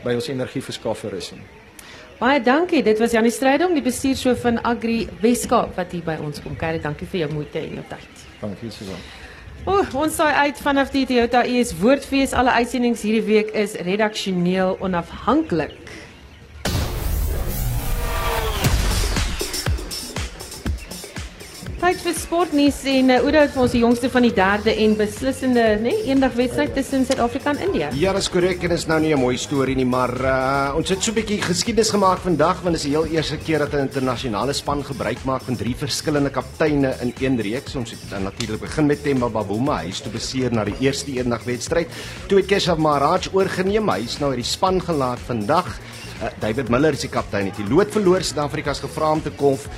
by 0.03 0.15
ons 0.15 0.31
energieverskaffer 0.31 1.13
is 1.13 1.31
nie. 1.35 1.56
Baie 2.17 2.41
dankie. 2.41 2.83
Dit 2.83 2.97
was 2.97 3.11
Janie 3.13 3.29
Strydom, 3.31 3.75
die 3.77 3.83
bestuurshoof 3.85 4.39
van 4.41 4.55
Agri 4.65 5.03
Weskaap 5.21 5.75
wat 5.77 5.91
hier 5.93 6.01
by 6.01 6.15
ons 6.25 6.41
kom 6.41 6.55
kuier. 6.57 6.79
Dankie 6.81 7.05
vir 7.11 7.19
jou 7.27 7.27
moeite 7.35 7.61
en 7.61 7.75
jou 7.77 7.83
tyd. 7.91 8.23
Dankie 8.41 8.71
Susan. 8.73 9.03
O, 9.67 9.83
ons 10.01 10.17
saai 10.17 10.47
uit 10.47 10.61
vanaf 10.65 10.89
die 10.95 11.03
Toyota 11.05 11.43
US 11.45 11.75
Woordfees. 11.77 12.33
Alle 12.33 12.55
uitsendings 12.57 13.03
hierdie 13.05 13.21
week 13.27 13.53
is 13.53 13.75
redaksioneel 13.85 14.79
onafhanklik. 14.81 15.77
Tyd 21.87 22.01
vir 22.03 22.15
sportnuus 22.19 22.77
en 22.91 23.13
uh, 23.13 23.17
Oudo 23.23 23.39
het 23.39 23.53
vir 23.53 23.61
ons 23.63 23.71
die 23.71 23.79
jongste 23.79 24.09
van 24.11 24.25
die 24.25 24.33
derde 24.35 24.73
en 24.83 24.95
beslissende, 24.99 25.61
nê, 25.79 25.93
nee, 25.93 26.01
eendagwedstryd 26.11 26.73
tussen 26.75 27.05
Suid-Afrika 27.07 27.53
en 27.53 27.61
India. 27.63 27.87
Ja, 27.95 28.11
dis 28.11 28.27
korrek 28.27 28.65
en 28.67 28.73
is 28.75 28.83
nou 28.89 28.97
nie 28.99 29.13
'n 29.15 29.21
mooi 29.21 29.37
storie 29.39 29.75
nie, 29.77 29.85
maar 29.87 30.11
uh, 30.19 30.75
ons 30.75 30.89
het 30.89 30.99
so 30.99 31.11
'n 31.11 31.15
bietjie 31.15 31.39
geskiedenis 31.39 31.93
gemaak 31.95 32.19
vandag 32.19 32.59
want 32.59 32.75
dit 32.75 32.83
is 32.83 32.87
die 32.89 32.91
heel 32.91 33.07
eerste 33.15 33.37
keer 33.37 33.59
dat 33.59 33.71
'n 33.71 33.87
internasionale 33.87 34.51
span 34.51 34.83
gebruik 34.83 35.23
maak 35.23 35.43
van 35.47 35.55
drie 35.55 35.75
verskillende 35.75 36.29
kapteine 36.29 36.93
in 36.99 37.13
een 37.21 37.39
reeks. 37.39 37.75
Ons 37.75 37.91
het 37.91 38.03
dan 38.09 38.23
natuurlik 38.23 38.59
begin 38.59 38.85
met 38.85 39.03
Themba 39.03 39.29
Babuma, 39.29 39.79
hy 39.79 39.87
is 39.87 40.01
toe 40.01 40.11
beseer 40.11 40.51
na 40.51 40.65
die 40.65 40.75
eerste 40.79 41.11
eendagwedstryd. 41.11 41.87
Toe 42.27 42.39
het 42.39 42.47
Keshav 42.47 42.77
Maharaj 42.77 43.31
oorgeneem, 43.31 43.87
hy 43.89 44.03
is 44.03 44.19
nou 44.19 44.31
uit 44.31 44.43
die 44.43 44.51
span 44.51 44.81
gelaat 44.81 45.19
vandag. 45.19 45.79
Uh, 46.19 46.27
David 46.41 46.67
Miller 46.69 46.93
is 46.93 47.05
die 47.05 47.09
kaptein. 47.09 47.53
Die 47.55 47.69
lood 47.69 47.91
verloor 47.91 48.21
Suid-Afrika 48.21 48.73
se 48.73 48.81
gevra 48.81 49.11
om 49.11 49.21
te 49.21 49.31
kolf. 49.31 49.69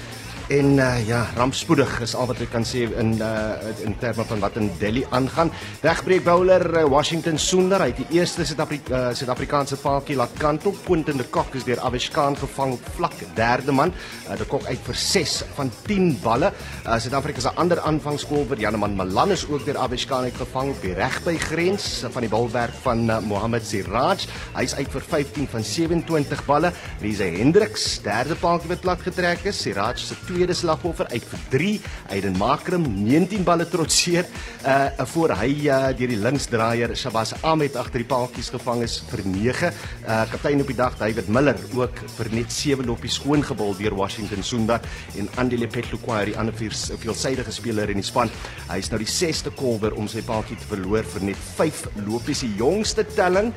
En 0.50 0.80
uh, 0.82 1.08
ja, 1.08 1.28
rampspoedig 1.38 1.92
is 2.02 2.16
al 2.18 2.26
wat 2.26 2.40
ek 2.42 2.50
kan 2.50 2.64
sê 2.66 2.88
in 2.98 3.12
uh, 3.22 3.54
in 3.86 3.94
terme 4.02 4.24
van 4.26 4.40
wat 4.42 4.56
in 4.58 4.72
Delhi 4.82 5.04
aangaan. 5.14 5.52
Wegbreek 5.84 6.24
bowler 6.26 6.64
uh, 6.74 6.88
Washington 6.90 7.38
Sundar 7.38 7.84
uit 7.86 8.00
die 8.02 8.08
eerste 8.18 8.48
Suid-Afrikaanse 8.50 9.78
uh, 9.78 9.82
paadjie 9.84 10.18
laat 10.18 10.34
kantel. 10.42 10.74
Quentin 10.88 11.22
de 11.22 11.28
Kock 11.30 11.54
is 11.60 11.68
deur 11.68 11.78
Avishkan 11.86 12.34
gevang 12.42 12.74
op 12.80 12.88
vlak 12.96 13.14
derde 13.38 13.76
man. 13.78 13.94
Uh, 14.26 14.40
de 14.42 14.48
Kock 14.50 14.66
uit 14.66 14.82
vir 14.88 14.98
6 14.98 15.36
van 15.60 15.70
10 15.86 16.08
balle. 16.24 16.50
Uh, 16.82 16.98
Suid-Afrika 16.98 17.46
se 17.46 17.54
ander 17.54 17.84
aanvangskolwer 17.86 18.58
Janeman 18.58 18.98
Malan 18.98 19.36
is 19.38 19.46
ook 19.46 19.70
deur 19.70 19.78
Avishkan 19.78 20.32
uitgevang 20.32 20.74
op 20.74 20.82
die 20.82 20.96
regby 20.98 21.36
grens 21.46 21.92
van 22.10 22.26
die 22.26 22.32
balwerk 22.34 22.74
van 22.88 23.06
uh, 23.06 23.20
Mohamed 23.22 23.70
Siraj. 23.70 24.26
Hy 24.58 24.66
is 24.66 24.74
uit 24.82 24.90
vir 24.98 25.08
15 25.14 25.52
van 25.54 25.70
27 25.76 26.44
balle. 26.50 26.74
Riese 27.06 27.30
Hendriks 27.38 27.88
derde 28.02 28.42
paadjie 28.42 28.74
wat 28.74 28.86
plat 28.88 29.08
getrek 29.12 29.46
is. 29.54 29.62
Siraj 29.62 30.02
se 30.02 30.18
tweede 30.40 30.56
slagoffer 30.56 31.10
uit 31.12 31.26
vir 31.28 31.42
3. 31.52 31.70
Aiden 32.16 32.38
Makram 32.40 32.86
19 32.88 33.44
balle 33.44 33.66
trotseer 33.68 34.28
uh 34.64 35.08
voor 35.12 35.34
hy 35.40 35.50
uh, 35.68 35.90
deur 35.98 36.12
die 36.14 36.20
linksdraaier 36.20 36.94
Shabas 36.96 37.34
Ahmed 37.44 37.76
agter 37.80 38.00
die 38.00 38.08
paaltjies 38.08 38.52
gevang 38.54 38.86
is 38.86 39.00
vir 39.10 39.26
9. 39.28 39.72
Uh 40.06 40.22
kaptein 40.32 40.64
op 40.64 40.72
die 40.72 40.78
dag 40.80 40.96
David 41.00 41.28
Miller 41.28 41.60
ook 41.76 42.00
vir 42.16 42.32
net 42.38 42.56
7 42.56 42.88
loppies 42.88 43.20
skoon 43.20 43.44
gebal 43.44 43.76
deur 43.80 43.98
Washington 44.00 44.46
Sundar 44.46 44.86
en 45.20 45.28
Andile 45.42 45.68
Petlukwari 45.68 46.38
aan 46.40 46.54
'n 46.54 46.56
veelsidige 46.56 47.52
speler 47.52 47.90
in 47.92 48.00
die 48.00 48.08
span. 48.08 48.32
Hy 48.70 48.80
is 48.80 48.92
nou 48.92 49.00
die 49.04 49.12
6ste 49.12 49.52
kolwer 49.52 49.96
om 49.96 50.08
sy 50.08 50.22
paaltjie 50.22 50.58
te 50.58 50.72
verloor 50.72 51.04
vir 51.04 51.24
net 51.34 51.48
5 51.58 51.88
loppies 52.08 52.48
die 52.48 52.56
jongste 52.56 53.04
telling. 53.16 53.52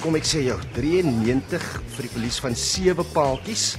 Kom 0.00 0.14
ek 0.14 0.24
sê 0.24 0.46
jou 0.46 0.58
93 0.78 1.64
vir 1.96 2.06
die 2.06 2.14
verlies 2.14 2.38
van 2.38 2.54
7 2.54 3.04
paaltjies 3.14 3.74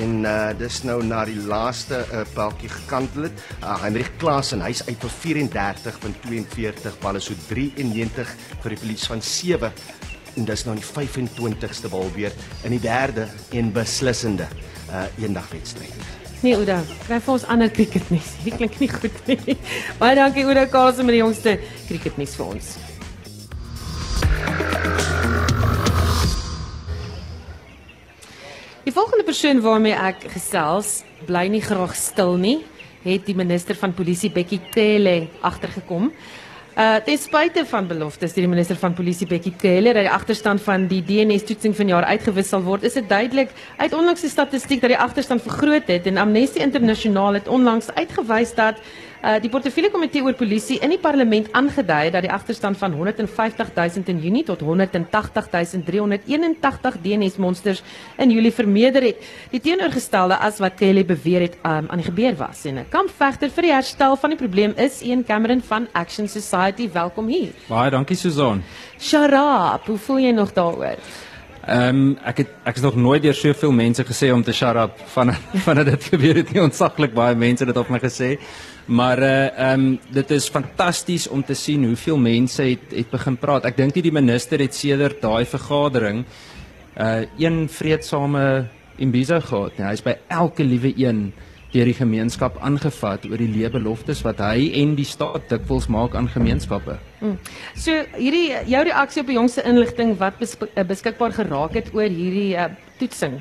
en 0.00 0.24
uh, 0.26 0.50
dis 0.58 0.78
nou 0.88 0.98
na 1.06 1.24
die 1.28 1.38
laaste 1.48 2.02
uh, 2.10 2.24
pelkie 2.34 2.70
gekantel 2.72 3.28
het. 3.28 3.44
Uh, 3.62 3.76
Heinrich 3.82 4.10
Klaasen, 4.20 4.64
hy's 4.64 4.82
uit 4.88 4.98
vir 5.04 5.14
34 5.20 6.00
van 6.02 6.16
42 6.26 6.98
balle 7.04 7.22
so 7.22 7.36
93 7.48 8.34
vir 8.62 8.74
die 8.74 8.80
verlies 8.82 9.06
van 9.10 9.22
7 9.22 9.72
en 10.36 10.44
dis 10.44 10.66
nou 10.68 10.76
die 10.76 10.84
25ste 10.84 11.90
bal 11.92 12.10
weer 12.16 12.34
in 12.66 12.74
die 12.76 12.82
derde 12.82 13.28
en 13.56 13.72
beslissende 13.72 14.48
uh, 14.90 15.06
eendagwedstryd. 15.22 15.94
Nee, 16.44 16.52
Ouda, 16.58 16.82
kry 17.06 17.16
vir 17.22 17.32
ons 17.32 17.46
ander 17.48 17.70
cricketnuus. 17.72 18.34
Dit 18.44 18.58
klink 18.60 18.76
nie 18.82 18.90
goed 18.92 19.22
nie. 19.30 19.56
Baie 20.00 20.18
dankie 20.18 20.44
Ouda 20.44 20.66
Karlse 20.70 21.06
met 21.06 21.16
die 21.16 21.22
jongste 21.24 21.56
cricketnuus 21.88 22.36
vir 22.36 22.52
ons. 22.52 22.76
Volgende 28.96 29.26
persoon 29.28 29.60
waarmee 29.60 29.92
ek 29.92 30.22
gesels, 30.32 31.02
bly 31.28 31.44
nie 31.52 31.60
graag 31.60 31.92
stil 31.98 32.38
nie, 32.40 32.56
het 33.04 33.26
die 33.28 33.36
minister 33.36 33.76
van 33.76 33.92
polisie 33.92 34.30
Bekkie 34.32 34.60
Cele 34.72 35.26
agtergekom. 35.44 36.08
Uh 36.76 36.96
ten 37.04 37.16
spyte 37.20 37.64
van 37.68 37.88
beloftes 37.88 38.32
deur 38.32 38.46
die 38.46 38.52
minister 38.52 38.76
van 38.80 38.96
polisie 38.96 39.28
Bekkie 39.28 39.52
Cele 39.60 39.92
dat 39.96 40.06
die 40.06 40.12
agterstand 40.12 40.64
van 40.64 40.86
die 40.88 41.02
DNS-toetsing 41.04 41.76
vanjaar 41.76 42.08
uitgewis 42.08 42.48
sal 42.52 42.64
word, 42.64 42.88
is 42.88 42.96
dit 42.96 43.08
duidelik 43.08 43.52
uit 43.76 43.96
onlangse 43.96 44.28
statistiek 44.32 44.80
dat 44.80 44.94
die 44.94 45.00
agterstand 45.00 45.44
vergroot 45.44 45.92
het 45.92 46.08
en 46.08 46.20
Amnesty 46.20 46.64
Internasionaal 46.64 47.36
het 47.40 47.48
onlangs 47.52 47.92
uitgewys 48.00 48.54
dat 48.56 48.80
Uh 49.26 49.40
die 49.42 49.48
portefeulje 49.50 49.90
komitee 49.90 50.22
oor 50.22 50.36
polisie 50.38 50.76
in 50.86 50.92
die 50.92 51.00
parlement 51.02 51.48
aangedui 51.58 52.12
dat 52.14 52.22
die 52.22 52.30
agterstand 52.30 52.78
van 52.78 52.92
150 52.94 53.72
000 53.74 54.04
in 54.12 54.20
Junie 54.22 54.44
tot 54.46 54.60
180 54.62 55.48
381 55.50 56.98
DNS 57.02 57.36
monsters 57.42 57.82
in 58.22 58.30
Julie 58.30 58.52
vermeerder 58.54 59.02
het. 59.02 59.26
Die 59.50 59.60
teenoorgestelde 59.60 60.38
as 60.38 60.60
wat 60.62 60.78
Kelly 60.78 61.02
beweer 61.04 61.48
het 61.48 61.58
um, 61.64 61.90
aan 61.90 62.04
die 62.04 62.06
gebeur 62.06 62.36
was. 62.38 62.64
En 62.64 62.78
'n 62.78 62.86
kampvegter 62.88 63.50
vir 63.50 63.62
die 63.62 63.72
herstel 63.72 64.16
van 64.16 64.30
die 64.30 64.38
probleem 64.38 64.74
is 64.76 65.02
Ian 65.02 65.24
Cameron 65.24 65.62
van 65.62 65.88
Action 65.92 66.28
Society. 66.28 66.88
Welkom 66.92 67.26
hier. 67.26 67.50
Baie 67.68 67.90
dankie 67.90 68.16
Susan. 68.16 68.62
Sharap, 68.98 69.86
hoe 69.86 69.98
voel 69.98 70.18
jy 70.18 70.30
nog 70.30 70.52
daaroor? 70.52 71.02
Ehm 71.66 71.88
um, 71.88 72.18
ek 72.22 72.36
het 72.36 72.48
ek 72.62 72.76
is 72.76 72.82
nog 72.82 72.94
nooit 72.94 73.22
deur 73.22 73.34
soveel 73.34 73.72
mense 73.72 74.04
gesê 74.04 74.30
om 74.30 74.42
te 74.42 74.52
shut 74.52 74.76
up 74.76 75.00
van 75.14 75.34
van 75.66 75.84
dit 75.84 76.04
gebeur 76.04 76.34
het 76.34 76.52
nie 76.52 76.62
ontsaglik 76.62 77.14
baie 77.14 77.34
mense 77.34 77.64
dit 77.64 77.76
op 77.76 77.88
my 77.88 77.98
gesê. 77.98 78.38
Maar 78.86 79.18
uh 79.18 79.58
ehm 79.58 79.80
um, 79.80 79.98
dit 80.10 80.30
is 80.30 80.48
fantasties 80.48 81.28
om 81.28 81.44
te 81.44 81.54
sien 81.54 81.84
hoeveel 81.84 82.18
mense 82.18 82.62
het 82.62 82.94
het 82.94 83.10
begin 83.10 83.36
praat. 83.36 83.64
Ek 83.64 83.76
dink 83.76 83.94
nie 83.94 84.02
die 84.02 84.14
minister 84.14 84.62
het 84.62 84.74
sedert 84.74 85.20
daai 85.22 85.44
vergadering 85.44 86.24
uh 86.94 87.26
een 87.38 87.68
vredesame 87.68 88.68
imbizo 88.96 89.40
gehad 89.40 89.78
nie. 89.78 89.86
Hy's 89.86 90.04
by 90.06 90.14
elke 90.28 90.64
liewe 90.64 90.94
een 90.96 91.32
deur 91.74 91.90
die 91.90 91.98
gemeenskap 91.98 92.56
aangevat 92.62 93.26
oor 93.28 93.40
die 93.42 93.50
leebeloftes 93.50 94.22
wat 94.24 94.38
hy 94.40 94.70
en 94.80 94.94
die 94.96 95.04
staat 95.08 95.50
dikwels 95.50 95.90
maak 95.92 96.14
aan 96.14 96.30
gemeenskappe. 96.32 96.96
Hmm. 97.20 97.36
So 97.74 97.92
hierdie 98.16 98.54
jou 98.70 98.82
reaksie 98.86 99.24
op 99.24 99.32
die 99.32 99.38
jongste 99.38 99.66
inligting 99.66 100.14
wat 100.22 100.38
beskik, 100.38 100.70
eh, 100.74 100.86
beskikbaar 100.86 101.34
geraak 101.36 101.74
het 101.74 101.92
oor 101.92 102.08
hierdie 102.08 102.54
uh, 102.54 102.70
toetsing. 103.00 103.40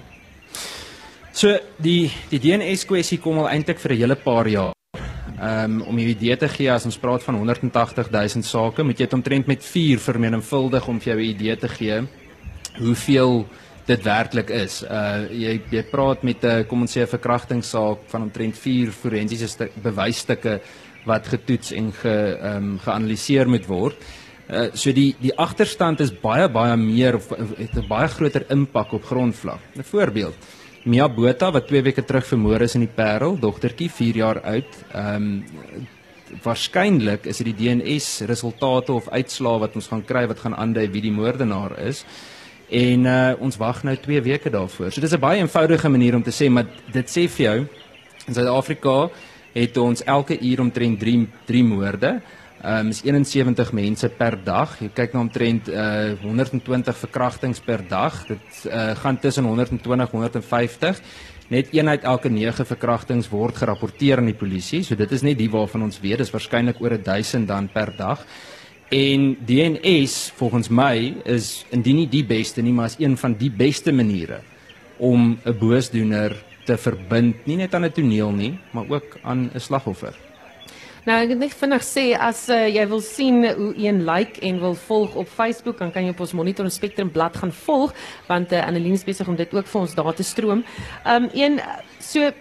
So 1.32 1.58
die 1.78 2.12
die 2.32 2.40
DNS 2.40 2.88
kwessie 2.90 3.20
kom 3.20 3.40
al 3.40 3.52
eintlik 3.52 3.80
vir 3.80 3.92
'n 3.92 4.02
hele 4.02 4.16
paar 4.16 4.48
jaar. 4.48 4.75
Um, 5.36 5.82
om 5.82 5.96
'n 5.96 6.00
idee 6.16 6.38
te 6.38 6.48
gee 6.48 6.72
as 6.72 6.86
ons 6.86 6.98
praat 6.98 7.24
van 7.24 7.36
180 7.36 8.10
000 8.12 8.42
sake, 8.42 8.84
moet 8.84 9.00
jy 9.00 9.06
dit 9.06 9.14
omtrent 9.14 9.48
met 9.48 9.64
4 9.64 10.00
vermenigvuldig 10.00 10.88
om 10.88 11.00
vir 11.00 11.14
jou 11.14 11.20
'n 11.20 11.30
idee 11.30 11.56
te 11.58 11.68
gee 11.68 12.08
hoeveel 12.80 13.46
dit 13.86 14.04
werklik 14.04 14.50
is. 14.50 14.82
Uh 14.84 15.28
jy 15.30 15.62
jy 15.72 15.84
praat 15.92 16.24
met 16.24 16.44
'n 16.44 16.66
kom 16.68 16.82
ons 16.82 16.98
sê 16.98 17.02
'n 17.02 17.08
verkrachtingssaak 17.08 17.98
van 18.08 18.22
omtrent 18.22 18.58
4 18.58 18.92
forensiese 18.92 19.70
bewysstukke 19.84 20.62
wat 21.06 21.28
getoets 21.28 21.72
en 21.72 21.92
ge 21.92 22.38
ehm 22.42 22.58
um, 22.58 22.80
geanaliseer 22.80 23.48
moet 23.48 23.66
word. 23.68 23.96
Uh 24.50 24.70
so 24.74 24.92
die 24.92 25.16
die 25.20 25.36
agterstand 25.38 26.00
is 26.00 26.12
baie 26.12 26.50
baie 26.50 26.78
meer 26.78 27.16
of 27.16 27.30
het 27.30 27.76
'n 27.76 27.88
baie 27.88 28.08
groter 28.08 28.46
impak 28.50 28.94
op 28.94 29.04
grondvlak. 29.04 29.60
'n 29.76 29.84
Voorbeeld. 29.84 30.36
Mia 30.86 31.08
Botha 31.10 31.48
wat 31.50 31.66
2 31.66 31.82
weke 31.82 32.04
terug 32.06 32.28
vermoor 32.30 32.62
is 32.62 32.76
in 32.78 32.84
die 32.84 32.92
Parel, 32.94 33.40
dogtertjie 33.42 33.88
4 33.90 34.18
jaar 34.22 34.40
oud. 34.46 34.76
Ehm 34.94 35.32
um, 35.32 35.64
waarskynlik 36.44 37.26
is 37.30 37.38
dit 37.40 37.48
die 37.48 37.56
DNS 37.58 38.26
resultate 38.30 38.92
of 38.94 39.08
uitslae 39.10 39.60
wat 39.62 39.76
ons 39.78 39.88
gaan 39.88 40.04
kry 40.06 40.26
wat 40.28 40.42
gaan 40.42 40.56
aandui 40.58 40.84
wie 40.94 41.02
die 41.06 41.14
moordenaar 41.14 41.74
is. 41.86 42.04
En 42.70 43.06
uh, 43.06 43.34
ons 43.40 43.58
wag 43.62 43.82
nou 43.88 43.96
2 43.98 44.22
weke 44.26 44.52
daarvoor. 44.54 44.92
So 44.92 45.02
dis 45.02 45.14
'n 45.14 45.20
baie 45.20 45.42
eenvoudige 45.42 45.90
manier 45.90 46.16
om 46.16 46.24
te 46.24 46.34
sê, 46.34 46.50
maar 46.50 46.68
dit 46.94 47.10
sê 47.10 47.26
vir 47.30 47.46
jou 47.46 47.58
in 48.28 48.34
Suid-Afrika 48.34 49.10
het 49.54 49.78
ons 49.78 50.04
elke 50.04 50.38
uur 50.38 50.60
omtrent 50.60 51.00
3 51.00 51.28
3 51.46 51.64
moorde. 51.64 52.22
Ehm 52.62 52.86
um, 52.86 52.88
is 52.90 53.02
71 53.04 53.72
mense 53.72 54.10
per 54.10 54.38
dag. 54.44 54.78
Jy 54.80 54.90
kyk 54.96 55.14
na 55.14 55.20
omtrent 55.20 55.68
uh 55.70 56.16
120 56.22 56.98
verkrachtings 56.98 57.60
per 57.60 57.84
dag. 57.88 58.26
Dit 58.28 58.66
uh 58.66 58.96
gaan 58.96 59.20
tussen 59.20 59.44
120 59.44 60.12
150. 60.12 61.02
Net 61.48 61.68
een 61.72 61.90
uit 61.90 62.04
elke 62.04 62.30
9 62.30 62.66
verkrachtings 62.66 63.30
word 63.30 63.56
gerapporteer 63.56 64.18
aan 64.18 64.32
die 64.32 64.38
polisie. 64.38 64.84
So 64.84 64.96
dit 64.96 65.12
is 65.12 65.22
net 65.22 65.38
die 65.38 65.50
waarvan 65.50 65.84
ons 65.86 66.00
weet, 66.02 66.18
dis 66.18 66.34
waarskynlik 66.34 66.82
oor 66.82 66.98
1000 66.98 67.48
dan 67.48 67.70
per 67.70 67.94
dag. 67.98 68.26
En 68.90 69.38
DNS 69.46 70.32
volgens 70.38 70.70
my 70.70 71.16
is 71.26 71.66
indien 71.70 71.96
nie 71.96 72.10
die 72.10 72.26
beste 72.26 72.62
nie, 72.62 72.74
maar 72.74 72.86
is 72.86 73.00
een 73.00 73.18
van 73.18 73.34
die 73.38 73.52
beste 73.52 73.92
maniere 73.92 74.42
om 74.98 75.38
'n 75.44 75.58
boosdoener 75.60 76.36
te 76.66 76.78
verbind, 76.78 77.46
nie 77.46 77.58
net 77.58 77.74
aan 77.76 77.86
'n 77.86 77.92
toneel 77.92 78.32
nie, 78.32 78.58
maar 78.72 78.86
ook 78.90 79.18
aan 79.24 79.52
'n 79.54 79.60
slagoffer. 79.60 80.25
Nou 81.06 81.20
ek 81.22 81.36
net 81.38 81.54
vinnig 81.54 81.84
sê 81.86 82.04
as 82.18 82.48
uh, 82.50 82.64
jy 82.66 82.82
wil 82.90 83.02
sien 83.06 83.44
hoe 83.46 83.74
een 83.78 84.00
like 84.08 84.42
en 84.42 84.58
wil 84.58 84.74
volg 84.88 85.14
op 85.22 85.28
Facebook, 85.30 85.78
dan 85.78 85.92
kan 85.94 86.02
jy 86.02 86.16
op 86.16 86.24
ons 86.26 86.34
Monitor 86.34 86.66
Spectrum 86.74 87.12
blad 87.14 87.38
gaan 87.38 87.54
volg 87.54 87.94
want 88.26 88.56
uh, 88.56 88.64
Annelien 88.66 88.98
is 88.98 89.06
besig 89.06 89.30
om 89.30 89.38
dit 89.38 89.54
ook 89.54 89.70
vir 89.70 89.82
ons 89.84 89.94
daar 89.94 90.18
te 90.18 90.26
stroom. 90.26 90.64
Um 91.06 91.30
een 91.38 91.62
so 92.02 92.32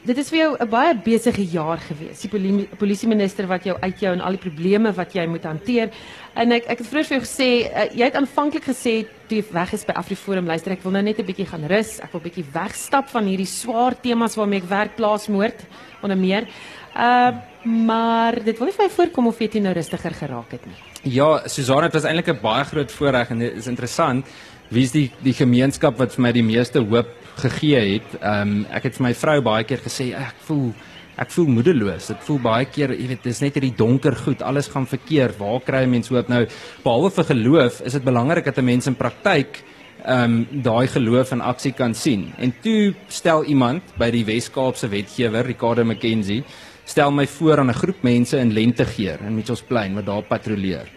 Dit 0.00 0.16
is 0.16 0.30
vir 0.32 0.38
jou 0.38 0.56
'n 0.56 0.68
baie 0.68 0.94
besige 0.96 1.44
jaar 1.44 1.76
gewees. 1.76 2.20
Die 2.20 2.68
polisie 2.78 3.08
minister 3.08 3.46
wat 3.46 3.64
jou 3.64 3.76
uitjou 3.80 4.12
en 4.12 4.20
al 4.20 4.30
die 4.30 4.50
probleme 4.50 4.92
wat 4.92 5.12
jy 5.12 5.26
moet 5.26 5.44
hanteer. 5.44 5.90
En 6.34 6.52
ek 6.52 6.64
ek 6.68 6.78
het 6.78 6.86
vroeër 6.86 7.06
vir 7.06 7.18
jou 7.18 7.26
gesê, 7.26 7.68
uh, 7.68 7.94
jy 7.94 8.04
het 8.04 8.14
aanvanklik 8.14 8.64
gesê 8.64 9.06
toe 9.28 9.38
jy 9.38 9.44
weg 9.52 9.72
is 9.72 9.84
by 9.84 9.92
AfriForum, 9.92 10.46
luister 10.46 10.72
ek 10.72 10.82
wil 10.82 10.92
nou 10.92 11.02
net 11.02 11.18
'n 11.18 11.26
bietjie 11.26 11.46
gaan 11.46 11.66
rus. 11.66 12.00
Ek 12.00 12.12
wil 12.12 12.20
bietjie 12.20 12.44
wegstap 12.52 13.10
van 13.10 13.24
hierdie 13.24 13.46
swaar 13.46 13.94
temas 14.00 14.36
waarmee 14.36 14.62
ek 14.62 14.68
werk 14.68 14.96
plaasmoord 14.96 15.66
onder 16.02 16.16
meer. 16.16 16.48
Uh 16.96 17.32
maar 17.62 18.42
dit 18.42 18.58
wil 18.58 18.68
nie 18.68 18.72
vir 18.72 18.86
my 18.86 18.90
voorkom 18.90 19.26
of 19.26 19.38
jy 19.38 19.60
nou 19.60 19.74
rustiger 19.74 20.12
geraak 20.12 20.50
het 20.50 20.64
nie. 20.64 21.12
Ja, 21.12 21.46
Susan, 21.46 21.82
dit 21.82 21.92
was 21.92 22.04
eintlik 22.04 22.28
'n 22.28 22.40
baie 22.40 22.64
groot 22.64 22.90
voorreg 22.90 23.30
en 23.30 23.38
dit 23.38 23.54
is 23.54 23.66
interessant. 23.66 24.26
Wie 24.70 24.82
is 24.82 24.92
die 24.92 25.12
die 25.22 25.34
gemeenskap 25.34 25.98
wat 25.98 26.14
vir 26.14 26.22
my 26.22 26.32
die 26.32 26.42
meeste 26.42 26.78
hoop 26.78 27.19
gegee 27.40 27.80
het. 27.94 28.14
Ehm 28.20 28.54
um, 28.54 28.66
ek 28.70 28.88
het 28.88 28.96
vir 28.98 29.06
my 29.08 29.14
vrou 29.14 29.40
baie 29.42 29.64
keer 29.64 29.82
gesê 29.84 30.12
ek 30.16 30.36
voel 30.46 30.72
ek 31.20 31.32
voel 31.34 31.50
moedeloos. 31.56 32.06
Dit 32.12 32.22
voel 32.24 32.38
baie 32.40 32.68
keer, 32.72 32.94
jy 32.96 33.08
weet, 33.10 33.26
dis 33.26 33.42
net 33.42 33.58
hierdie 33.58 33.74
donker 33.76 34.14
goed, 34.16 34.40
alles 34.42 34.70
gaan 34.72 34.86
verkeerd. 34.88 35.36
Waar 35.38 35.60
kry 35.60 35.82
'n 35.84 35.90
mens 35.90 36.08
hoop 36.08 36.28
nou? 36.28 36.46
Behalwe 36.84 37.10
vir 37.10 37.24
geloof, 37.24 37.80
is 37.84 37.92
dit 37.92 38.04
belangrik 38.04 38.44
dat 38.44 38.58
'n 38.58 38.64
mens 38.64 38.86
in 38.86 38.94
praktyk 38.94 39.62
ehm 40.04 40.24
um, 40.24 40.62
daai 40.62 40.86
geloof 40.86 41.32
in 41.32 41.40
aksie 41.40 41.72
kan 41.72 41.94
sien. 41.94 42.32
En 42.38 42.52
toe 42.62 42.94
stel 43.08 43.44
iemand 43.44 43.82
by 43.98 44.10
die 44.10 44.24
Wes-Kaapse 44.24 44.88
wetgewer, 44.88 45.44
Ricardo 45.44 45.84
McKenzie, 45.84 46.44
stel 46.84 47.12
my 47.12 47.26
voor 47.26 47.58
aan 47.58 47.70
'n 47.70 47.80
groep 47.82 48.02
mense 48.02 48.38
in 48.38 48.52
Lentegeer 48.52 49.20
in 49.20 49.34
Mitchells 49.34 49.62
Plain 49.62 49.94
wat 49.94 50.06
daar 50.06 50.22
patrolleer. 50.22 50.88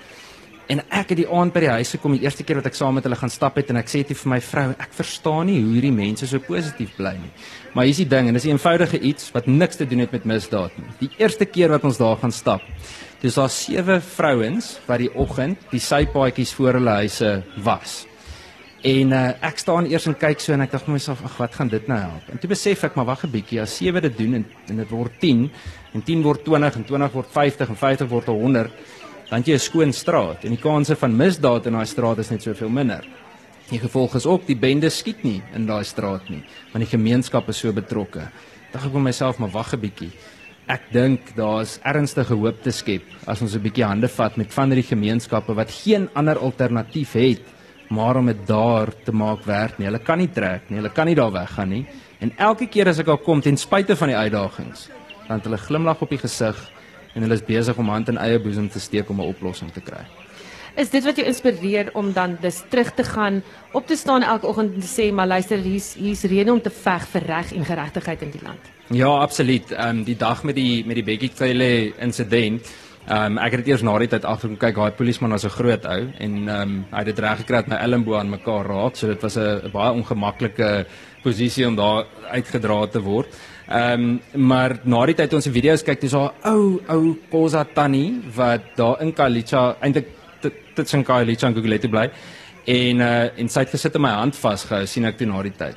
En 0.72 0.80
ek 0.96 1.12
het 1.12 1.20
die 1.20 1.28
aand 1.28 1.52
by 1.52 1.66
die 1.66 1.72
huis 1.76 1.92
gekom 1.98 2.14
die 2.16 2.24
eerste 2.24 2.46
keer 2.48 2.62
wat 2.62 2.70
ek 2.70 2.78
saam 2.78 2.96
met 2.96 3.04
hulle 3.04 3.18
gaan 3.20 3.32
stap 3.32 3.58
het 3.60 3.72
en 3.74 3.82
ek 3.82 3.90
sê 3.92 4.04
dit 4.08 4.16
vir 4.16 4.32
my 4.32 4.40
vrou, 4.44 4.70
ek 4.80 4.96
verstaan 4.96 5.50
nie 5.50 5.58
hoe 5.60 5.74
hierdie 5.76 5.92
mense 5.96 6.30
so 6.30 6.40
positief 6.44 6.94
bly 6.96 7.12
nie. 7.20 7.32
Maar 7.76 7.90
hier's 7.90 8.00
die 8.00 8.08
ding 8.08 8.30
en 8.30 8.38
dis 8.38 8.46
'n 8.46 8.56
eenvoudige 8.56 9.00
iets 9.00 9.32
wat 9.34 9.48
niks 9.48 9.76
te 9.76 9.86
doen 9.86 10.00
het 10.00 10.12
met 10.12 10.26
misdaad 10.26 10.72
nie. 10.78 10.88
Die 11.00 11.12
eerste 11.20 11.46
keer 11.46 11.70
wat 11.70 11.84
ons 11.84 11.98
daar 11.98 12.16
gaan 12.18 12.32
stap, 12.32 12.62
dis 13.22 13.36
daar 13.36 13.50
sewe 13.50 14.00
vrouens 14.00 14.80
wat 14.88 15.00
die 15.00 15.12
oggend 15.16 15.58
die 15.72 15.80
sypaadjies 15.80 16.54
voor 16.54 16.74
hulle 16.74 16.96
huise 17.04 17.44
was. 17.58 18.08
En 18.84 19.12
uh, 19.12 19.32
ek 19.42 19.58
staan 19.58 19.86
eers 19.86 20.08
en 20.08 20.16
kyk 20.16 20.40
so 20.40 20.54
en 20.54 20.62
ek 20.62 20.72
dink 20.72 20.88
myself, 20.88 21.22
ag 21.24 21.38
wat 21.38 21.54
gaan 21.56 21.70
dit 21.72 21.88
nou 21.88 22.00
help? 22.00 22.24
En 22.32 22.38
toe 22.38 22.50
besef 22.50 22.84
ek 22.84 22.96
maar 22.96 23.06
wag 23.06 23.24
'n 23.24 23.32
bietjie, 23.32 23.62
as 23.62 23.78
sewe 23.78 24.02
dit 24.02 24.18
doen 24.18 24.34
en, 24.34 24.46
en 24.70 24.76
dit 24.76 24.90
word 24.90 25.12
10 25.20 25.50
en 25.94 26.02
10 26.02 26.24
word 26.24 26.44
20 26.44 26.76
en 26.76 26.84
20 26.84 27.12
word 27.14 27.28
50 27.32 27.70
en 27.70 27.76
50 27.76 28.10
word 28.10 28.28
100 28.28 28.72
dan 29.34 29.42
jy 29.42 29.56
'n 29.58 29.60
skoon 29.60 29.94
straat 29.94 30.44
en 30.46 30.54
die 30.54 30.62
kanse 30.62 30.96
van 30.96 31.18
misdaad 31.18 31.66
in 31.66 31.74
daai 31.74 31.86
straat 31.90 32.20
is 32.20 32.30
net 32.30 32.44
soveel 32.44 32.70
minder. 32.70 33.02
Die 33.70 33.80
gevolg 33.80 34.16
is 34.16 34.26
ook 34.26 34.46
die 34.46 34.56
bende 34.56 34.90
skiet 34.90 35.24
nie 35.24 35.42
in 35.56 35.66
daai 35.66 35.84
straat 35.84 36.30
nie, 36.30 36.44
want 36.72 36.86
die 36.86 36.98
gemeenskap 36.98 37.50
is 37.50 37.58
so 37.58 37.74
betrokke. 37.74 38.30
Dink 38.72 38.86
ek 38.86 38.92
vir 38.92 39.02
myself 39.02 39.40
maar 39.40 39.50
wag 39.50 39.74
'n 39.74 39.80
bietjie. 39.80 40.12
Ek 40.68 40.82
dink 40.92 41.36
daar's 41.36 41.80
ernstige 41.84 42.36
hoop 42.36 42.62
te 42.62 42.72
skep 42.72 43.02
as 43.26 43.42
ons 43.42 43.56
'n 43.56 43.64
bietjie 43.64 43.84
hande 43.84 44.08
vat 44.08 44.38
met 44.38 44.54
van 44.54 44.70
hierdie 44.70 44.96
gemeenskappe 44.96 45.56
wat 45.56 45.72
geen 45.72 46.10
ander 46.14 46.38
alternatief 46.38 47.14
het 47.14 47.42
maar 47.90 48.18
om 48.18 48.26
dit 48.26 48.48
daar 48.48 48.94
te 49.04 49.12
maak 49.12 49.46
werk 49.46 49.80
nie. 49.80 49.88
Hulle 49.88 50.00
kan 50.00 50.18
nie 50.20 50.30
trek 50.30 50.70
nie, 50.70 50.78
hulle 50.78 50.94
kan 50.94 51.08
nie 51.08 51.16
daar 51.16 51.32
weggaan 51.32 51.70
nie. 51.70 51.86
En 52.20 52.32
elke 52.38 52.68
keer 52.68 52.88
as 52.88 53.00
ek 53.00 53.08
al 53.08 53.18
kom 53.18 53.42
ten 53.42 53.58
spyte 53.58 53.96
van 53.96 54.08
die 54.10 54.18
uitdagings, 54.18 54.90
dan 55.28 55.38
het 55.38 55.44
hulle 55.44 55.58
glimlag 55.58 56.02
op 56.02 56.10
die 56.10 56.18
gesig 56.18 56.73
en 57.14 57.22
hulle 57.22 57.34
is 57.34 57.46
besig 57.46 57.78
om 57.78 57.90
hand 57.90 58.10
in 58.10 58.18
eie 58.18 58.40
boesem 58.40 58.70
te 58.70 58.80
steek 58.80 59.10
om 59.10 59.22
'n 59.22 59.28
oplossing 59.28 59.72
te 59.72 59.82
kry. 59.82 60.06
Is 60.76 60.90
dit 60.90 61.04
wat 61.04 61.16
jou 61.16 61.28
inspireer 61.28 61.90
om 61.94 62.14
dan 62.14 62.38
dus 62.42 62.64
terug 62.70 62.94
te 62.94 63.04
gaan, 63.04 63.44
op 63.74 63.88
te 63.88 63.96
staan 63.96 64.24
elke 64.24 64.48
oggend 64.48 64.74
en 64.74 64.82
te 64.82 64.88
sê, 65.02 65.14
maar 65.14 65.28
luister, 65.28 65.58
hier's 65.58 65.94
hier's 65.94 66.24
rede 66.24 66.52
om 66.52 66.62
te 66.62 66.70
veg 66.70 67.08
vir 67.08 67.22
reg 67.22 67.54
en 67.54 67.66
geregtigheid 67.66 68.22
in 68.22 68.32
die 68.32 68.42
land. 68.44 68.60
Ja, 68.90 69.08
absoluut. 69.08 69.72
Ehm 69.72 69.90
um, 69.90 70.04
die 70.04 70.18
dag 70.18 70.44
met 70.44 70.56
die 70.56 70.86
met 70.86 70.96
die 70.96 71.04
Bekkie 71.04 71.32
Cele 71.36 71.94
insident 72.00 72.62
Ehm 73.04 73.34
um, 73.36 73.38
ek 73.44 73.52
het 73.52 73.66
dit 73.66 73.74
eers 73.74 73.82
na 73.84 73.98
die 74.00 74.08
tyd 74.08 74.24
agterkom 74.24 74.56
kyk, 74.62 74.78
daai 74.80 74.96
polisieman 74.96 75.36
was 75.36 75.44
'n 75.44 75.52
groot 75.52 75.86
ou 75.86 76.02
en 76.26 76.34
ehm 76.48 76.62
um, 76.62 76.86
hy 76.92 77.00
het 77.04 77.10
dit 77.12 77.20
reg 77.20 77.38
gekry 77.38 77.58
dat 77.60 77.68
my 77.68 77.76
elmboog 77.76 78.20
aan 78.20 78.30
mekaar 78.30 78.66
raak, 78.66 78.96
so 78.96 79.08
dit 79.08 79.22
was 79.22 79.36
'n 79.38 79.72
baie 79.74 79.92
ongemaklike 79.92 80.86
posisie 81.22 81.68
om 81.68 81.76
daar 81.76 82.06
uitgedra 82.32 82.88
te 82.88 83.02
word. 83.02 83.28
Ehm 83.74 84.04
um, 84.34 84.42
maar 84.50 84.76
na 84.84 85.06
die 85.10 85.16
tyd 85.18 85.32
ons 85.34 85.48
se 85.48 85.52
video's 85.52 85.82
kyk, 85.82 86.02
dis 86.02 86.14
haar 86.14 86.36
ou 86.46 86.76
ou 86.94 87.16
Kosa 87.32 87.64
Tannie 87.66 88.20
wat 88.36 88.68
daar 88.78 89.02
in 89.02 89.14
Kalicha 89.18 89.64
eintlik 89.82 90.12
dit 90.76 90.90
s'n 90.90 91.02
Kalicha 91.04 91.50
in 91.50 91.56
Google 91.58 91.90
bly. 91.90 92.04
En 92.70 93.02
uh 93.02 93.40
en 93.40 93.50
sy 93.50 93.66
het 93.66 93.74
gesit 93.74 93.96
in 93.96 94.06
my 94.06 94.14
hand 94.14 94.38
vasgehou 94.38 94.86
sien 94.86 95.06
ek 95.10 95.18
toe 95.18 95.28
na 95.28 95.42
die 95.42 95.56
tyd. 95.58 95.76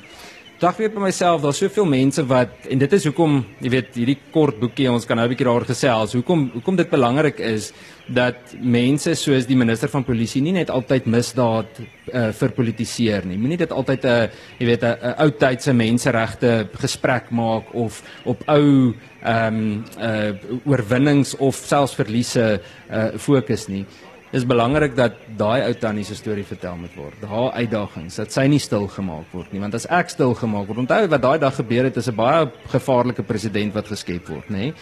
Dink 0.57 0.79
weer 0.79 0.89
by 0.89 1.01
myself, 1.03 1.43
daar's 1.43 1.59
soveel 1.61 1.85
mense 1.85 2.23
wat 2.25 2.65
en 2.71 2.79
dit 2.81 2.93
is 2.97 3.03
hoekom, 3.05 3.35
jy 3.61 3.69
weet, 3.75 3.91
hierdie 3.99 4.17
kort 4.33 4.57
boekie 4.57 4.87
ons 4.89 5.05
kan 5.05 5.17
nou 5.19 5.27
'n 5.27 5.29
bietjie 5.29 5.45
daaroor 5.45 5.67
gesels. 5.69 6.15
Hoekom 6.17 6.49
hoekom 6.55 6.75
dit 6.75 6.89
belangrik 6.89 7.39
is 7.39 7.73
dat 8.07 8.55
mense 8.59 9.13
soos 9.15 9.45
die 9.45 9.55
minister 9.55 9.89
van 9.89 10.03
polisie 10.03 10.41
nie 10.41 10.53
net 10.53 10.69
altyd 10.69 11.05
misdaad 11.05 11.67
uh, 11.77 12.31
verpolitiseer 12.31 13.25
nie. 13.25 13.37
Moenie 13.37 13.57
dit 13.57 13.71
altyd 13.71 14.03
'n 14.03 14.07
uh, 14.07 14.27
jy 14.57 14.65
weet 14.65 14.83
'n 14.83 14.97
uh, 15.03 15.13
ou 15.21 15.29
tydse 15.29 15.73
menseregte 15.73 16.69
gesprek 16.73 17.29
maak 17.29 17.73
of 17.73 18.01
op 18.25 18.41
ou 18.47 18.95
ehm 19.21 19.55
um, 19.55 19.85
uh 19.99 20.31
oorwinnings 20.65 21.35
of 21.37 21.55
selfs 21.55 21.95
verliese 21.95 22.61
uh 22.89 23.17
fokus 23.17 23.67
nie 23.67 23.85
is 24.35 24.45
belangrik 24.47 24.95
dat 24.95 25.15
daai 25.39 25.63
ou 25.67 25.73
tannie 25.79 26.03
se 26.03 26.15
storie 26.15 26.45
vertel 26.45 26.75
moet 26.75 26.95
word. 26.99 27.23
Haar 27.29 27.51
uitdagings, 27.61 28.19
dat 28.19 28.33
sy 28.35 28.47
nie 28.51 28.59
stil 28.59 28.87
gemaak 28.91 29.31
word 29.31 29.53
nie, 29.53 29.61
want 29.63 29.77
as 29.77 29.87
ek 29.89 30.11
stil 30.11 30.35
gemaak 30.35 30.67
word, 30.67 30.83
onthou 30.83 31.03
wat 31.07 31.23
daai 31.23 31.37
dag 31.39 31.55
gebeur 31.55 31.87
het, 31.87 31.97
is 31.97 32.09
'n 32.09 32.15
baie 32.15 32.51
gevaarlike 32.67 33.23
president 33.23 33.73
wat 33.73 33.87
geskep 33.87 34.27
word, 34.27 34.49
nê? 34.49 34.73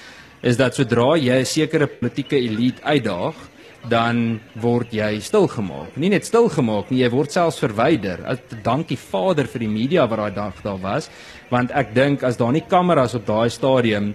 Is 0.42 0.58
dat 0.58 0.76
sodra 0.76 1.16
jy 1.18 1.40
'n 1.42 1.46
sekere 1.46 1.88
politieke 1.88 2.38
elite 2.38 2.82
uitdaag, 2.84 3.36
dan 3.90 4.40
word 4.56 4.94
jy 4.94 5.20
stil 5.20 5.48
gemaak. 5.48 5.98
Nie 5.98 6.10
net 6.10 6.26
stil 6.26 6.50
gemaak 6.50 6.90
nie, 6.92 7.04
jy 7.04 7.10
word 7.14 7.32
selfs 7.32 7.60
verwyder. 7.60 8.24
Dankie 8.64 8.98
Vader 8.98 9.46
vir 9.46 9.60
die 9.60 9.70
media 9.70 10.08
wat 10.08 10.18
daai 10.18 10.36
dag 10.36 10.62
daar 10.64 10.82
was, 10.82 11.10
want 11.52 11.72
ek 11.72 11.94
dink 11.94 12.24
as 12.24 12.38
daar 12.38 12.52
nie 12.52 12.66
kameras 12.68 13.16
op 13.16 13.26
daai 13.26 13.50
stadium 13.50 14.14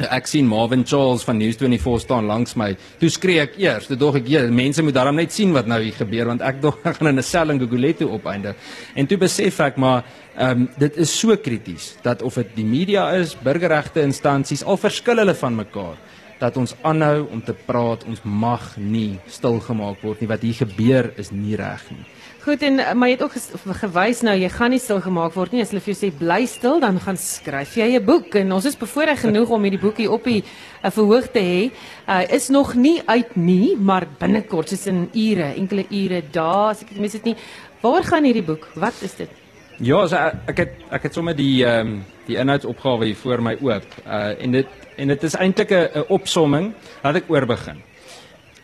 Ek 0.00 0.24
sien 0.26 0.46
Marvin 0.48 0.86
Charles 0.88 1.24
van 1.26 1.36
News24 1.36 2.00
staan 2.00 2.24
langs 2.24 2.54
my. 2.56 2.70
Toe 3.00 3.10
skree 3.12 3.42
ek 3.42 3.58
eers, 3.60 3.90
toe 3.90 3.96
dog 3.96 4.16
ek, 4.16 4.28
"Ja, 4.28 4.40
mense 4.48 4.82
moet 4.82 4.94
daarom 4.94 5.16
net 5.16 5.32
sien 5.32 5.52
wat 5.52 5.66
nou 5.66 5.82
hier 5.82 5.92
gebeur 5.92 6.26
want 6.26 6.40
ek 6.40 6.62
dog 6.62 6.78
ek 6.84 6.96
gaan 6.96 7.08
in 7.08 7.18
'n 7.18 7.22
sel 7.22 7.50
in 7.50 7.58
Gugulethu 7.58 8.08
opeindig." 8.08 8.56
En 8.96 9.06
toe 9.06 9.18
besef 9.18 9.60
ek 9.60 9.76
maar, 9.76 10.04
ehm 10.36 10.62
um, 10.62 10.68
dit 10.78 10.96
is 10.96 11.18
so 11.18 11.36
krities 11.36 11.96
dat 12.02 12.22
of 12.22 12.34
dit 12.34 12.56
die 12.56 12.64
media 12.64 13.10
is, 13.12 13.34
burgerregte 13.34 14.00
instansies, 14.00 14.64
al 14.64 14.76
verskil 14.76 15.16
hulle 15.16 15.34
van 15.34 15.56
mekaar, 15.56 15.96
dat 16.38 16.56
ons 16.56 16.74
aanhou 16.82 17.28
om 17.30 17.42
te 17.42 17.54
praat. 17.54 18.04
Ons 18.04 18.22
mag 18.24 18.76
nie 18.76 19.20
stilgemaak 19.26 20.02
word 20.02 20.20
nie. 20.20 20.28
Wat 20.28 20.42
hier 20.42 20.54
gebeur 20.54 21.12
is 21.16 21.30
nie 21.30 21.56
reg 21.56 21.84
nie. 21.90 22.06
Goed 22.42 22.62
en 22.66 22.80
maar 22.98 23.06
jy 23.06 23.14
het 23.14 23.22
ook 23.22 23.34
gewys 23.78 24.20
nou 24.26 24.32
jy 24.34 24.48
gaan 24.50 24.72
nie 24.74 24.80
stil 24.82 24.98
gemaak 25.04 25.36
word 25.38 25.52
nie 25.54 25.60
as 25.62 25.70
hulle 25.70 25.82
vir 25.84 25.92
jou 25.92 25.98
sê 26.00 26.08
bly 26.18 26.40
stil 26.50 26.80
dan 26.82 26.96
gaan 26.98 27.14
skryf 27.14 27.76
jy 27.78 27.86
'n 27.98 28.04
boek 28.04 28.34
en 28.40 28.50
ons 28.56 28.64
is 28.66 28.74
bevoorreg 28.74 29.20
genoeg 29.20 29.50
om 29.54 29.62
hierdie 29.62 29.78
boekie 29.78 30.10
op 30.10 30.24
die 30.24 30.42
uh, 30.42 30.90
verhoog 30.90 31.30
te 31.30 31.38
hê. 31.38 31.70
Uh, 32.08 32.34
is 32.34 32.48
nog 32.48 32.74
nie 32.74 32.98
uit 33.06 33.36
nie, 33.36 33.76
maar 33.76 34.08
binnekort 34.18 34.68
soos 34.68 34.86
in 34.86 35.08
ure, 35.14 35.54
enkele 35.54 35.86
ure, 35.90 36.22
dae 36.32 36.70
as 36.72 36.82
ek 36.82 36.88
dit 36.88 36.98
mis 36.98 37.12
het 37.12 37.24
nie. 37.24 37.36
Waar 37.80 38.02
gaan 38.02 38.24
hierdie 38.24 38.42
boek? 38.42 38.66
Wat 38.74 38.94
is 39.02 39.14
dit? 39.14 39.30
Ja, 39.78 40.02
so, 40.06 40.16
ek 40.46 40.58
het 40.58 40.74
ek 40.90 41.02
het 41.02 41.14
sommer 41.14 41.36
die 41.36 41.64
ehm 41.64 41.86
um, 41.86 42.04
die 42.26 42.36
inhoudsopgawe 42.38 43.06
hier 43.06 43.16
voor 43.22 43.40
my 43.42 43.54
oop. 43.62 43.86
Uh 44.06 44.34
en 44.42 44.50
dit 44.58 44.66
en 44.96 45.08
dit 45.08 45.22
is 45.22 45.34
eintlik 45.38 45.70
'n 45.70 46.04
opsomming. 46.08 46.72
Laat 47.04 47.22
ek 47.22 47.30
oor 47.30 47.46
begin. 47.46 47.91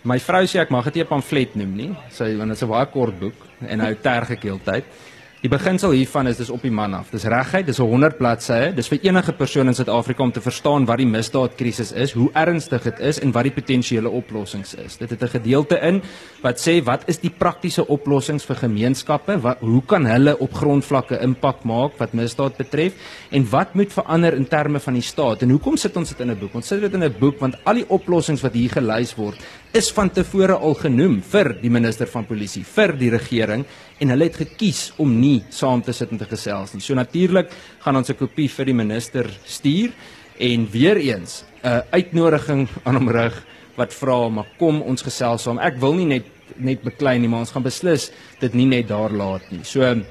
My 0.08 0.16
vrou 0.24 0.46
sê 0.48 0.62
ek 0.62 0.70
mag 0.72 0.86
dit 0.88 0.94
nie 0.94 1.04
'n 1.04 1.12
pamflet 1.12 1.56
noem 1.56 1.72
nie. 1.76 1.92
Sy 2.08 2.36
want 2.38 2.48
dit 2.48 2.56
is 2.56 2.62
'n 2.62 2.70
baie 2.70 2.86
kort 2.86 3.20
boek 3.20 3.38
en 3.60 3.80
hy 3.80 3.94
tergekeeldheid. 3.94 4.84
Die 5.38 5.46
beginsel 5.48 5.92
hiervan 5.94 6.26
is 6.26 6.40
dis 6.40 6.48
op 6.50 6.64
die 6.66 6.72
man 6.74 6.96
af. 6.98 7.12
Dis 7.12 7.22
regheid, 7.24 7.66
dis 7.66 7.78
100 7.78 8.16
bladsye. 8.18 8.72
Dis 8.74 8.88
vir 8.88 8.98
enige 9.04 9.32
persoon 9.32 9.68
in 9.68 9.74
Suid-Afrika 9.74 10.24
om 10.24 10.32
te 10.32 10.40
verstaan 10.40 10.84
wat 10.84 10.98
die 10.98 11.06
misdaadkrisis 11.06 11.92
is, 11.92 12.12
hoe 12.12 12.26
ernstig 12.34 12.82
dit 12.82 12.98
is 12.98 13.20
en 13.20 13.30
wat 13.30 13.44
die 13.44 13.52
potensiële 13.52 14.10
oplossings 14.10 14.74
is. 14.74 14.96
Dit 14.98 15.10
het 15.10 15.22
'n 15.22 15.28
gedeelte 15.28 15.78
in 15.80 16.02
wat 16.42 16.58
sê 16.58 16.82
wat 16.82 17.04
is 17.06 17.18
die 17.18 17.30
praktiese 17.30 17.86
oplossings 17.86 18.44
vir 18.44 18.56
gemeenskappe? 18.56 19.40
Wat 19.40 19.58
hoe 19.60 19.82
kan 19.86 20.06
hulle 20.06 20.38
op 20.38 20.52
grondvlakke 20.52 21.20
impak 21.22 21.62
maak 21.64 21.92
wat 21.98 22.12
misdaad 22.14 22.56
betref 22.56 22.92
en 23.30 23.48
wat 23.50 23.74
moet 23.74 23.92
verander 23.92 24.34
in 24.34 24.48
terme 24.48 24.80
van 24.80 24.94
die 24.94 25.02
staat? 25.02 25.42
En 25.42 25.50
hoekom 25.50 25.76
sit 25.76 25.96
ons 25.96 26.08
dit 26.08 26.20
in 26.20 26.30
'n 26.30 26.38
boek? 26.38 26.54
Ons 26.54 26.66
sit 26.66 26.80
dit 26.80 26.94
in 26.94 27.04
'n 27.04 27.14
boek 27.18 27.38
want 27.38 27.54
al 27.64 27.74
die 27.74 27.88
oplossings 27.88 28.42
wat 28.42 28.54
hier 28.54 28.70
gelys 28.70 29.14
word 29.14 29.38
is 29.76 29.90
van 29.92 30.10
tevore 30.10 30.56
al 30.56 30.74
genoem 30.78 31.18
vir 31.20 31.52
die 31.60 31.70
minister 31.70 32.08
van 32.08 32.24
polisie, 32.28 32.64
vir 32.64 32.94
die 32.96 33.10
regering 33.12 33.64
en 34.00 34.12
hulle 34.14 34.28
het 34.28 34.38
gekies 34.40 34.92
om 35.02 35.12
nie 35.20 35.42
saam 35.52 35.82
te 35.84 35.92
sit 35.92 36.12
en 36.14 36.20
te 36.20 36.28
gesels 36.28 36.72
nie. 36.74 36.80
So 36.80 36.94
natuurlik 36.94 37.50
gaan 37.80 37.96
ons 37.96 38.10
'n 38.10 38.16
kopie 38.16 38.48
vir 38.48 38.64
die 38.64 38.74
minister 38.74 39.26
stuur 39.44 39.92
en 40.38 40.68
weer 40.70 40.96
eens 40.96 41.44
'n 41.62 41.82
uitnodiging 41.92 42.68
aan 42.84 42.94
hom 42.94 43.08
rig 43.08 43.44
wat 43.76 43.92
vra 43.92 44.28
maar 44.28 44.46
kom 44.58 44.82
ons 44.82 45.02
gesels 45.02 45.42
saam. 45.42 45.58
Ek 45.58 45.78
wil 45.78 45.94
nie 45.94 46.06
net 46.06 46.24
net 46.56 46.82
beklei 46.82 47.18
nie, 47.18 47.28
maar 47.28 47.40
ons 47.40 47.50
gaan 47.50 47.62
beslis 47.62 48.10
dit 48.40 48.54
nie 48.54 48.66
net 48.66 48.88
daar 48.88 49.10
laat 49.10 49.50
nie. 49.50 49.64
So 49.64 49.82
ehm 49.82 50.02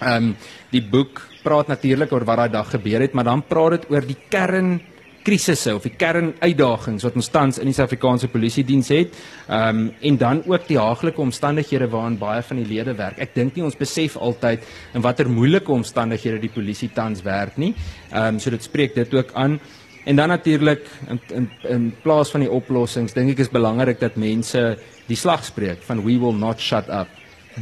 um, 0.00 0.36
die 0.70 0.82
boek 0.82 1.20
praat 1.44 1.68
natuurlik 1.68 2.12
oor 2.12 2.24
wat 2.24 2.36
daai 2.36 2.48
dag 2.48 2.70
gebeur 2.70 3.00
het, 3.00 3.12
maar 3.14 3.24
dan 3.24 3.42
praat 3.42 3.70
dit 3.70 3.90
oor 3.90 4.00
die 4.00 4.16
kern 4.28 4.80
krisisse 5.22 5.74
of 5.74 5.84
die 5.86 5.94
kernuitdagings 5.98 7.04
wat 7.06 7.16
ons 7.18 7.30
tans 7.32 7.60
in 7.62 7.68
die 7.70 7.74
Suid-Afrikaanse 7.76 8.30
Polisie 8.32 8.64
diens 8.66 8.90
het. 8.92 9.14
Ehm 9.48 9.68
um, 9.68 9.90
en 10.00 10.16
dan 10.18 10.42
ook 10.46 10.66
die 10.68 10.78
haaglike 10.78 11.20
omstandighede 11.22 11.88
waarin 11.90 12.18
baie 12.18 12.42
van 12.42 12.58
die 12.62 12.66
lede 12.66 12.94
werk. 12.98 13.20
Ek 13.22 13.34
dink 13.34 13.56
nie 13.56 13.64
ons 13.64 13.78
besef 13.78 14.16
altyd 14.16 14.66
in 14.94 15.04
watter 15.04 15.30
moeilike 15.30 15.72
omstandighede 15.72 16.40
die 16.42 16.52
polisie 16.52 16.90
tans 16.94 17.22
werk 17.22 17.56
nie. 17.56 17.74
Ehm 18.10 18.34
um, 18.34 18.42
so 18.42 18.50
dit 18.50 18.62
spreek 18.62 18.94
dit 18.94 19.14
ook 19.14 19.32
aan. 19.34 19.60
En 20.04 20.16
dan 20.16 20.28
natuurlik 20.28 20.86
in, 21.08 21.20
in 21.30 21.48
in 21.68 21.90
plaas 22.02 22.30
van 22.30 22.42
die 22.42 22.50
oplossings, 22.50 23.14
dink 23.14 23.36
ek 23.36 23.44
is 23.46 23.52
belangrik 23.52 24.00
dat 24.00 24.16
mense 24.16 24.76
die 25.06 25.16
slag 25.16 25.44
spreek 25.44 25.82
van 25.86 26.02
we 26.02 26.18
will 26.18 26.34
not 26.34 26.60
shut 26.60 26.88
up 26.88 27.08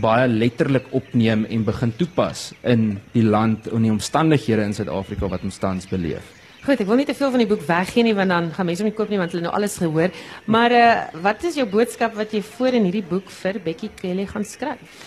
baie 0.01 0.29
letterlik 0.29 0.87
opneem 0.95 1.45
en 1.51 1.65
begin 1.65 1.93
toepas 1.99 2.53
in 2.63 3.01
die 3.13 3.25
land 3.27 3.67
en 3.69 3.83
die 3.83 3.91
omstandighede 3.91 4.63
in 4.63 4.75
Suid-Afrika 4.75 5.29
wat 5.29 5.43
ons 5.43 5.59
tans 5.59 5.89
beleef. 5.91 6.40
Goed, 6.61 6.77
ek 6.77 6.89
wil 6.91 6.99
nie 7.01 7.07
te 7.09 7.15
veel 7.17 7.31
van 7.33 7.41
die 7.41 7.49
boek 7.49 7.63
weggee 7.65 8.05
nie 8.05 8.13
want 8.17 8.29
dan 8.29 8.51
gaan 8.53 8.67
mense 8.69 8.83
hom 8.83 8.91
nie 8.91 8.97
koop 8.97 9.09
nie 9.09 9.19
want 9.21 9.33
hulle 9.33 9.47
nou 9.47 9.53
alles 9.57 9.79
gehoor. 9.81 10.13
Maar 10.45 10.75
uh 10.77 11.23
wat 11.25 11.45
is 11.49 11.57
jou 11.57 11.65
boodskap 11.69 12.19
wat 12.19 12.35
jy 12.37 12.43
voor 12.45 12.77
in 12.77 12.89
hierdie 12.89 13.07
boek 13.07 13.31
vir 13.33 13.61
Becky 13.65 13.89
Kelly 14.01 14.27
gaan 14.29 14.45
skryf? 14.45 14.99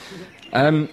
Ehm 0.49 0.81
um, 0.81 0.87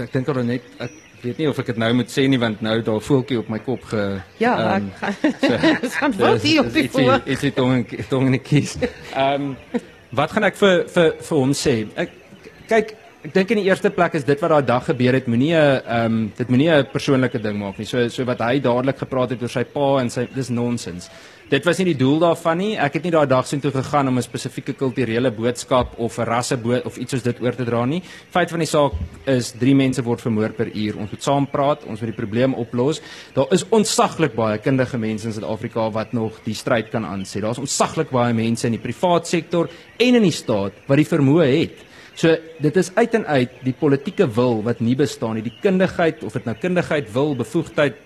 ek 0.00 0.10
dink 0.14 0.28
oor 0.30 0.42
net 0.46 0.66
ek 0.82 0.96
weet 1.22 1.38
nie 1.38 1.48
of 1.50 1.58
ek 1.62 1.70
dit 1.70 1.78
nou 1.78 1.92
moet 1.94 2.10
sê 2.10 2.26
nie 2.30 2.40
want 2.42 2.62
nou 2.64 2.76
daar 2.82 3.00
voeltjie 3.06 3.38
op 3.38 3.50
my 3.52 3.60
kop 3.62 3.86
ge 3.92 4.02
Ja, 4.42 4.56
um, 4.76 4.90
ek 5.06 5.38
so, 5.44 5.58
gaan 6.00 6.18
voeltjie 6.18 6.58
op 6.64 6.72
die 6.74 6.88
voor. 6.90 7.20
Is 7.24 7.46
dit 7.46 7.54
tong 7.54 7.86
tong 8.10 8.30
in 8.32 8.38
die 8.40 8.44
kies. 8.50 8.78
Ehm 9.14 9.52
um, 9.52 9.82
wat 10.10 10.34
gaan 10.34 10.48
ek 10.50 10.58
vir 10.58 10.88
vir 10.90 11.12
vir 11.22 11.38
hom 11.38 11.54
sê? 11.54 11.76
Ek 11.94 12.18
kyk 12.66 12.96
Ek 13.20 13.34
dink 13.34 13.50
in 13.52 13.58
die 13.60 13.66
eerste 13.68 13.90
plek 13.92 14.14
is 14.16 14.22
dit 14.24 14.40
wat 14.40 14.48
daai 14.48 14.64
dag 14.64 14.86
gebeur 14.88 15.12
het, 15.12 15.26
moenie 15.28 15.52
'n 15.52 15.82
ehm 15.84 16.04
um, 16.06 16.32
dit 16.38 16.48
moenie 16.48 16.70
'n 16.72 16.86
persoonlike 16.88 17.38
ding 17.38 17.58
maak 17.58 17.76
nie. 17.76 17.84
So 17.84 18.08
so 18.08 18.24
wat 18.24 18.40
hy 18.40 18.60
dadelik 18.60 18.96
gepraat 18.96 19.30
het 19.30 19.42
oor 19.42 19.48
sy 19.48 19.64
pa 19.64 20.00
en 20.00 20.08
sy 20.08 20.26
dis 20.34 20.48
nonsens. 20.48 21.10
Dit 21.50 21.66
was 21.66 21.78
nie 21.78 21.84
die 21.84 21.98
doel 21.98 22.18
daarvan 22.18 22.58
nie. 22.58 22.78
Ek 22.78 22.94
het 22.94 23.02
nie 23.02 23.10
daai 23.10 23.26
dag 23.26 23.46
sien 23.46 23.60
toe 23.60 23.72
gegaan 23.72 24.08
om 24.08 24.16
'n 24.16 24.22
spesifieke 24.22 24.72
kulturele 24.72 25.30
boodskap 25.30 25.98
of 25.98 26.18
'n 26.18 26.24
rasse 26.24 26.56
bood 26.56 26.86
of 26.86 26.96
iets 26.96 27.10
soos 27.10 27.22
dit 27.22 27.40
oor 27.42 27.54
te 27.54 27.64
dra 27.64 27.84
nie. 27.84 28.02
Feit 28.30 28.50
van 28.50 28.58
die 28.58 28.66
saak 28.66 28.92
is 29.26 29.52
drie 29.52 29.74
mense 29.74 30.02
word 30.02 30.20
vermoor 30.20 30.52
per 30.52 30.70
uur. 30.74 30.96
Ons 30.96 31.10
moet 31.10 31.22
saam 31.22 31.46
praat, 31.46 31.84
ons 31.84 32.00
moet 32.00 32.16
die 32.16 32.24
probleem 32.24 32.54
oplos. 32.54 33.02
Daar 33.34 33.52
is 33.52 33.66
ontsaglik 33.68 34.34
baie 34.34 34.58
kundige 34.58 34.98
mense 34.98 35.26
in 35.26 35.32
Suid-Afrika 35.32 35.90
wat 35.90 36.12
nog 36.12 36.40
die 36.44 36.54
stryd 36.54 36.88
kan 36.88 37.04
aansê. 37.04 37.40
Daar's 37.40 37.58
ontsaglik 37.58 38.10
baie 38.10 38.32
mense 38.32 38.66
in 38.66 38.72
die 38.72 38.80
privaat 38.80 39.26
sektor 39.26 39.68
en 39.98 40.14
in 40.14 40.22
die 40.22 40.32
staat 40.32 40.72
wat 40.86 40.96
die 40.96 41.18
vermoë 41.18 41.60
het 41.60 41.89
So 42.20 42.36
dit 42.60 42.76
is 42.76 42.90
uit 42.98 43.14
en 43.16 43.24
uit 43.32 43.52
die 43.64 43.72
politieke 43.72 44.26
wil 44.36 44.58
wat 44.66 44.82
nie 44.84 44.96
bestaan 44.98 45.38
nie, 45.38 45.44
die 45.46 45.56
kundigheid 45.62 46.20
of 46.26 46.34
dit 46.36 46.44
nou 46.44 46.52
kundigheid 46.58 47.08
wil, 47.14 47.32
bevoegdheid 47.38 47.96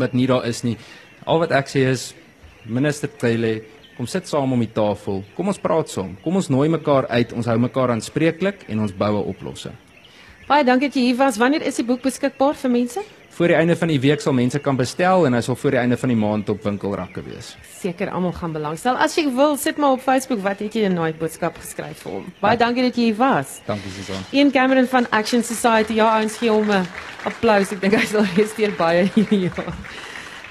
wat 0.00 0.14
nie 0.16 0.24
daar 0.30 0.46
is 0.48 0.62
nie. 0.64 0.78
Al 1.28 1.42
wat 1.42 1.52
ek 1.52 1.68
sê 1.68 1.82
is 1.90 2.06
minister 2.64 3.10
Cele, 3.20 3.58
kom 3.98 4.08
sit 4.08 4.30
saam 4.30 4.54
om 4.56 4.64
die 4.64 4.70
tafel. 4.72 5.20
Kom 5.36 5.52
ons 5.52 5.60
praat 5.60 5.92
saam. 5.92 6.14
Kom 6.24 6.40
ons 6.40 6.48
nooi 6.48 6.70
mekaar 6.72 7.10
uit. 7.10 7.34
Ons 7.36 7.50
hou 7.50 7.58
mekaar 7.60 7.92
aanspreeklik 7.92 8.64
en 8.72 8.80
ons 8.80 8.96
bou 8.96 9.12
'n 9.18 9.28
oplossing. 9.28 9.76
Baie 10.48 10.64
dankie 10.64 10.88
dat 10.88 10.96
jy 10.96 11.12
hier 11.12 11.16
was. 11.16 11.36
Wanneer 11.36 11.62
is 11.62 11.76
die 11.76 11.84
boek 11.84 12.00
beskikbaar 12.02 12.54
vir 12.54 12.70
mense? 12.70 13.00
Voor 13.40 13.48
die 13.48 13.56
einde 13.56 13.72
van 13.76 13.88
die 13.88 14.00
week 14.00 14.20
sal 14.20 14.34
mense 14.36 14.58
kan 14.60 14.76
bestel 14.76 15.22
en 15.24 15.32
hy 15.32 15.38
sal 15.40 15.56
voor 15.56 15.72
die 15.72 15.78
einde 15.80 15.96
van 15.96 16.10
die 16.12 16.16
maand 16.20 16.50
op 16.52 16.58
winkelrakke 16.60 17.22
wees. 17.24 17.54
Seker 17.78 18.10
almal 18.12 18.34
gaan 18.36 18.52
belangstel. 18.52 18.98
As 19.00 19.14
jy 19.16 19.22
wil, 19.32 19.54
sit 19.56 19.80
maar 19.80 19.94
op 19.96 20.02
Facebook 20.04 20.42
wat 20.44 20.60
het 20.60 20.76
jy 20.76 20.82
'n 20.90 20.98
nooit 20.98 21.16
boodskap 21.16 21.56
geskryf 21.56 22.02
vir 22.04 22.12
hom. 22.12 22.26
Baie 22.42 22.58
ja. 22.58 22.64
dankie 22.66 22.82
dat 22.82 22.96
jy 22.96 23.04
hier 23.04 23.16
was. 23.16 23.62
Dankie 23.64 23.92
Susan. 23.96 24.20
Ian 24.30 24.50
Cameron 24.50 24.86
van 24.86 25.08
Action 25.08 25.42
Society. 25.42 25.94
Ja, 25.94 26.20
ons 26.20 26.36
gee 26.36 26.50
hom 26.50 26.68
'n 26.68 26.84
applous. 27.24 27.72
Ek 27.72 27.80
dink 27.80 27.94
hy 27.94 28.04
sal 28.04 28.28
resteer 28.36 28.76
baie 28.76 29.08
hier. 29.30 29.52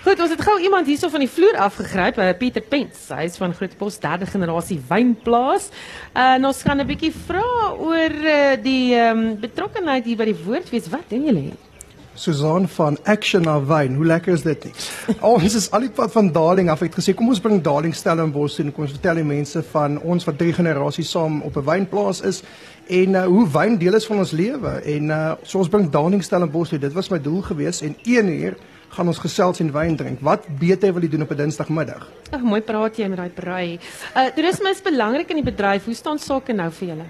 Goed, 0.03 0.19
ons 0.19 0.29
het 0.29 0.41
gou 0.41 0.59
iemand 0.59 0.87
hierso 0.87 1.09
van 1.09 1.19
die 1.19 1.29
vloer 1.29 1.57
afgegryp, 1.57 2.17
uh, 2.17 2.33
Pieter 2.39 2.61
Pens. 2.61 3.09
Hy 3.09 3.29
is 3.29 3.37
van 3.37 3.53
Grootbos 3.53 3.99
derde 3.99 4.25
generasie 4.25 4.81
wynplaas. 4.89 5.69
Uh, 6.15 6.33
en 6.33 6.45
ons 6.45 6.61
gaan 6.63 6.81
'n 6.81 6.87
bietjie 6.87 7.13
vra 7.13 7.75
oor 7.77 8.09
uh, 8.09 8.57
die 8.63 8.95
um, 8.97 9.37
betrokkeheid 9.39 10.05
hier 10.05 10.17
by 10.17 10.25
die 10.25 10.41
woordfees. 10.45 10.89
Wat 10.89 11.05
doen 11.09 11.25
julle 11.25 11.39
hier? 11.39 11.68
Susan 12.15 12.67
van 12.67 12.97
Action 13.03 13.41
na 13.41 13.57
Wyn. 13.63 13.95
Hoe 13.95 14.05
lekker 14.05 14.33
is 14.33 14.41
dit 14.41 14.63
nie? 14.63 14.73
ons 15.33 15.55
is 15.55 15.69
al 15.71 15.85
die 15.87 15.91
pad 15.93 16.11
van 16.11 16.31
Darling 16.31 16.69
af. 16.69 16.81
Ek 16.81 16.93
het 16.93 16.99
gesê 17.01 17.15
kom 17.15 17.29
ons 17.29 17.41
bring 17.43 17.61
Darling 17.63 17.95
Stellenbosch 17.95 18.59
en 18.59 18.73
kom 18.73 18.83
ons 18.87 18.95
vertel 18.97 19.21
die 19.21 19.27
mense 19.27 19.63
van 19.71 19.99
ons 20.01 20.27
wat 20.27 20.37
drie 20.41 20.53
generasies 20.53 21.11
saam 21.11 21.41
op 21.47 21.57
'n 21.57 21.65
wynplaas 21.65 22.21
is 22.21 22.43
en 22.89 23.15
uh, 23.15 23.23
hoe 23.25 23.45
wyn 23.53 23.77
deel 23.77 23.95
is 23.95 24.05
van 24.09 24.17
ons 24.17 24.31
lewe. 24.31 24.81
En 24.83 25.09
uh, 25.13 25.31
so 25.43 25.59
ons 25.59 25.69
bring 25.69 25.89
Darling 25.89 26.23
Stellenbosch. 26.23 26.73
Dit 26.79 26.93
was 26.93 27.09
my 27.09 27.21
doel 27.21 27.41
gewees 27.41 27.81
en 27.81 27.95
1 28.03 28.27
uur 28.27 28.57
gaan 28.89 29.07
ons 29.07 29.21
gesels 29.21 29.59
en 29.59 29.71
wyn 29.71 29.95
drink. 29.95 30.21
Wat 30.25 30.47
beter 30.59 30.93
wil 30.93 31.05
jy 31.05 31.09
doen 31.09 31.21
op 31.21 31.31
'n 31.31 31.37
Dinsdagmiddag? 31.37 32.07
Ag, 32.31 32.41
mooi 32.41 32.61
praat 32.61 32.97
jy 32.97 33.07
met 33.07 33.17
daai 33.17 33.29
braai. 33.29 33.79
Uh 34.15 34.29
toerisme 34.35 34.69
is 34.69 34.81
belangrik 34.81 35.29
in 35.29 35.43
die 35.43 35.51
bedryf. 35.51 35.85
Hoe 35.85 35.93
staan 35.93 36.19
sake 36.19 36.53
nou 36.53 36.71
vir 36.71 36.87
julle? 36.87 37.05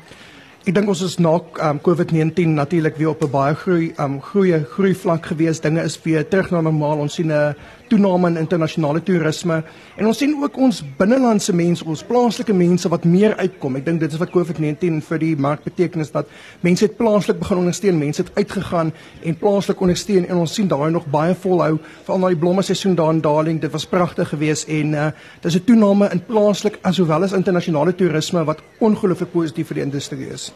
Ek 0.69 0.75
dink 0.77 0.91
ons 0.91 0.99
is 1.01 1.15
na 1.17 1.31
um, 1.65 1.77
COVID-19 1.81 2.51
natuurlik 2.53 2.99
weer 2.99 3.09
op 3.09 3.23
'n 3.25 3.31
baie 3.33 3.55
groei 3.57 3.85
um 3.97 4.19
groeie 4.21 4.59
groei 4.69 4.93
vlak 4.93 5.25
gewees. 5.25 5.59
Dinge 5.59 5.81
is 5.81 5.97
weer 6.03 6.27
terug 6.27 6.51
na 6.51 6.61
normaal. 6.61 7.01
Ons 7.01 7.15
sien 7.15 7.31
'n 7.31 7.55
toename 7.89 8.29
in 8.31 8.37
internasionale 8.37 9.01
toerisme 9.03 9.63
en 9.97 10.07
ons 10.07 10.17
sien 10.17 10.35
ook 10.37 10.57
ons 10.57 10.81
binnelandse 10.97 11.53
mense, 11.55 11.85
ons 11.85 12.03
plaaslike 12.03 12.53
mense 12.53 12.89
wat 12.89 13.05
meer 13.09 13.35
uitkom. 13.39 13.75
Ek 13.79 13.85
dink 13.85 14.03
dit 14.03 14.13
is 14.13 14.21
wat 14.21 14.31
COVID-19 14.33 15.01
vir 15.09 15.21
die 15.21 15.33
mark 15.35 15.65
beteken 15.65 16.03
is 16.05 16.13
dat 16.13 16.29
mense 16.65 16.85
het 16.85 16.97
plaaslik 16.97 17.39
begin 17.41 17.63
ondersteun, 17.63 17.99
mense 17.99 18.23
het 18.23 18.31
uitgegaan 18.37 18.93
en 19.23 19.39
plaaslik 19.41 19.81
ondersteun 19.81 20.27
en 20.29 20.43
ons 20.43 20.53
sien 20.53 20.69
daai 20.71 20.89
nog 20.93 21.07
baie 21.11 21.35
volhou 21.35 21.77
veral 22.05 22.21
na 22.23 22.31
die 22.33 22.39
blomme 22.39 22.63
seisoen 22.65 22.95
daar 22.99 23.13
in 23.13 23.21
Darling. 23.25 23.61
Dit 23.61 23.73
was 23.75 23.87
pragtig 23.89 24.29
geweest 24.29 24.69
en 24.69 24.93
uh, 24.93 25.09
dis 25.41 25.55
'n 25.55 25.65
toename 25.65 26.09
in 26.11 26.23
plaaslik 26.25 26.79
asowel 26.81 27.23
as 27.23 27.33
internasionale 27.33 27.95
toerisme 27.95 28.45
wat 28.45 28.61
ongelooflik 28.79 29.31
positief 29.31 29.67
vir 29.67 29.81
die 29.81 29.83
industrie 29.83 30.29
is. 30.29 30.51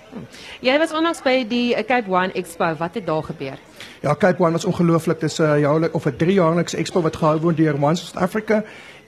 Jy 0.62 0.78
was 0.78 0.94
onlangs 0.94 1.22
by 1.22 1.46
die 1.48 1.76
Cape 1.84 2.10
Wine 2.10 2.34
Expo. 2.34 2.76
Wat 2.78 2.96
het 2.96 3.06
daar 3.06 3.24
gebeur? 3.24 3.58
Ja, 4.04 4.16
Cape 4.16 4.38
Wine 4.38 4.52
was 4.52 4.66
ongelooflik. 4.66 5.20
Dis 5.20 5.40
'n 5.40 5.44
uh, 5.44 5.60
jaarlik 5.60 5.94
of 5.94 6.06
'n 6.06 6.16
3-jaarlikse 6.18 6.78
expo 6.78 7.02
wat 7.02 7.16
gehou 7.24 7.40
word 7.48 7.58
deur 7.58 7.80
Wine 7.80 7.96
South 8.00 8.20
Africa. 8.20 8.64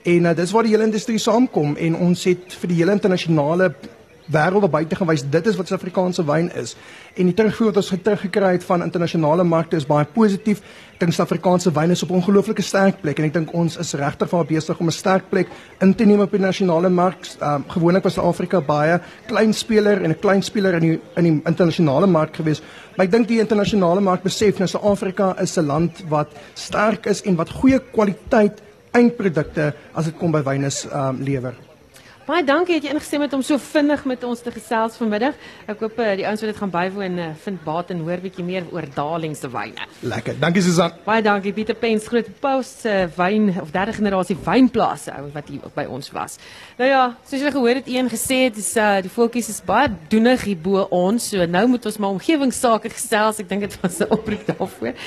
En 0.06 0.24
uh, 0.24 0.34
dis 0.36 0.52
waar 0.54 0.66
die 0.66 0.72
hele 0.72 0.88
industrie 0.88 1.18
saamkom 1.18 1.76
en 1.76 1.96
ons 2.08 2.24
het 2.28 2.58
vir 2.62 2.72
die 2.72 2.80
hele 2.80 2.94
internasionale 2.96 3.72
wêreld 4.32 4.70
buite 4.70 4.98
gewys 4.98 5.24
dit 5.30 5.46
is 5.46 5.56
wat 5.58 5.68
Suid-Afrikaanse 5.70 6.24
wyn 6.26 6.48
is. 6.58 6.76
En 7.16 7.30
die 7.30 7.32
terugvoer 7.32 7.70
wat 7.70 7.78
ons 7.80 7.94
teruggekry 8.04 8.50
het 8.58 8.64
van 8.68 8.82
internasionale 8.84 9.44
markte 9.48 9.78
is 9.80 9.86
baie 9.88 10.04
positief. 10.12 10.58
Ek 10.92 10.98
dink 11.00 11.14
Suid-Afrikaanse 11.16 11.70
wyn 11.72 11.94
is 11.94 12.02
op 12.04 12.10
'n 12.10 12.18
ongelooflike 12.20 12.62
sterk 12.62 13.00
plek 13.00 13.18
en 13.18 13.24
ek 13.24 13.32
dink 13.32 13.54
ons 13.54 13.76
is 13.76 13.94
regtig 13.94 14.28
vir 14.28 14.44
besig 14.44 14.80
om 14.80 14.86
'n 14.86 14.92
sterk 14.92 15.30
plek 15.30 15.48
in 15.80 15.94
te 15.94 16.04
neem 16.04 16.20
op 16.20 16.30
die 16.30 16.40
nasionale 16.40 16.90
mark. 16.90 17.16
Um, 17.40 17.64
gewoonlik 17.68 18.02
was 18.02 18.14
Suid-Afrika 18.14 18.60
baie 18.60 19.00
klein 19.26 19.54
speler 19.54 20.02
en 20.02 20.10
'n 20.10 20.20
klein 20.20 20.42
speler 20.42 20.74
in 20.74 20.80
die 20.80 21.00
in 21.16 21.24
die 21.24 21.42
internasionale 21.46 22.06
mark 22.06 22.36
gewees. 22.36 22.60
Maar 22.96 23.06
ek 23.06 23.12
dink 23.12 23.28
die 23.28 23.40
internasionale 23.40 24.00
mark 24.00 24.22
besef 24.22 24.58
nou 24.58 24.68
Suid-Afrika 24.68 25.36
is 25.40 25.56
'n 25.56 25.66
land 25.66 26.04
wat 26.08 26.28
sterk 26.54 27.06
is 27.06 27.22
en 27.22 27.36
wat 27.36 27.50
goeie 27.50 27.80
kwaliteit 27.92 28.60
eindprodukte 28.92 29.74
as 29.94 30.04
dit 30.04 30.18
kom 30.18 30.32
by 30.32 30.42
wyne 30.42 30.70
um, 30.92 31.22
lewer. 31.22 31.65
Baie 32.26 32.42
dankie 32.42 32.74
dat 32.74 32.82
jy 32.82 32.90
ingestem 32.90 33.22
het 33.22 33.34
om 33.36 33.42
so 33.46 33.54
vinnig 33.62 34.00
met 34.10 34.24
ons 34.26 34.40
te 34.42 34.50
gesels 34.50 34.96
vanmiddag. 34.98 35.36
Ek 35.70 35.78
hoop 35.84 36.00
uh, 36.02 36.08
die 36.18 36.24
ouens 36.26 36.40
wat 36.42 36.50
dit 36.50 36.56
gaan 36.58 36.70
bywoon 36.72 37.20
uh, 37.22 37.26
vind 37.44 37.60
baat 37.62 37.92
en 37.94 38.00
hoor 38.02 38.18
bietjie 38.18 38.42
meer 38.42 38.64
oor 38.74 38.88
Darling 38.96 39.36
se 39.38 39.46
wyne. 39.52 39.84
Lekker. 40.02 40.34
Dankie 40.42 40.64
Susan. 40.66 40.96
Baie 41.04 41.22
dankie 41.22 41.52
Pieter 41.54 41.78
Pens 41.78 42.08
groot 42.10 42.26
post 42.42 42.82
uh, 42.90 43.04
wyn 43.14 43.52
of 43.62 43.70
derde 43.70 43.94
generasie 43.94 44.34
wynplase 44.42 45.14
ou 45.14 45.28
wat 45.36 45.52
hier 45.52 45.68
by 45.76 45.84
ons 45.86 46.10
was. 46.16 46.34
Nou 46.80 46.88
ja, 46.90 47.04
soos 47.28 47.44
julle 47.44 47.52
gehoor 47.54 47.78
het, 47.78 47.92
een 47.94 48.10
gesê 48.10 48.40
het 48.48 48.58
is 48.58 48.72
uh, 48.74 48.88
die 49.06 49.14
voeltjies 49.14 49.52
is 49.54 49.62
baie 49.70 49.94
doenig 50.10 50.48
hier 50.48 50.58
bo 50.66 50.82
ons. 50.98 51.30
So 51.30 51.46
nou 51.46 51.62
moet 51.76 51.86
ons 51.86 52.00
maar 52.02 52.16
omgewingsake 52.16 52.90
gesels. 52.96 53.38
Ek 53.44 53.52
dink 53.54 53.68
dit 53.68 53.78
was 53.84 54.00
'n 54.02 54.10
oproep 54.10 54.50
daarvoor. 54.50 54.98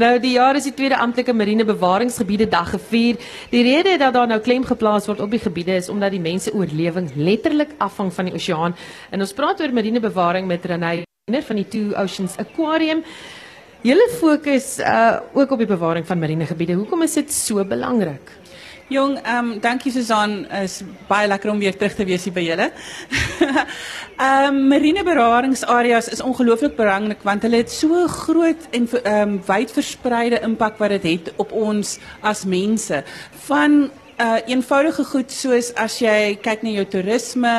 Nou 0.00 0.14
die 0.24 0.32
jaar 0.38 0.56
is 0.56 0.70
die 0.70 0.74
tweede 0.80 0.96
amptelike 0.96 1.36
marine 1.36 1.68
bewaringsgebiede 1.68 2.48
dag 2.48 2.72
gevier. 2.72 3.20
Die 3.52 3.62
rede 3.68 3.98
dat 4.00 4.16
daar 4.16 4.26
nou 4.26 4.40
klem 4.40 4.64
geplaas 4.64 5.12
word 5.12 5.20
op 5.20 5.30
die 5.36 5.44
gebiede 5.44 5.76
is 5.76 5.92
omdat 5.92 6.16
die 6.16 6.24
mense 6.32 6.60
oorlewing 6.62 7.10
letterlik 7.18 7.74
afhang 7.82 8.12
van 8.14 8.30
die 8.30 8.34
oseaan. 8.38 8.76
En 9.10 9.24
ons 9.24 9.34
praat 9.36 9.60
oor 9.60 9.74
marinebewaring 9.74 10.46
met 10.46 10.64
Renée 10.70 11.04
van 11.30 11.58
die 11.58 11.68
Two 11.68 11.94
Oceans 11.98 12.38
Aquarium. 12.38 13.02
Julle 13.82 14.06
fokus 14.14 14.76
uh 14.78 15.18
ook 15.34 15.50
op 15.50 15.58
die 15.58 15.66
bewaring 15.66 16.06
van 16.06 16.18
marinegebiede. 16.18 16.78
Hoekom 16.78 17.02
is 17.02 17.18
dit 17.18 17.32
so 17.32 17.64
belangrik? 17.64 18.30
Jong, 18.92 19.16
um, 19.24 19.54
dankie 19.60 19.92
Susan, 19.92 20.42
is 20.52 20.82
baie 21.08 21.28
lekker 21.30 21.50
om 21.50 21.58
weer 21.58 21.74
terug 21.76 21.94
te 21.96 22.04
wees 22.04 22.26
hier 22.28 22.34
by 22.36 22.44
julle. 22.44 22.68
Ehm 24.22 24.52
um, 24.52 24.58
marinebewaringsareas 24.68 26.10
is 26.12 26.20
ongelooflik 26.22 26.76
belangrik 26.76 27.24
want 27.26 27.42
hulle 27.46 27.62
het 27.62 27.72
so 27.72 28.04
groot 28.06 28.68
en 28.76 28.86
um, 29.00 29.32
wyd 29.48 29.72
verspreide 29.72 30.42
impak 30.46 30.76
wat 30.82 30.92
dit 30.98 31.08
het 31.08 31.32
op 31.42 31.54
ons 31.56 31.96
as 32.20 32.44
mense. 32.44 33.02
Van 33.48 33.88
uh 34.22 34.38
eenvoudige 34.46 35.04
goed 35.04 35.32
soos 35.34 35.72
as 35.74 35.96
jy 35.98 36.36
kyk 36.42 36.62
na 36.62 36.76
jou 36.76 36.84
toerisme 36.94 37.54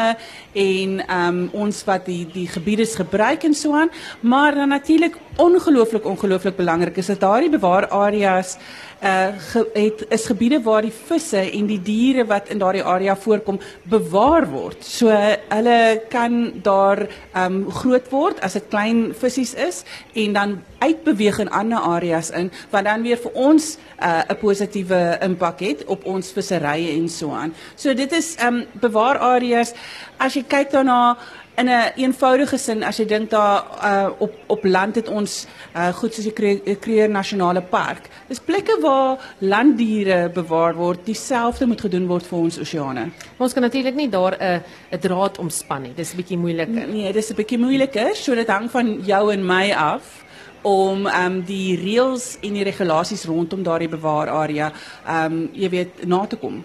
en 0.56 0.92
um 1.12 1.40
ons 1.66 1.82
wat 1.88 2.06
die 2.08 2.24
die 2.32 2.48
gebiede 2.48 2.86
gebruik 2.88 3.44
en 3.44 3.56
so 3.58 3.76
aan, 3.76 3.92
maar 4.22 4.56
dan 4.56 4.72
natuurlik 4.72 5.18
ongelooflik 5.36 6.06
ongelooflik 6.06 6.56
belangrik 6.56 6.98
is 6.98 7.06
dat 7.06 7.20
daardie 7.20 7.50
bewaarareas 7.50 8.58
uh 9.04 9.28
ge, 9.38 9.66
het 9.74 10.06
is 10.10 10.26
gebiede 10.26 10.62
waar 10.64 10.82
die 10.82 10.94
visse 11.06 11.42
en 11.52 11.66
die 11.68 11.82
diere 11.82 12.24
wat 12.26 12.48
in 12.50 12.62
daardie 12.62 12.84
area 12.84 13.16
voorkom 13.16 13.60
bewaar 13.84 14.46
word. 14.50 14.86
So 14.86 15.10
hulle 15.50 16.04
kan 16.10 16.62
daar 16.64 17.08
um 17.36 17.66
groot 17.72 18.08
word 18.10 18.40
as 18.40 18.54
dit 18.54 18.70
klein 18.70 19.12
visse 19.14 19.58
is 19.58 19.84
en 20.14 20.34
dan 20.34 20.62
uitbeweeg 20.80 21.40
in 21.40 21.50
ander 21.50 21.80
areas 21.80 22.30
in 22.30 22.52
wat 22.70 22.86
dan 22.86 23.04
weer 23.04 23.18
vir 23.18 23.32
ons 23.34 23.78
uh, 24.00 24.22
'n 24.22 24.32
uh, 24.32 24.40
positiewe 24.40 25.18
impak 25.22 25.60
het 25.60 25.86
op 25.86 26.06
ons 26.06 26.32
visserye 26.32 26.96
en 26.96 27.10
so 27.10 27.32
aan. 27.32 27.54
So 27.76 27.94
dit 27.94 28.12
is 28.12 28.36
um 28.46 28.66
bewaarareas 28.74 29.74
as 30.18 30.34
jy 30.34 30.44
kyk 30.48 30.72
daarna 30.72 31.18
in 31.56 31.66
'n 31.66 31.70
een 31.70 31.92
eenvoudige 31.96 32.58
sin 32.58 32.84
as 32.84 32.98
jy 32.98 33.06
dink 33.06 33.30
daar 33.30 33.64
uh, 33.84 34.10
op 34.18 34.34
op 34.48 34.64
land 34.64 34.96
het 34.96 35.08
ons 35.08 35.46
uh, 35.76 35.88
goed 35.88 36.14
soos 36.14 36.24
die 36.24 36.78
Kruger 36.80 37.10
Nasionale 37.10 37.62
Park. 37.62 38.10
Dis 38.28 38.40
plekke 38.40 38.78
waar 38.82 39.36
landdiere 39.38 40.30
bewaar 40.30 40.76
word. 40.76 41.06
Dieselfde 41.06 41.66
moet 41.66 41.82
gedoen 41.82 42.08
word 42.08 42.26
vir 42.28 42.38
ons 42.38 42.60
oseane. 42.60 43.10
Ons 43.38 43.54
kan 43.54 43.62
natuurlik 43.62 43.96
nie 43.96 44.10
daar 44.10 44.38
'n 44.40 44.62
'n 44.92 45.00
draad 45.00 45.38
omspan 45.38 45.82
nie. 45.82 45.94
Dis 45.96 46.14
'n 46.14 46.16
bietjie 46.16 46.38
moeiliker. 46.38 46.88
Nee, 46.88 47.14
dis 47.14 47.30
'n 47.30 47.36
bietjie 47.36 47.58
moeiliker. 47.58 48.16
So 48.16 48.36
dit 48.36 48.48
hang 48.48 48.72
van 48.72 49.02
jou 49.06 49.32
en 49.32 49.46
my 49.46 49.72
af 49.72 50.23
om 50.64 51.08
um, 51.08 51.40
die 51.48 51.76
reëls 51.80 52.38
en 52.42 52.58
die 52.58 52.66
regulasies 52.66 53.26
rondom 53.30 53.64
daardie 53.64 53.90
bewaararea 53.92 54.72
ehm 54.72 55.34
um, 55.34 55.42
jy 55.54 55.70
weet 55.70 56.04
na 56.08 56.24
te 56.28 56.40
kom. 56.40 56.62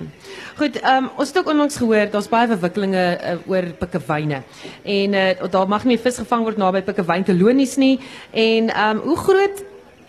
Goed, 0.58 0.78
um, 0.82 1.10
ons 1.16 1.32
het 1.32 1.38
ook 1.38 1.50
onlangs 1.52 1.78
gehoor 1.80 2.10
daar's 2.12 2.30
baie 2.30 2.50
verwikkelinge 2.50 3.06
uh, 3.16 3.34
oor 3.50 3.70
pikkewyne. 3.80 4.42
En 4.82 5.14
uh, 5.14 5.50
daar 5.50 5.68
mag 5.68 5.84
nie 5.84 5.98
vis 5.98 6.20
gevang 6.22 6.46
word 6.46 6.60
naby 6.60 6.82
pikkewyn 6.86 7.26
kolonies 7.26 7.76
nie 7.76 7.98
en 8.30 8.70
ehm 8.70 9.02
um, 9.02 9.02
hoe 9.08 9.18
groot 9.24 9.64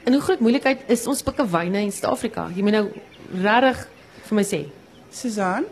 en 0.05 0.13
hoe 0.13 0.21
groot 0.21 0.39
moeilikheid 0.39 0.85
is 0.87 1.07
ons 1.07 1.25
pikkewyne 1.25 1.81
in 1.81 1.91
Suid-Afrika? 1.91 2.49
Jy 2.55 2.63
moet 2.63 2.77
nou 2.77 2.85
regtig 3.43 3.85
vir 4.29 4.39
my 4.39 4.45
sê. 4.45 4.63
Susan 5.09 5.65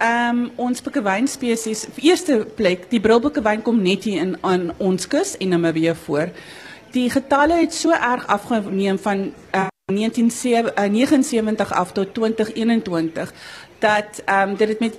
um, 0.00 0.44
ons 0.60 0.82
pikkewyn 0.84 1.28
spesies, 1.30 1.84
eerste 2.00 2.40
plek, 2.56 2.88
die 2.92 3.00
brilpikkewyn 3.02 3.62
kom 3.66 3.80
net 3.84 4.06
hier 4.08 4.24
in 4.24 4.34
aan 4.46 4.70
ons 4.80 5.08
kus 5.10 5.36
en 5.40 5.54
Namibië 5.54 5.94
voor 6.06 6.32
die 6.92 7.10
getalle 7.10 7.54
het 7.60 7.74
so 7.74 7.90
erg 7.90 8.26
afgeneem 8.26 8.98
van 8.98 9.32
uh, 9.54 9.66
1979 9.90 11.72
af 11.72 11.92
tot 11.92 12.14
2021 12.14 13.32
dat 13.78 14.22
um, 14.28 14.56
dit 14.56 14.68
het 14.68 14.80
met 14.80 14.94
81% 14.94 14.98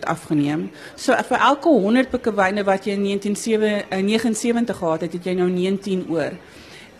afgeneem. 0.00 0.70
So 0.94 1.16
vir 1.28 1.38
elke 1.38 1.68
100 1.68 2.10
pikkewyne 2.10 2.64
wat 2.68 2.84
jy 2.84 2.92
in 2.98 3.04
1979 3.08 4.76
gehad 4.76 5.00
het, 5.00 5.12
het 5.12 5.24
jy 5.24 5.34
nou 5.38 5.48
19 5.50 6.04
oor. 6.12 6.32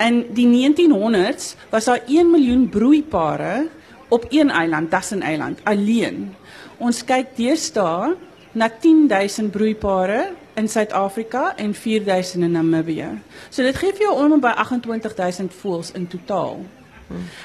In 0.01 0.26
die 0.35 0.49
1900s 0.49 1.55
was 1.70 1.85
daar 1.85 2.01
1 2.09 2.30
miljoen 2.30 2.68
broeipare 2.68 3.68
op 4.09 4.24
een 4.28 4.51
eiland, 4.51 4.91
Dassen 4.91 5.22
Eiland, 5.22 5.61
alleen. 5.64 6.35
Ons 6.78 7.05
kyk 7.05 7.37
deesdae 7.37 8.14
na 8.53 8.68
10000 8.68 9.51
broeipare 9.51 10.33
in 10.55 10.68
Suid-Afrika 10.68 11.57
en 11.57 11.74
4000 11.74 12.42
in 12.42 12.50
Namibië. 12.50 13.09
So 13.48 13.62
dit 13.62 13.76
gee 13.76 13.92
vir 13.92 14.07
jou 14.07 14.14
om 14.24 14.40
by 14.40 14.53
28000 14.57 15.55
voëls 15.55 15.92
in 15.92 16.07
totaal. 16.07 16.64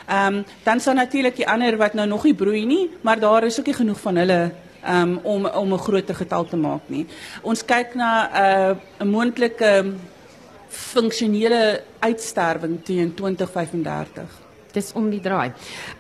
Ehm 0.08 0.44
dan 0.64 0.80
sal 0.80 0.94
natuurlik 0.94 1.36
die 1.36 1.48
ander 1.48 1.78
wat 1.78 1.94
nou 1.94 2.08
nog 2.08 2.24
nie 2.24 2.36
broei 2.36 2.66
nie, 2.66 2.90
maar 3.02 3.20
daar 3.20 3.44
is 3.44 3.60
ook 3.60 3.76
genoeg 3.76 4.00
van 4.00 4.16
hulle 4.16 4.52
um, 4.88 5.20
om 5.24 5.46
om 5.46 5.74
'n 5.74 5.78
groot 5.78 6.16
getal 6.16 6.46
te 6.46 6.58
maak 6.58 6.82
nie. 6.86 7.06
Ons 7.42 7.66
kyk 7.66 7.96
na 7.96 8.30
'n 8.30 8.78
uh, 9.02 9.08
moontlike 9.08 9.94
funksionele 10.68 11.84
uitsterwing 12.00 12.84
teen 12.84 13.14
2035. 13.14 14.47
Dis 14.78 14.92
om 14.98 15.10
die 15.12 15.22
draai. 15.24 15.52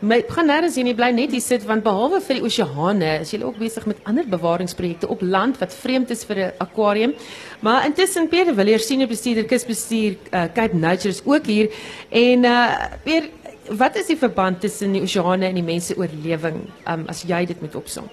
My 0.01 0.21
gaan 0.29 0.49
nêrens 0.51 0.77
heen, 0.79 0.91
jy 0.91 0.95
bly 0.97 1.11
net 1.15 1.33
hier 1.35 1.43
sit 1.43 1.65
want 1.67 1.85
behalwe 1.85 2.21
vir 2.27 2.39
die 2.39 2.45
oseane, 2.47 3.13
is 3.25 3.33
jy 3.33 3.41
ook 3.43 3.59
besig 3.61 3.87
met 3.89 4.03
ander 4.09 4.27
bewaringsprojekte 4.29 5.09
op 5.13 5.23
land 5.25 5.59
wat 5.61 5.75
vreemd 5.75 6.13
is 6.15 6.23
vir 6.29 6.37
'n 6.45 6.51
aquarium. 6.63 7.13
Maar 7.61 7.85
intussen 7.85 8.29
Pierre 8.29 8.53
Villiers 8.53 8.87
senior 8.87 9.07
bestuurder 9.07 9.45
kusbestuur 9.45 10.17
uh, 10.31 10.45
Cape 10.53 10.75
Nature 10.75 11.09
is 11.09 11.21
ook 11.25 11.45
hier 11.45 11.69
en 12.09 12.43
uh 12.43 12.87
weer 13.03 13.29
wat 13.69 13.95
is 13.95 14.07
die 14.07 14.17
verband 14.17 14.61
tussen 14.61 14.93
die 14.93 15.01
oseane 15.01 15.49
en 15.49 15.55
die 15.55 15.65
mense 15.65 15.95
oorlewing 15.97 16.61
um, 16.87 17.05
as 17.07 17.23
jy 17.27 17.45
dit 17.45 17.61
moet 17.61 17.75
opsom? 17.75 18.07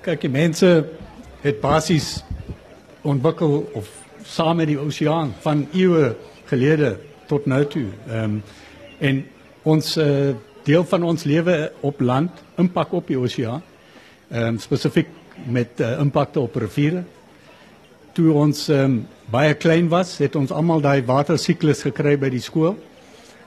Kyk, 0.00 0.20
die 0.20 0.32
mense 0.32 0.70
het 1.42 1.60
basies 1.60 2.22
ontwikkel 3.02 3.66
of 3.76 3.88
saam 4.24 4.60
met 4.60 4.70
die 4.70 4.78
oseaan 4.80 5.34
van 5.44 5.66
eeue 5.72 6.14
gelede 6.50 6.96
tot 7.28 7.46
nou 7.46 7.64
toe. 7.66 7.88
Ehm 8.08 8.40
en 9.00 9.22
ons 9.62 9.96
uh, 10.00 10.32
deel 10.64 10.84
van 10.84 11.06
ons 11.08 11.24
lewe 11.24 11.56
op 11.86 12.00
land 12.04 12.42
impak 12.60 12.92
op 12.96 13.08
die 13.08 13.18
oseaan. 13.18 13.62
Ehm 14.30 14.54
um, 14.54 14.58
spesifiek 14.62 15.08
met 15.48 15.80
uh, 15.80 15.98
impakte 16.00 16.40
op 16.40 16.56
riviere. 16.60 17.02
Toe 18.12 18.32
ons 18.36 18.68
um, 18.68 19.00
baie 19.30 19.54
klein 19.54 19.88
was, 19.88 20.18
het 20.20 20.36
ons 20.36 20.52
almal 20.52 20.82
daai 20.84 21.02
watersiklus 21.06 21.82
gekry 21.86 22.16
by 22.20 22.30
die 22.30 22.44
skool. 22.44 22.76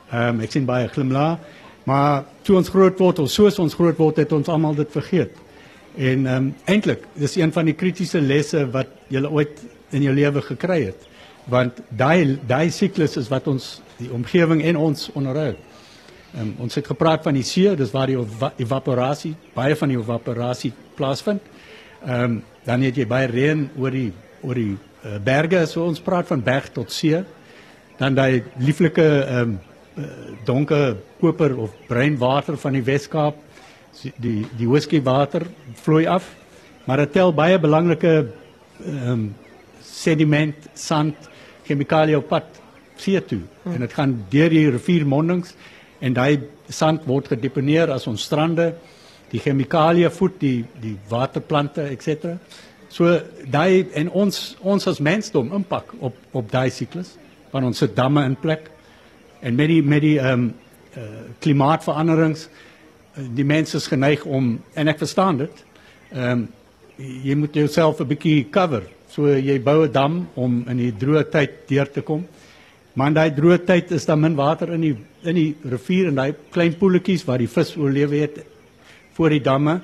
Ehm 0.09 0.39
um, 0.39 0.43
ek 0.43 0.55
sien 0.55 0.65
baie 0.65 0.89
glimlag, 0.91 1.39
maar 1.87 2.25
toe 2.43 2.57
ons 2.57 2.73
groot 2.73 2.99
word 2.99 3.21
of 3.23 3.31
soos 3.31 3.59
ons 3.59 3.77
groot 3.77 3.97
word, 3.97 4.19
het 4.23 4.33
ons 4.33 4.49
almal 4.49 4.75
dit 4.75 4.91
vergeet. 4.91 5.37
En 5.95 6.27
ehm 6.27 6.35
um, 6.35 6.51
eintlik, 6.65 7.05
dis 7.15 7.37
een 7.37 7.53
van 7.53 7.69
die 7.69 7.77
kritiese 7.77 8.21
lesse 8.21 8.65
wat 8.73 8.89
jy 9.13 9.23
ooit 9.23 9.61
in 9.93 10.03
jou 10.09 10.13
lewe 10.13 10.41
gekry 10.41 10.83
het 10.89 11.09
want 11.49 11.79
daai 11.89 12.39
daai 12.47 12.71
siklus 12.71 13.17
is 13.19 13.29
wat 13.31 13.47
ons 13.47 13.81
die 13.99 14.11
omgewing 14.13 14.63
en 14.63 14.79
ons 14.79 15.09
onderhou. 15.13 15.53
Um, 16.33 16.55
ons 16.65 16.75
het 16.75 16.87
gepraat 16.89 17.21
van 17.25 17.35
die 17.37 17.45
see, 17.45 17.75
dis 17.77 17.91
waar 17.93 18.09
die 18.09 18.17
evaporasie, 18.63 19.35
baie 19.53 19.75
van 19.77 19.91
die 19.91 19.99
evaporasie 19.99 20.73
plaasvind. 20.97 21.43
Ehm 22.03 22.23
um, 22.23 22.41
dan 22.63 22.79
het 22.79 22.95
jy 22.95 23.03
baie 23.03 23.27
reën 23.27 23.65
oor 23.75 23.91
die 23.91 24.13
oor 24.43 24.55
die 24.55 24.71
uh, 24.71 25.17
berge, 25.19 25.65
so 25.67 25.83
ons 25.83 25.99
praat 25.99 26.29
van 26.31 26.39
berg 26.43 26.69
tot 26.71 26.91
see. 26.95 27.19
Dan 27.99 28.15
daai 28.15 28.43
lieflike 28.57 29.03
ehm 29.03 29.53
um, 29.53 29.59
donker 30.45 30.95
koper 31.21 31.53
of 31.61 31.73
bruin 31.85 32.15
water 32.17 32.55
van 32.57 32.73
die 32.73 32.81
Weskaap, 32.81 33.35
die 34.17 34.39
die 34.57 34.69
whisky 34.69 35.03
water 35.03 35.45
vloei 35.83 36.07
af. 36.09 36.31
Maar 36.87 37.03
dit 37.03 37.13
tel 37.19 37.33
baie 37.35 37.59
belangrike 37.59 38.13
ehm 38.23 39.11
um, 39.11 39.27
sediment, 39.83 40.55
sand, 40.73 41.29
chemikalie 41.67 42.17
op 42.17 42.27
pad 42.27 42.61
see 42.95 43.21
toe 43.21 43.41
hmm. 43.63 43.73
en 43.73 43.79
dit 43.79 43.93
gaan 43.93 44.17
deur 44.29 44.49
die 44.49 44.69
riviermondings 44.69 45.55
en 45.99 46.13
daai 46.13 46.39
sand 46.69 47.05
word 47.07 47.31
gedeponeer 47.31 47.91
as 47.93 48.07
ons 48.07 48.23
strande 48.23 48.73
die 49.31 49.41
chemikalie 49.41 50.09
voed 50.13 50.37
die 50.39 50.65
die 50.81 50.95
waterplante 51.09 51.87
ens. 51.89 52.37
So 52.93 53.17
daai 53.49 53.89
en 53.97 54.09
ons 54.09 54.55
ons 54.61 54.87
as 54.87 54.99
mensdom 55.01 55.53
impak 55.53 55.95
op 55.99 56.17
op 56.31 56.51
daai 56.51 56.69
siklus 56.69 57.15
van 57.51 57.65
ons 57.65 57.83
damme 57.95 58.25
in 58.25 58.35
plek 58.35 58.69
en 59.41 59.55
met 59.55 59.67
die 59.67 59.81
met 59.81 60.01
die 60.01 60.19
ehm 60.19 60.33
um, 60.33 60.53
uh, 60.97 61.23
klimaatsveranderings 61.41 62.47
uh, 62.47 63.23
die 63.35 63.45
mense 63.45 63.77
is 63.77 63.87
geneig 63.87 64.25
om 64.25 64.59
en 64.73 64.87
ek 64.87 65.01
verstaan 65.01 65.41
dit 65.41 65.63
ehm 66.11 66.29
um, 66.31 66.47
jy 66.97 67.35
moet 67.35 67.55
jouself 67.55 67.99
'n 67.99 68.07
bietjie 68.07 68.49
cover 68.51 68.83
So 69.13 69.29
jy 69.29 69.59
bou 69.61 69.85
'n 69.85 69.91
dam 69.91 70.27
om 70.35 70.65
in 70.67 70.77
die 70.77 70.91
droë 70.91 71.29
tyd 71.29 71.51
deur 71.67 71.85
te 71.91 72.01
kom. 72.01 72.25
Maar 72.93 73.07
in 73.07 73.13
daai 73.13 73.31
droë 73.35 73.65
tyd 73.65 73.91
is 73.91 74.05
daar 74.05 74.17
min 74.17 74.35
water 74.35 74.73
in 74.73 74.81
die 74.81 74.97
in 75.23 75.35
die 75.35 75.55
rivier 75.63 76.07
en 76.07 76.15
daai 76.15 76.33
klein 76.51 76.73
poeltjies 76.73 77.25
waar 77.25 77.37
die 77.37 77.47
vis 77.47 77.75
oorlewe 77.77 78.17
het 78.17 78.45
voor 79.13 79.29
die 79.29 79.41
damme. 79.41 79.81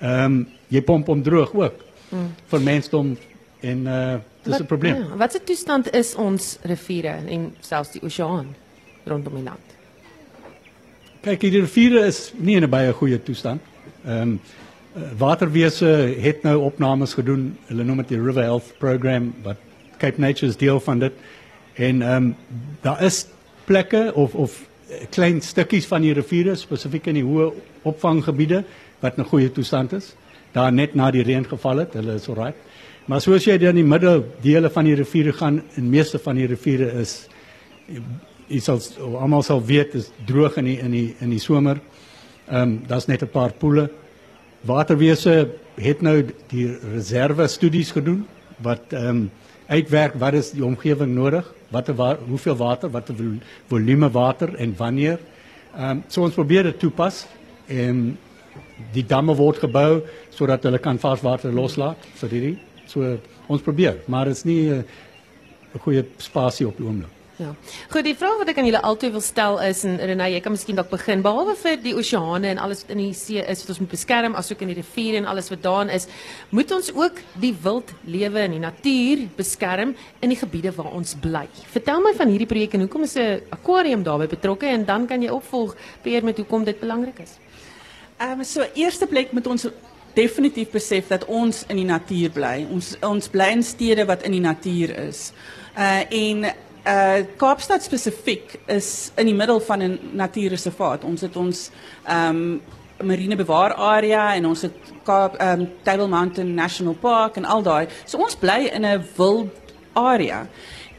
Ehm 0.00 0.24
um, 0.24 0.46
jy 0.68 0.80
pomp 0.82 1.06
hom 1.06 1.22
droog 1.22 1.54
ook. 1.54 1.74
Hmm. 2.12 2.34
vir 2.50 2.60
mensdom 2.60 3.14
en 3.60 3.86
uh 3.86 4.18
dis 4.44 4.60
'n 4.60 4.66
probleem. 4.66 4.96
Ja, 4.96 5.16
wat 5.16 5.32
se 5.32 5.40
toestand 5.44 5.94
is 5.94 6.14
ons 6.14 6.58
riviere 6.62 7.14
en 7.26 7.54
selfs 7.60 7.92
die 7.92 8.02
oseaan 8.02 8.54
rondom 9.04 9.34
die 9.34 9.44
land? 9.44 9.66
Kyk, 11.22 11.40
die 11.40 11.60
riviere 11.60 12.06
is 12.06 12.32
nie 12.36 12.56
in 12.56 12.64
'n 12.64 12.70
baie 12.70 12.92
goeie 12.92 13.22
toestand. 13.22 13.60
Ehm 14.04 14.22
um, 14.22 14.40
waterwese 15.18 15.86
het 16.20 16.42
nou 16.42 16.56
opnames 16.62 17.14
gedoen. 17.14 17.52
Hulle 17.66 17.84
noem 17.84 18.02
dit 18.02 18.14
die 18.14 18.20
River 18.20 18.42
Health 18.42 18.74
Program 18.78 19.32
wat 19.42 19.56
Cape 19.98 20.20
Nature 20.20 20.50
is 20.50 20.56
deel 20.56 20.80
van 20.80 20.98
dit. 20.98 21.12
En 21.74 22.02
ehm 22.02 22.16
um, 22.16 22.34
daar 22.80 23.02
is 23.02 23.26
plekke 23.64 24.10
of 24.14 24.34
of 24.34 24.66
eh, 24.88 25.06
klein 25.10 25.40
stukkies 25.40 25.86
van 25.86 26.02
die 26.02 26.12
riviere 26.12 26.54
spesifiek 26.54 27.06
in 27.06 27.20
die 27.20 27.24
hoë 27.24 27.52
opvanggebiede 27.82 28.64
wat 29.00 29.16
in 29.16 29.24
goeie 29.24 29.52
toestand 29.52 29.92
is. 29.92 30.14
Daar 30.52 30.72
net 30.72 30.94
na 30.94 31.10
die 31.10 31.22
reën 31.22 31.46
geval 31.48 31.76
het, 31.76 31.94
hulle 31.94 32.14
is 32.14 32.28
alright. 32.28 32.58
Maar 33.06 33.20
soos 33.20 33.44
jy 33.44 33.56
dan 33.58 33.76
in 33.76 33.82
die 33.82 33.88
middel 33.88 34.24
van 34.70 34.84
die 34.84 34.94
riviere 34.94 35.32
gaan, 35.32 35.62
in 35.74 35.90
meeste 35.90 36.18
van 36.18 36.36
die 36.36 36.46
riviere 36.46 36.92
is 37.00 37.28
jy 38.48 38.60
sal 38.60 38.80
almal 39.18 39.42
sal 39.42 39.64
weet 39.64 39.94
is 39.94 40.10
droog 40.26 40.56
in 40.56 40.64
die 40.64 40.78
in 40.78 40.90
die 40.90 41.14
in 41.20 41.30
die 41.30 41.40
somer. 41.40 41.80
Ehm 42.48 42.62
um, 42.62 42.80
daar's 42.86 43.06
net 43.06 43.22
'n 43.22 43.28
paar 43.28 43.52
poele. 43.52 43.90
Waterwese 44.62 45.48
het 45.74 46.02
nou 46.02 46.20
die 46.52 46.66
reserve 46.92 47.46
studies 47.50 47.90
gedoen 47.90 48.26
wat 48.62 48.92
ehm 48.94 49.08
um, 49.08 49.30
uitwerk 49.72 50.14
wat 50.20 50.34
is 50.36 50.50
die 50.52 50.64
omgewing 50.64 51.14
nodig, 51.14 51.46
watter 51.72 51.94
wa 51.96 52.16
hoeveel 52.28 52.56
water, 52.56 52.90
watter 52.90 53.14
volume 53.70 54.10
water 54.10 54.54
en 54.54 54.74
wanneer. 54.76 55.18
Ehm 55.74 55.90
um, 55.90 56.02
so 56.08 56.22
ons 56.22 56.34
probeer 56.34 56.62
dit 56.62 56.78
toepas 56.78 57.24
en 57.66 58.18
die 58.92 59.06
damme 59.06 59.34
word 59.34 59.58
gebou 59.62 60.02
sodat 60.30 60.62
hulle 60.62 60.78
kan 60.78 60.98
varswater 60.98 61.52
loslaat 61.52 61.98
vir 62.20 62.36
hierdie. 62.36 62.58
So 62.86 63.16
ons 63.48 63.64
probeer, 63.64 64.02
maar 64.06 64.28
dit 64.28 64.36
is 64.36 64.44
nie 64.44 64.70
eh, 64.70 64.84
'n 65.74 65.78
goeie 65.78 66.04
spasie 66.18 66.66
op 66.66 66.76
die 66.76 66.86
oomblik. 66.86 67.21
Ja. 67.42 67.54
Goed, 67.90 68.04
die 68.06 68.14
vraag 68.14 68.36
wat 68.38 68.50
ek 68.52 68.58
aan 68.60 68.66
julle 68.68 68.80
altyd 68.86 69.14
wil 69.16 69.22
stel 69.24 69.56
is 69.66 69.80
en 69.88 69.96
Renay, 69.98 70.28
jy 70.36 70.40
kan 70.44 70.54
miskien 70.54 70.76
dalk 70.78 70.92
begin. 70.92 71.24
Behalwe 71.24 71.56
vir 71.58 71.80
die 71.82 71.94
oseane 71.98 72.52
en 72.52 72.60
alles 72.62 72.84
wat 72.84 72.92
in 72.94 73.00
die 73.02 73.14
see 73.18 73.42
is 73.42 73.64
wat 73.64 73.72
ons 73.74 73.80
moet 73.82 73.90
beskerm, 73.96 74.36
asook 74.38 74.62
in 74.62 74.70
die 74.70 74.78
riviere 74.78 75.18
en 75.18 75.26
alles 75.32 75.50
wat 75.50 75.64
daarin 75.64 75.90
is, 75.96 76.06
moet 76.54 76.70
ons 76.76 76.92
ook 76.94 77.18
die 77.42 77.52
wildlewe 77.64 78.44
en 78.46 78.54
die 78.54 78.62
natuur 78.62 79.24
beskerm 79.38 79.96
in 80.22 80.34
die 80.34 80.38
gebiede 80.38 80.74
waar 80.76 80.92
ons 80.94 81.16
bly. 81.18 81.48
Vertel 81.74 82.04
my 82.04 82.14
van 82.18 82.30
hierdie 82.30 82.50
projek 82.50 82.76
en 82.78 82.86
hoekom 82.86 83.08
is 83.08 83.16
'n 83.16 83.42
aquarium 83.50 84.04
daarbey 84.06 84.28
betrokke 84.28 84.66
en 84.66 84.84
dan 84.84 85.06
kan 85.06 85.22
jy 85.22 85.30
opvolg 85.30 85.74
peer 86.02 86.24
met 86.24 86.36
hoekom 86.36 86.64
dit 86.64 86.78
belangrik 86.80 87.18
is. 87.18 87.38
Ehm 88.18 88.44
so 88.44 88.62
eerste 88.74 89.06
plek 89.06 89.32
moet 89.32 89.46
ons 89.46 89.66
definitief 90.14 90.70
besef 90.70 91.08
dat 91.08 91.24
ons 91.24 91.64
in 91.68 91.76
die 91.76 91.88
natuur 91.88 92.30
bly. 92.30 92.66
Ons 92.70 92.96
ons 93.00 93.28
bly 93.28 93.48
in 93.56 94.06
wat 94.06 94.22
in 94.22 94.32
die 94.32 94.40
natuur 94.40 94.96
is. 95.08 95.32
Uh 95.76 96.02
en 96.10 96.52
uh 96.86 97.22
Kaapstad 97.36 97.82
spesifiek 97.82 98.56
is 98.66 99.12
in 99.14 99.26
die 99.26 99.34
middel 99.34 99.60
van 99.60 99.82
'n 99.82 99.98
natuurreservaat. 100.12 101.04
Ons 101.04 101.20
het 101.20 101.36
ons 101.36 101.70
ehm 102.04 102.36
um, 102.36 102.62
marine 103.02 103.36
bewaar 103.36 103.74
area 103.74 104.34
en 104.34 104.46
ons 104.46 104.62
het 104.62 104.74
Kaap 105.02 105.34
ehm 105.36 105.60
um, 105.60 105.70
Table 105.82 106.08
Mountain 106.08 106.54
National 106.54 106.94
Park 106.94 107.36
en 107.36 107.44
al 107.44 107.62
daai. 107.62 107.86
So 108.04 108.18
ons 108.18 108.36
bly 108.36 108.70
in 108.72 108.84
'n 108.84 109.04
wild 109.16 109.50
area. 109.92 110.46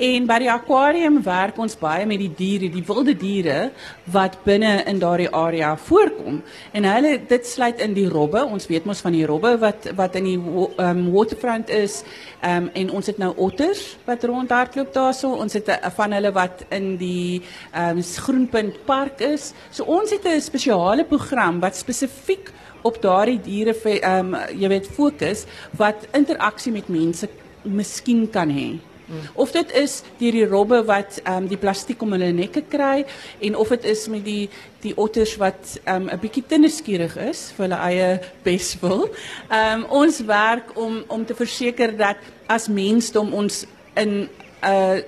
En 0.04 0.26
by 0.28 0.36
die 0.41 0.49
aquarium 0.51 1.22
werk 1.24 1.60
ons 1.64 1.78
baie 1.80 2.04
met 2.10 2.20
die 2.20 2.32
diere, 2.36 2.68
die 2.74 2.84
wilde 2.84 3.14
diere 3.16 3.70
wat 4.12 4.36
binne 4.43 4.82
in 4.89 4.97
daardie 4.99 5.30
area 5.32 5.70
voorkom. 5.80 6.41
En 6.76 6.88
hulle 6.89 7.14
dit 7.30 7.47
sluit 7.47 7.80
in 7.86 7.95
die 7.95 8.10
robbe. 8.12 8.41
Ons 8.43 8.68
weet 8.68 8.84
mos 8.89 9.04
van 9.06 9.16
die 9.16 9.24
robbe 9.30 9.54
wat 9.62 9.88
wat 9.95 10.18
in 10.20 10.28
die 10.28 10.36
um, 10.36 11.06
waterfront 11.14 11.72
is. 11.72 12.01
Um, 12.43 12.68
en 12.76 12.91
ons 12.99 13.08
het 13.08 13.22
nou 13.22 13.32
otters 13.47 13.86
wat 14.10 14.28
rondhardloop 14.28 14.91
daarso. 14.91 15.32
Ons 15.39 15.56
het 15.56 15.72
'n 15.72 15.95
van 15.95 16.12
hulle 16.12 16.32
wat 16.36 16.66
in 16.70 16.97
die 16.97 17.41
um, 17.72 18.04
Groenpunt 18.04 18.86
Park 18.86 19.22
is. 19.22 19.54
So 19.72 19.84
ons 19.84 20.12
het 20.12 20.28
'n 20.28 20.41
spesiale 20.41 21.06
program 21.06 21.60
wat 21.60 21.78
spesifiek 21.78 22.51
op 22.82 23.01
daardie 23.01 23.39
diere 23.39 23.74
ehm 23.84 24.34
um, 24.34 24.39
jy 24.51 24.68
weet 24.68 24.88
fokus 24.88 25.45
wat 25.78 26.08
interaksie 26.12 26.72
met 26.72 26.88
mense 26.89 27.30
miskien 27.64 28.30
kan 28.30 28.49
hê. 28.49 28.93
Of 29.34 29.51
dit 29.51 29.72
is 29.76 30.01
deur 30.18 30.32
die 30.32 30.45
robbe 30.47 30.84
wat 30.86 31.20
ehm 31.24 31.43
um, 31.43 31.47
die 31.47 31.58
plastiek 31.58 32.01
om 32.01 32.16
hulle 32.16 32.32
nekke 32.32 32.64
kry 32.70 33.06
en 33.39 33.56
of 33.56 33.74
dit 33.76 33.84
is 33.84 34.08
met 34.08 34.24
die 34.26 34.49
die 34.82 34.93
otters 34.97 35.36
wat 35.41 35.80
ehm 35.84 36.08
um, 36.08 36.10
'n 36.10 36.20
bietjie 36.20 36.43
te 36.47 36.58
nuuskierig 36.58 37.18
is 37.18 37.51
vir 37.56 37.68
hulle 37.68 37.82
eie 37.89 38.20
beswil. 38.43 39.10
Ehm 39.49 39.84
um, 39.84 39.86
ons 39.89 40.20
werk 40.26 40.78
om 40.78 41.04
om 41.08 41.26
te 41.26 41.36
verseker 41.36 41.97
dat 41.97 42.18
as 42.47 42.68
mensdom 42.68 43.34
ons 43.34 43.66
in 43.95 44.10
'n 44.10 44.30
uh, 44.64 45.01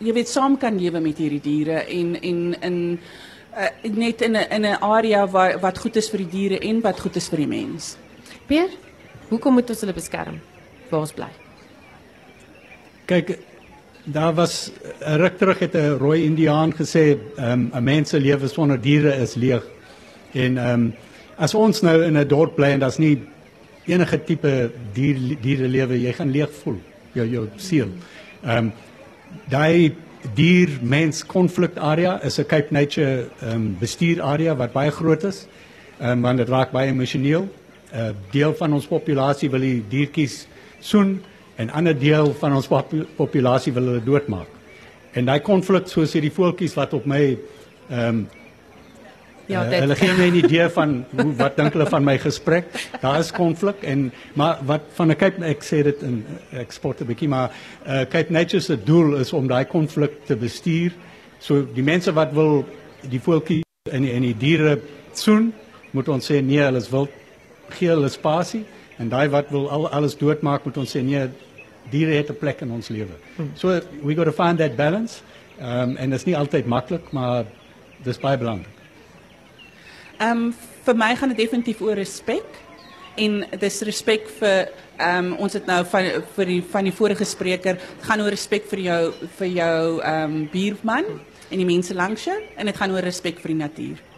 jy 0.00 0.12
weet 0.12 0.28
saam 0.28 0.56
kan 0.58 0.78
lewe 0.78 1.00
met 1.00 1.18
hierdie 1.18 1.40
diere 1.40 1.84
en 1.86 2.16
en 2.20 2.38
in 2.60 2.78
uh, 3.56 3.68
net 3.82 4.22
in 4.22 4.36
'n 4.36 4.46
in 4.50 4.64
'n 4.66 4.80
area 4.80 5.26
waar 5.26 5.60
wat 5.60 5.78
goed 5.78 5.96
is 5.96 6.10
vir 6.10 6.18
die 6.18 6.30
diere 6.30 6.58
en 6.58 6.80
wat 6.80 7.00
goed 7.00 7.16
is 7.16 7.28
vir 7.28 7.36
die 7.38 7.46
mens. 7.46 7.96
Pier, 8.46 8.68
hoekom 9.28 9.54
moet 9.54 9.70
ons 9.70 9.80
hulle 9.80 9.92
beskerm? 9.92 10.40
Waar 10.90 11.00
ons 11.00 11.12
bly? 11.12 11.39
Kyk, 13.10 13.38
daar 14.04 14.34
was 14.34 14.70
'n 15.02 15.16
ruk 15.18 15.38
terug 15.38 15.58
het 15.58 15.74
'n 15.74 15.98
rooi 15.98 16.24
indiaan 16.24 16.72
gesê, 16.72 17.18
ehm 17.36 17.52
um, 17.52 17.70
'n 17.74 17.82
mens 17.82 18.08
se 18.08 18.20
lewe 18.20 18.48
sonder 18.48 18.80
diere 18.80 19.14
is 19.14 19.34
leeg. 19.34 19.64
En 20.32 20.58
ehm 20.58 20.74
um, 20.74 20.94
as 21.36 21.54
ons 21.54 21.80
nou 21.80 22.04
in 22.04 22.16
'n 22.18 22.28
dorp 22.28 22.54
bly 22.54 22.66
en 22.66 22.78
daar's 22.78 22.98
nie 22.98 23.22
enige 23.84 24.24
tipe 24.24 24.70
dier 24.92 25.16
diere 25.40 25.68
lewe, 25.68 26.00
jy 26.00 26.12
gaan 26.12 26.30
leeg 26.30 26.50
voel 26.62 26.78
jou 27.12 27.26
jou 27.26 27.48
siel. 27.56 27.88
Ehm 28.44 28.56
um, 28.56 28.72
daai 29.48 29.94
dier 30.34 30.68
mens 30.82 31.26
konflik 31.26 31.76
area 31.76 32.22
is 32.22 32.38
'n 32.38 32.46
Cape 32.46 32.68
Nature 32.70 33.28
ehm 33.42 33.54
um, 33.54 33.76
bestuur 33.80 34.22
area 34.22 34.56
wat 34.56 34.72
baie 34.72 34.90
groot 34.90 35.24
is. 35.24 35.46
Ehm 36.00 36.10
um, 36.10 36.22
want 36.22 36.38
dit 36.38 36.48
raak 36.48 36.70
baie 36.70 36.88
emosioneel. 36.88 37.48
'n 37.92 37.98
uh, 37.98 38.10
Deel 38.30 38.54
van 38.54 38.72
ons 38.72 38.86
populasie 38.86 39.50
wil 39.50 39.60
die 39.60 39.84
diertjies 39.88 40.46
soen 40.80 41.22
en 41.60 41.70
ander 41.76 41.96
deel 41.98 42.32
van 42.40 42.56
ons 42.56 42.68
populasie 43.16 43.72
wil 43.76 43.92
hulle 43.92 44.04
doodmaak. 44.04 44.48
En 45.12 45.26
daai 45.28 45.40
konflik 45.44 45.88
soos 45.90 46.14
hierdie 46.16 46.32
voeltjies 46.32 46.76
wat 46.78 46.94
op 46.96 47.08
my 47.10 47.24
ehm 47.90 48.06
um, 48.08 48.28
Ja, 49.50 49.64
uh, 49.66 49.80
hulle 49.82 49.96
gee 49.98 50.12
my 50.14 50.28
'n 50.30 50.36
idee 50.44 50.68
van 50.70 50.90
hoe 51.10 51.32
wat 51.36 51.56
dink 51.56 51.72
hulle 51.74 51.86
van 51.90 52.04
my 52.04 52.18
gesprek. 52.18 52.66
Daar 53.02 53.18
is 53.18 53.32
konflik 53.34 53.82
en 53.82 54.12
maar 54.34 54.58
wat 54.62 54.80
van 54.94 55.10
'n 55.10 55.16
Cape 55.16 55.44
ek 55.44 55.64
sê 55.64 55.82
dit 55.82 56.02
in 56.02 56.24
ek 56.52 56.72
sport 56.72 57.00
'n 57.00 57.06
bietjie 57.06 57.28
maar 57.28 57.50
uh, 57.86 58.04
Cape 58.06 58.32
Nature 58.32 58.60
se 58.60 58.76
doel 58.84 59.16
is 59.16 59.32
om 59.32 59.48
daai 59.48 59.64
konflik 59.64 60.12
te 60.26 60.36
bestuur. 60.36 60.92
So 61.38 61.66
die 61.74 61.82
mense 61.82 62.12
wat 62.12 62.32
wil 62.32 62.64
die 63.10 63.20
voeltjie 63.20 63.64
en 63.90 64.02
die, 64.02 64.12
en 64.12 64.22
die 64.22 64.36
diere 64.36 64.78
soen, 65.12 65.52
moet 65.90 66.08
ons 66.08 66.30
sê 66.30 66.42
nee, 66.42 66.60
hulle 66.60 66.78
is 66.78 66.90
wild. 66.90 67.10
Gee 67.68 67.88
hulle 67.88 68.08
spasie 68.08 68.64
en 68.98 69.08
daai 69.08 69.28
wat 69.28 69.50
wil 69.50 69.70
al, 69.70 69.88
alles 69.88 70.16
doodmaak, 70.16 70.64
moet 70.64 70.76
ons 70.76 70.96
sê 70.96 71.02
nee, 71.02 71.28
diere 71.90 72.16
het 72.20 72.30
'n 72.30 72.38
plek 72.38 72.60
in 72.60 72.70
ons 72.70 72.88
lewe. 72.88 73.16
Hmm. 73.36 73.50
So 73.54 73.80
we 74.02 74.14
got 74.14 74.24
to 74.24 74.32
find 74.32 74.58
that 74.58 74.76
balance. 74.76 75.22
Um, 75.60 75.96
en 75.96 76.10
dit 76.10 76.18
is 76.18 76.24
nie 76.24 76.36
altyd 76.36 76.66
maklik, 76.66 77.10
maar 77.12 77.44
dis 78.02 78.18
baie 78.18 78.38
belangrik. 78.38 78.76
Ehm 80.18 80.36
um, 80.36 80.54
vir 80.84 80.96
my 80.96 81.14
gaan 81.16 81.28
dit 81.28 81.36
definitief 81.36 81.80
oor 81.80 81.94
respek 81.94 82.56
en 83.16 83.44
dis 83.58 83.80
respek 83.80 84.28
vir 84.38 84.68
ehm 84.96 85.32
um, 85.32 85.32
ons 85.36 85.52
het 85.52 85.66
nou 85.66 85.84
van 85.84 86.08
vir 86.36 86.46
die 86.46 86.62
van 86.72 86.84
die 86.84 86.92
vorige 86.92 87.24
spreker 87.24 87.80
gaan 88.00 88.20
oor 88.20 88.30
respek 88.30 88.68
vir 88.68 88.80
jou 88.80 89.00
vir 89.38 89.48
jou 89.48 90.00
ehm 90.00 90.24
um, 90.24 90.48
buurman 90.52 91.04
en 91.50 91.58
die 91.58 91.68
mense 91.68 91.94
langs 91.94 92.24
jou 92.24 92.36
en 92.56 92.66
dit 92.66 92.76
gaan 92.76 92.92
oor 92.92 93.04
respek 93.04 93.40
vir 93.40 93.54
die 93.54 93.60
natuur. 93.62 94.09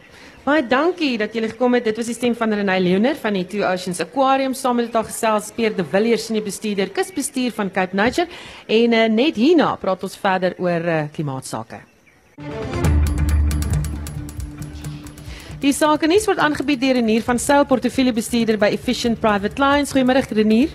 Baie 0.42 0.64
dankie 0.66 1.14
dat 1.20 1.36
julle 1.36 1.52
gekom 1.52 1.76
het. 1.76 1.84
Dit 1.86 2.00
was 2.00 2.08
die 2.10 2.16
stem 2.16 2.32
van 2.34 2.50
Renay 2.50 2.80
Leoner 2.82 3.14
van 3.14 3.36
die 3.38 3.44
Two 3.46 3.62
Oceans 3.62 4.00
Aquarium 4.02 4.56
saam 4.58 4.80
met 4.80 4.88
dit 4.90 5.06
gesels 5.06 5.52
Peer 5.54 5.70
de 5.76 5.84
Villiers 5.86 6.24
senior 6.26 6.42
bestuurder 6.42 6.90
kusbestuur 6.90 7.54
van 7.54 7.70
Cape 7.70 7.94
Nature 7.94 8.26
en 8.66 8.96
uh, 8.98 9.04
net 9.06 9.38
hierna 9.38 9.76
praat 9.78 10.02
ons 10.02 10.18
verder 10.18 10.58
oor 10.58 10.82
uh, 10.82 10.98
klimaatsake. 11.14 11.78
Die 15.62 15.70
sake 15.70 16.10
nuus 16.10 16.26
word 16.26 16.42
aangebied 16.42 16.82
deur 16.82 16.98
Renier 16.98 17.22
van 17.22 17.38
Sail 17.38 17.62
portefeuljebestuurder 17.70 18.58
by 18.58 18.74
Efficient 18.74 19.22
Private 19.22 19.54
Clients. 19.54 19.94
Goeiemôre 19.94 20.26
Renier. 20.26 20.74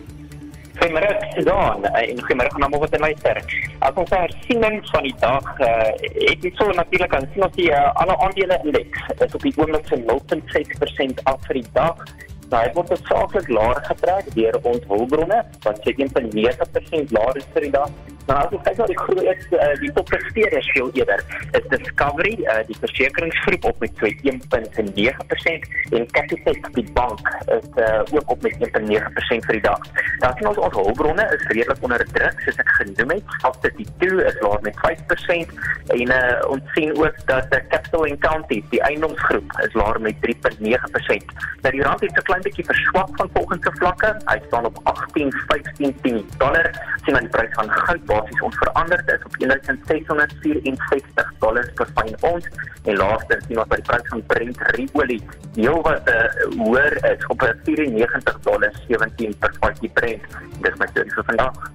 Goeiemôre 0.77 1.09
Sudan 1.33 1.85
en 1.85 2.19
goeiemôre 2.21 2.51
aan 2.53 2.65
almal 2.67 2.83
wat 2.83 2.93
in 2.93 3.01
luister. 3.01 3.39
As 3.79 3.95
ons 3.97 4.11
hersiening 4.13 4.75
van 4.91 5.07
die 5.07 5.15
dag 5.23 5.47
uh, 5.65 5.89
het 6.27 6.41
dit 6.43 6.59
so 6.59 6.69
natuurlik 6.77 7.15
aan 7.17 7.25
sien 7.33 7.45
ons 7.47 7.55
die 7.55 7.71
uh, 7.73 7.87
alle 8.01 8.17
aandele 8.25 8.59
indeks 8.63 9.07
is 9.15 9.37
op 9.39 9.47
die 9.47 9.53
oomblik 9.57 9.89
so 9.89 9.97
0.6% 9.97 11.23
af 11.31 11.41
vir 11.49 11.59
die 11.61 11.65
dag. 11.79 12.03
Nou, 12.51 12.61
hy 12.61 12.69
word 12.77 12.93
saaklik 13.09 13.49
laer 13.57 13.81
getrek 13.89 14.29
deur 14.37 14.59
ons 14.61 14.85
hulpbronne 14.91 15.41
wat 15.65 15.81
sê 15.81 15.95
1.9% 15.97 17.17
laer 17.17 17.41
is 17.41 17.49
vir 17.55 17.67
die 17.67 17.73
dag. 17.73 17.97
Nou 18.27 18.37
as 18.43 18.51
jy 18.51 18.59
kyk 18.65 18.79
na 18.81 18.85
die 18.89 18.97
groot 18.99 19.43
uh, 19.55 19.67
die 19.79 19.89
toppresteerders 19.95 20.67
veel 20.75 20.89
eerder 20.99 21.21
is 21.55 21.67
Discovery 21.71 22.33
uh, 22.43 22.57
die 22.67 22.75
versekeringsgroep 22.81 23.67
op 23.69 23.79
met 23.79 24.01
so 24.01 24.09
1.9% 24.31 25.67
en 25.95 26.07
Capitec 26.17 26.67
die 26.75 26.85
bank 26.97 27.23
is 27.55 27.69
uh, 27.79 28.01
ook 28.11 28.33
op 28.35 28.43
met 28.43 28.57
1.9% 28.67 29.47
vir 29.47 29.59
die 29.59 29.63
dag. 29.63 29.87
Dan 30.23 30.35
sien 30.35 30.49
ons 30.51 30.59
ons 30.67 30.75
hulpbronne 30.75 31.23
is 31.37 31.45
redelik 31.53 31.85
onder 31.87 32.03
druk 32.17 32.43
soos 32.43 32.59
ek 32.63 32.73
genoem 32.81 33.15
het. 33.15 33.37
After 33.47 33.71
die 33.79 33.87
2 34.03 34.27
is 34.27 34.41
laer 34.43 34.65
met 34.67 34.81
5% 34.83 35.55
en 35.95 36.13
uh, 36.17 36.51
ons 36.51 36.75
sien 36.75 36.91
ook 36.99 37.23
dat 37.31 37.55
uh, 37.55 37.63
Capital 37.71 38.09
and 38.11 38.21
County 38.27 38.59
die 38.73 38.83
eiendomsgroep 38.89 39.55
is 39.63 39.79
laer 39.79 40.01
met 40.03 40.19
3.9%. 40.27 41.31
Nou 41.63 41.73
die 41.77 41.85
rand 41.87 42.03
het 42.03 42.11
so 42.19 42.27
klein 42.27 42.43
bietjie 42.43 42.67
verswak 42.67 43.15
van 43.21 43.31
volgende 43.39 43.75
vlakke. 43.79 44.13
Hy 44.27 44.37
staan 44.49 44.67
op 44.67 44.83
18.15 45.15 46.21
dollar. 46.43 46.71
Sien 47.05 47.15
aan 47.15 47.29
die 47.29 47.33
prys 47.39 47.55
van 47.55 47.71
goud 47.71 48.05
basies 48.17 48.41
onveranderd 48.41 49.11
is 49.11 49.23
op 49.23 49.37
1664 49.37 51.33
dollars 51.39 51.69
per 51.73 51.87
fyn 51.95 52.15
ons. 52.31 52.45
En 52.83 52.95
laastens 52.97 53.45
sien 53.45 53.59
ons 53.59 53.69
by 53.69 53.75
die 53.81 53.87
prys 53.89 54.07
van 54.13 54.23
Brent 54.31 54.59
olie 54.93 55.21
heel 55.57 55.81
wat 55.85 56.09
uh, 56.09 56.17
hoër 56.57 56.97
is 57.11 57.25
op 57.33 57.45
94 57.65 58.39
dollars 58.47 58.77
17 58.87 59.37
per 59.41 59.53
vatjie 59.61 59.91
Brent. 59.99 60.23
Dis 60.61 60.81
my 60.81 60.87
storie 60.93 61.13
vir 61.13 61.29
vandag. 61.31 61.71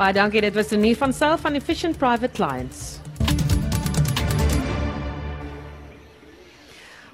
Baie 0.00 0.16
dankie. 0.16 0.40
Dit 0.40 0.54
was 0.56 0.72
Denise 0.72 0.98
van 0.98 1.12
Self 1.12 1.40
van 1.44 1.54
Efficient 1.54 1.98
Private 1.98 2.32
Clients. 2.32 3.01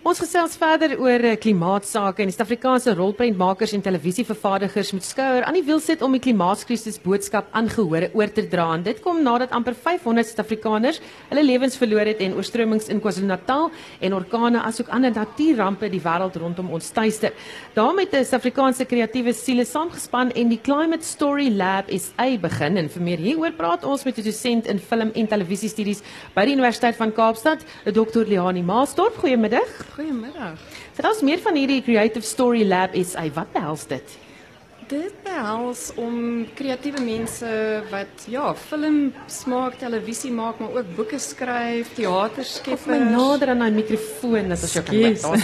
Ons 0.09 0.23
gesels 0.23 0.55
verder 0.57 0.95
oor 1.03 1.21
eh, 1.29 1.35
klimaatsake 1.37 2.23
en 2.23 2.31
die 2.31 2.33
Suid-Afrikaanse 2.33 2.95
rolprentmakers 2.97 3.75
en 3.77 3.83
televisievervaardigers 3.85 4.95
moet 4.95 5.05
skouer 5.05 5.45
aan 5.45 5.59
die 5.59 5.65
wiel 5.67 5.83
sit 5.85 6.01
om 6.01 6.15
die 6.17 6.23
klimaatskrisis 6.25 6.97
boodskap 7.03 7.51
aangehore 7.59 8.09
oor 8.17 8.33
te 8.33 8.47
dra. 8.49 8.71
En 8.79 8.87
dit 8.87 9.03
kom 9.05 9.21
nadat 9.27 9.53
amper 9.53 9.77
500 9.77 10.31
Suid-Afrikaners 10.31 11.03
hulle 11.29 11.43
lewens 11.45 11.77
verloor 11.77 12.09
het 12.09 12.23
en 12.25 12.39
oorstromings 12.39 12.89
in 12.89 13.03
KwaZulu-Natal 13.05 13.69
en 14.09 14.17
orkane 14.17 14.63
asook 14.71 14.89
ander 14.97 15.13
natuurrampe 15.13 15.93
die 15.93 16.01
wêreld 16.07 16.41
rondom 16.41 16.73
ons 16.79 16.89
tuister. 16.89 17.37
daarmee 17.77 18.09
het 18.09 18.15
'n 18.15 18.25
Suid-Afrikaanse 18.25 18.89
kreatiewe 18.89 19.35
siele 19.35 19.67
saamgespan 19.67 20.33
en 20.33 20.49
die 20.49 20.61
Climate 20.63 21.05
Story 21.05 21.53
Lab 21.53 21.93
SA 21.93 22.39
begin 22.41 22.79
en 22.79 22.89
vir 22.89 23.03
meer 23.03 23.19
hieroor 23.19 23.53
praat 23.53 23.85
ons 23.85 24.05
met 24.05 24.17
'n 24.17 24.25
dosent 24.25 24.67
in 24.67 24.79
film 24.79 25.11
en 25.15 25.27
televisiestudies 25.27 26.03
by 26.35 26.47
die 26.47 26.55
Universiteit 26.55 26.97
van 26.97 27.13
Kaapstad, 27.13 27.59
Dr. 27.85 28.25
Leani 28.25 28.63
Maasdorp. 28.63 29.15
Goeiemiddag. 29.19 29.98
Goeiemiddag. 29.99 30.61
Vertel 30.95 31.11
ons 31.11 31.25
meer 31.27 31.41
van 31.43 31.57
hierdie 31.59 31.81
Creative 31.83 32.23
Story 32.23 32.61
Lab 32.63 32.93
SA. 33.03 33.25
Wat 33.35 33.49
behels 33.51 33.83
dit? 33.91 34.13
Dit 34.89 35.17
behels 35.25 35.89
om 35.99 36.45
kreatiewe 36.55 37.03
mense 37.03 37.49
wat 37.91 38.29
ja, 38.31 38.53
film 38.69 39.01
smaak, 39.27 39.75
televisie 39.81 40.31
maak, 40.31 40.63
maar 40.63 40.79
ook 40.79 40.93
boeke 40.95 41.19
skryf, 41.19 41.91
teater 41.99 42.47
skep. 42.47 42.87
My 42.87 43.01
nader 43.11 43.51
aan 43.57 43.67
'n 43.67 43.75
mikrofoon 43.75 44.55
dat 44.55 44.63
ons 44.63 44.79
jou 44.79 44.85
kan 44.87 45.19
hoor. 45.27 45.43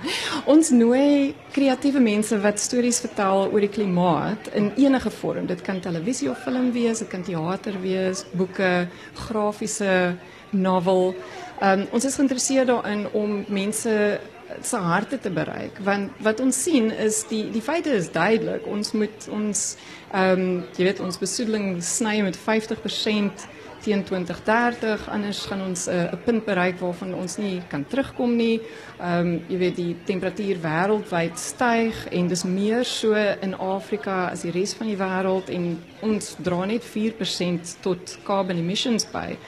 ons 0.56 0.70
nooi 0.70 1.34
kreatiewe 1.52 2.00
mense 2.00 2.40
wat 2.40 2.58
stories 2.58 3.04
vertel 3.04 3.52
oor 3.52 3.60
die 3.60 3.74
klimaat 3.76 4.48
in 4.54 4.72
enige 4.80 5.10
vorm. 5.10 5.46
Dit 5.46 5.60
kan 5.60 5.80
televisie 5.80 6.30
of 6.30 6.40
film 6.40 6.72
wees, 6.72 7.04
dit 7.04 7.08
kan 7.08 7.22
teater 7.22 7.76
wees, 7.84 8.24
boeke, 8.32 8.88
grafiese 9.28 10.16
novel. 10.50 11.14
Um, 11.60 11.86
ons 11.92 12.04
is 12.04 12.14
geïnteresseerd 12.16 12.66
daarin 12.66 13.04
om 13.12 13.44
mense 13.48 14.20
se 14.62 14.76
harte 14.76 15.18
te 15.20 15.30
bereik 15.30 15.76
want 15.84 16.10
wat 16.24 16.40
ons 16.40 16.62
sien 16.62 16.88
is 16.90 17.20
die 17.28 17.44
die 17.52 17.62
feite 17.62 17.92
is 17.94 18.08
duidelik 18.12 18.64
ons 18.66 18.92
moet 18.96 19.28
ons 19.30 19.64
ehm 20.10 20.40
um, 20.40 20.46
jy 20.78 20.88
weet 20.88 21.02
ons 21.04 21.20
besoedeling 21.20 21.82
sny 21.84 22.16
met 22.24 22.38
50% 22.48 23.44
teen 23.80 24.04
2030 24.04 25.08
anders 25.08 25.38
gaan 25.48 25.62
ons 25.64 25.86
eh, 25.86 25.94
'n 25.94 26.14
uh, 26.14 26.24
punt 26.24 26.44
bereik 26.44 26.78
waarvan 26.80 27.14
ons 27.14 27.36
nie 27.36 27.62
kan 27.68 27.84
terugkom 27.88 28.36
nie. 28.36 28.60
Ehm 29.00 29.26
um, 29.26 29.42
jy 29.48 29.58
weet 29.58 29.76
die 29.76 29.96
temperatuur 30.04 30.60
wêreldwyd 30.60 31.38
styg 31.38 32.06
en 32.10 32.28
dis 32.28 32.44
meer 32.44 32.84
so 32.84 33.14
in 33.40 33.54
Afrika 33.54 34.28
as 34.32 34.42
die 34.42 34.50
res 34.50 34.74
van 34.74 34.86
die 34.86 34.96
wêreld 34.96 35.48
en 35.48 35.78
ons 36.02 36.36
dra 36.42 36.64
net 36.64 36.84
4% 36.84 37.76
tot 37.80 38.18
carbon 38.24 38.56
emissions 38.56 39.06
by. 39.12 39.38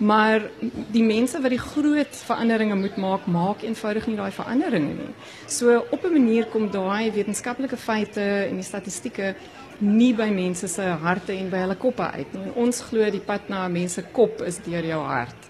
Maar 0.00 0.46
die 0.94 1.02
mense 1.04 1.40
wat 1.44 1.52
die 1.52 1.60
groot 1.60 2.20
veranderinge 2.24 2.76
moet 2.80 2.96
maak, 2.96 3.26
maak 3.28 3.64
eenvoudig 3.66 4.06
nie 4.08 4.16
daai 4.16 4.32
veranderinge 4.32 4.94
nie. 4.96 5.14
So 5.46 5.76
op 5.90 6.04
'n 6.04 6.12
manier 6.12 6.46
kom 6.46 6.70
daai 6.70 7.12
wetenskaplike 7.12 7.76
feite 7.76 8.46
en 8.48 8.54
die 8.54 8.64
statistieke 8.64 9.34
nie 9.78 10.14
by 10.14 10.30
mense 10.30 10.68
se 10.68 10.82
harte 10.82 11.32
en 11.32 11.50
by 11.50 11.56
hulle 11.56 11.76
koppe 11.76 12.10
uit 12.10 12.32
nie. 12.32 12.52
Ons 12.54 12.80
glo 12.80 13.10
die 13.10 13.20
pad 13.20 13.48
na 13.48 13.68
mense 13.68 14.02
kop 14.12 14.40
is 14.40 14.58
deur 14.58 14.84
jou 14.84 15.02
hart. 15.04 15.48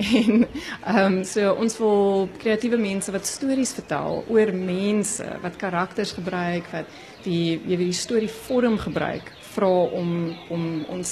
En 0.00 0.46
ehm 0.86 1.24
so 1.24 1.52
ons 1.52 1.78
wil 1.78 2.28
kreatiewe 2.38 2.76
mense 2.76 3.12
wat 3.12 3.26
stories 3.26 3.72
vertel 3.72 4.24
oor 4.28 4.52
mense 4.54 5.26
wat 5.42 5.56
karakters 5.56 6.12
gebruik 6.12 6.70
wat 6.72 6.86
die 7.24 7.60
jy 7.66 7.76
weet 7.76 7.90
die 7.90 7.92
storie 7.92 8.30
vorm 8.46 8.78
gebruik 8.78 9.32
vra 9.54 9.70
om 10.00 10.10
om 10.50 10.84
ons 10.94 11.10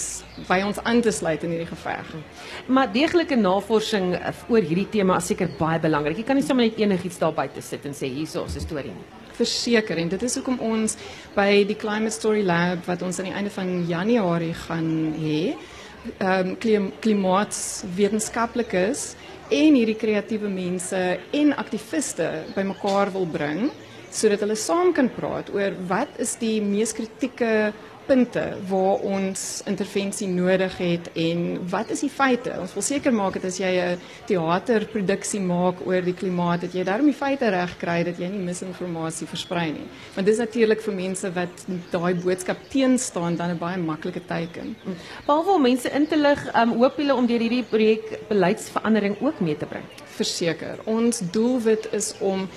by 0.49 0.59
ons 0.67 0.79
aan 0.85 1.01
te 1.03 1.13
sluit 1.15 1.45
in 1.45 1.51
hierdie 1.55 1.71
geveg. 1.71 2.07
Maar 2.67 2.93
deeglike 2.93 3.37
navorsing 3.39 4.07
oor 4.49 4.63
hierdie 4.63 4.91
tema 4.93 5.17
is 5.23 5.27
seker 5.33 5.49
baie 5.59 5.81
belangrik. 5.83 6.19
Jy 6.19 6.25
kan 6.29 6.37
nie 6.39 6.47
sommer 6.47 6.65
net 6.69 6.81
enigiets 6.81 7.21
daar 7.23 7.37
buite 7.37 7.61
sit 7.63 7.87
en 7.87 7.95
sê 7.95 8.07
hierso 8.13 8.45
is 8.45 8.57
'n 8.57 8.61
storie 8.61 8.95
nie. 8.95 9.07
Verseker 9.39 9.99
en 9.99 10.09
dit 10.09 10.23
is 10.23 10.37
hoekom 10.37 10.61
ons 10.61 10.97
by 11.35 11.65
die 11.65 11.77
Climate 11.77 12.15
Story 12.15 12.43
Lab 12.43 12.87
wat 12.87 13.03
ons 13.03 13.19
aan 13.19 13.27
die 13.27 13.35
einde 13.35 13.51
van 13.51 13.87
Januarie 13.87 14.55
gaan 14.55 15.15
hê, 15.15 15.55
ehm 16.19 16.49
um, 16.49 16.57
klimaatswetenskaplikes 17.01 19.15
en 19.51 19.75
hierdie 19.75 19.97
kreatiewe 19.97 20.49
mense 20.49 21.19
en 21.33 21.57
aktiviste 21.57 22.45
bymekaar 22.55 23.13
wil 23.13 23.27
bring 23.27 23.71
sodat 24.11 24.43
hulle 24.45 24.57
saam 24.57 24.93
kan 24.97 25.09
praat 25.13 25.51
oor 25.55 25.77
wat 25.89 26.19
is 26.23 26.35
die 26.41 26.59
mees 26.65 26.95
kritieke 26.97 27.73
punte 28.09 28.43
waar 28.69 29.03
ons 29.05 29.43
intervensie 29.69 30.29
nodig 30.29 30.77
het 30.81 31.11
en 31.21 31.43
wat 31.69 31.91
is 31.93 32.01
die 32.05 32.11
feite? 32.13 32.55
Ons 32.61 32.73
wil 32.77 32.85
seker 32.87 33.13
maak 33.13 33.37
dat 33.37 33.45
as 33.51 33.59
jy 33.61 33.73
'n 33.77 33.99
teaterproduksie 34.27 35.41
maak 35.41 35.85
oor 35.87 36.01
die 36.03 36.15
klimaat 36.15 36.61
dat 36.61 36.73
jy 36.73 36.85
daarmee 36.85 37.13
die 37.13 37.21
feite 37.21 37.51
reg 37.51 37.77
kry 37.79 38.03
dat 38.05 38.19
jy 38.19 38.29
nie 38.29 38.45
misinformasie 38.45 39.27
versprei 39.27 39.73
nie. 39.73 39.89
Want 40.15 40.27
dis 40.27 40.39
natuurlik 40.39 40.81
vir 40.81 40.95
mense 40.95 41.33
wat 41.35 41.67
daai 41.91 42.15
boodskap 42.15 42.59
teenstaan 42.71 43.37
dan 43.37 43.51
'n 43.51 43.59
baie 43.59 43.77
maklike 43.77 44.25
teiken. 44.27 44.77
Behalwe 45.27 45.53
om 45.53 45.63
mense 45.63 45.91
in 45.91 46.07
te 46.07 46.17
lig, 46.17 46.41
um, 46.55 46.73
hoop 46.73 46.97
julle 46.97 47.15
om 47.15 47.27
deur 47.27 47.41
hierdie 47.41 47.63
projek 47.63 48.29
beleidsverandering 48.29 49.17
ook 49.21 49.41
mee 49.41 49.57
te 49.57 49.67
bring. 49.67 49.85
Verseker. 50.17 50.79
Ons 50.85 51.21
doelwit 51.31 51.89
is 51.93 52.15
om 52.21 52.49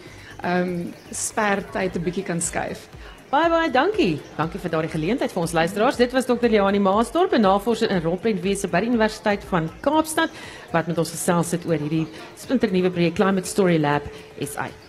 ehm 0.44 0.70
um, 0.70 0.94
spertyd 1.10 1.96
'n 1.96 2.04
bietjie 2.04 2.24
kan 2.24 2.40
skuif. 2.40 2.88
Baie 3.34 3.48
baie 3.50 3.70
dankie. 3.72 4.20
Dankie 4.36 4.60
vir 4.62 4.70
daardie 4.70 4.92
geleentheid 4.92 5.32
vir 5.32 5.42
ons 5.42 5.54
luisteraars. 5.56 5.96
Dit 5.98 6.12
was 6.12 6.28
Dr. 6.28 6.48
Leoni 6.48 6.78
Maasdorp, 6.78 7.32
'n 7.32 7.40
navorser 7.40 7.90
in 7.90 8.02
rolprentwese 8.04 8.68
by 8.68 8.80
die 8.80 8.92
Universiteit 8.92 9.44
van 9.50 9.70
Kaapstad 9.80 10.30
wat 10.70 10.86
met 10.86 10.98
ons 10.98 11.10
gesels 11.10 11.50
het 11.50 11.66
oor 11.66 11.78
hierdie 11.78 12.06
splinternuwe 12.36 12.90
projek 12.90 13.14
Climate 13.14 13.48
Story 13.48 13.80
Lab 13.80 14.02
SA. 14.38 14.83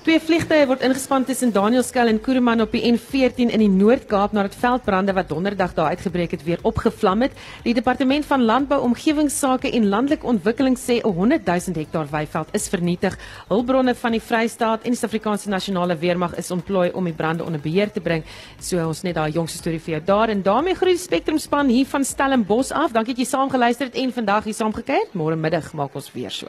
Twee 0.00 0.16
vliegtye 0.16 0.64
word 0.64 0.80
ingespan 0.80 1.26
tussen 1.28 1.50
Danielskel 1.52 2.08
en 2.08 2.18
Kuruman 2.24 2.62
op 2.64 2.72
die 2.72 2.80
N14 2.88 3.50
in 3.52 3.60
die 3.60 3.68
Noord-Kaap 3.68 4.32
nadat 4.32 4.54
veldbrande 4.56 5.12
wat 5.12 5.28
donderdag 5.28 5.74
daar 5.76 5.90
uitgebreek 5.92 6.32
het 6.32 6.44
weer 6.46 6.62
opgevlam 6.64 7.26
het. 7.26 7.34
Die 7.66 7.74
Departement 7.76 8.24
van 8.24 8.46
Landbou, 8.48 8.78
Omgewingsake 8.86 9.68
en 9.76 9.90
Landelike 9.92 10.24
Ontwikkeling 10.24 10.78
sê 10.80 11.02
100 11.04 11.44
000 11.44 11.76
hektaar 11.82 12.08
weiveld 12.08 12.56
is 12.56 12.70
vernietig. 12.72 13.18
Hulpbronne 13.50 13.92
van 13.94 14.16
die 14.16 14.22
Vrystaat 14.24 14.88
en 14.88 14.96
die 14.96 15.00
Suid-Afrikaanse 15.02 15.52
Nasionale 15.52 15.98
Weermag 16.00 16.38
is 16.40 16.48
ontplooi 16.50 16.88
om 16.96 17.04
die 17.04 17.14
brande 17.20 17.44
onder 17.44 17.60
beheer 17.60 17.92
te 17.92 18.00
bring. 18.00 18.24
So 18.56 18.80
ons 18.80 19.04
net 19.04 19.20
daai 19.20 19.36
jongste 19.36 19.60
storie 19.60 19.82
vir 19.84 19.98
jou 19.98 20.02
daar 20.14 20.32
en 20.32 20.40
daarmee 20.40 20.80
groet 20.80 20.96
die 20.96 21.04
Spectrum 21.04 21.38
span 21.38 21.68
hier 21.68 21.84
van 21.92 22.08
Stellenbosch 22.08 22.72
af. 22.72 22.96
Dankie 22.96 23.12
dat 23.12 23.26
jy 23.26 23.28
saam 23.36 23.52
geluister 23.52 23.92
het 23.92 24.00
en 24.00 24.16
vandag 24.16 24.48
hier 24.48 24.56
saam 24.56 24.72
gekyk. 24.72 25.12
Môre 25.12 25.36
middag 25.36 25.74
maak 25.76 25.92
ons 25.92 26.08
weer 26.16 26.32
so. 26.32 26.48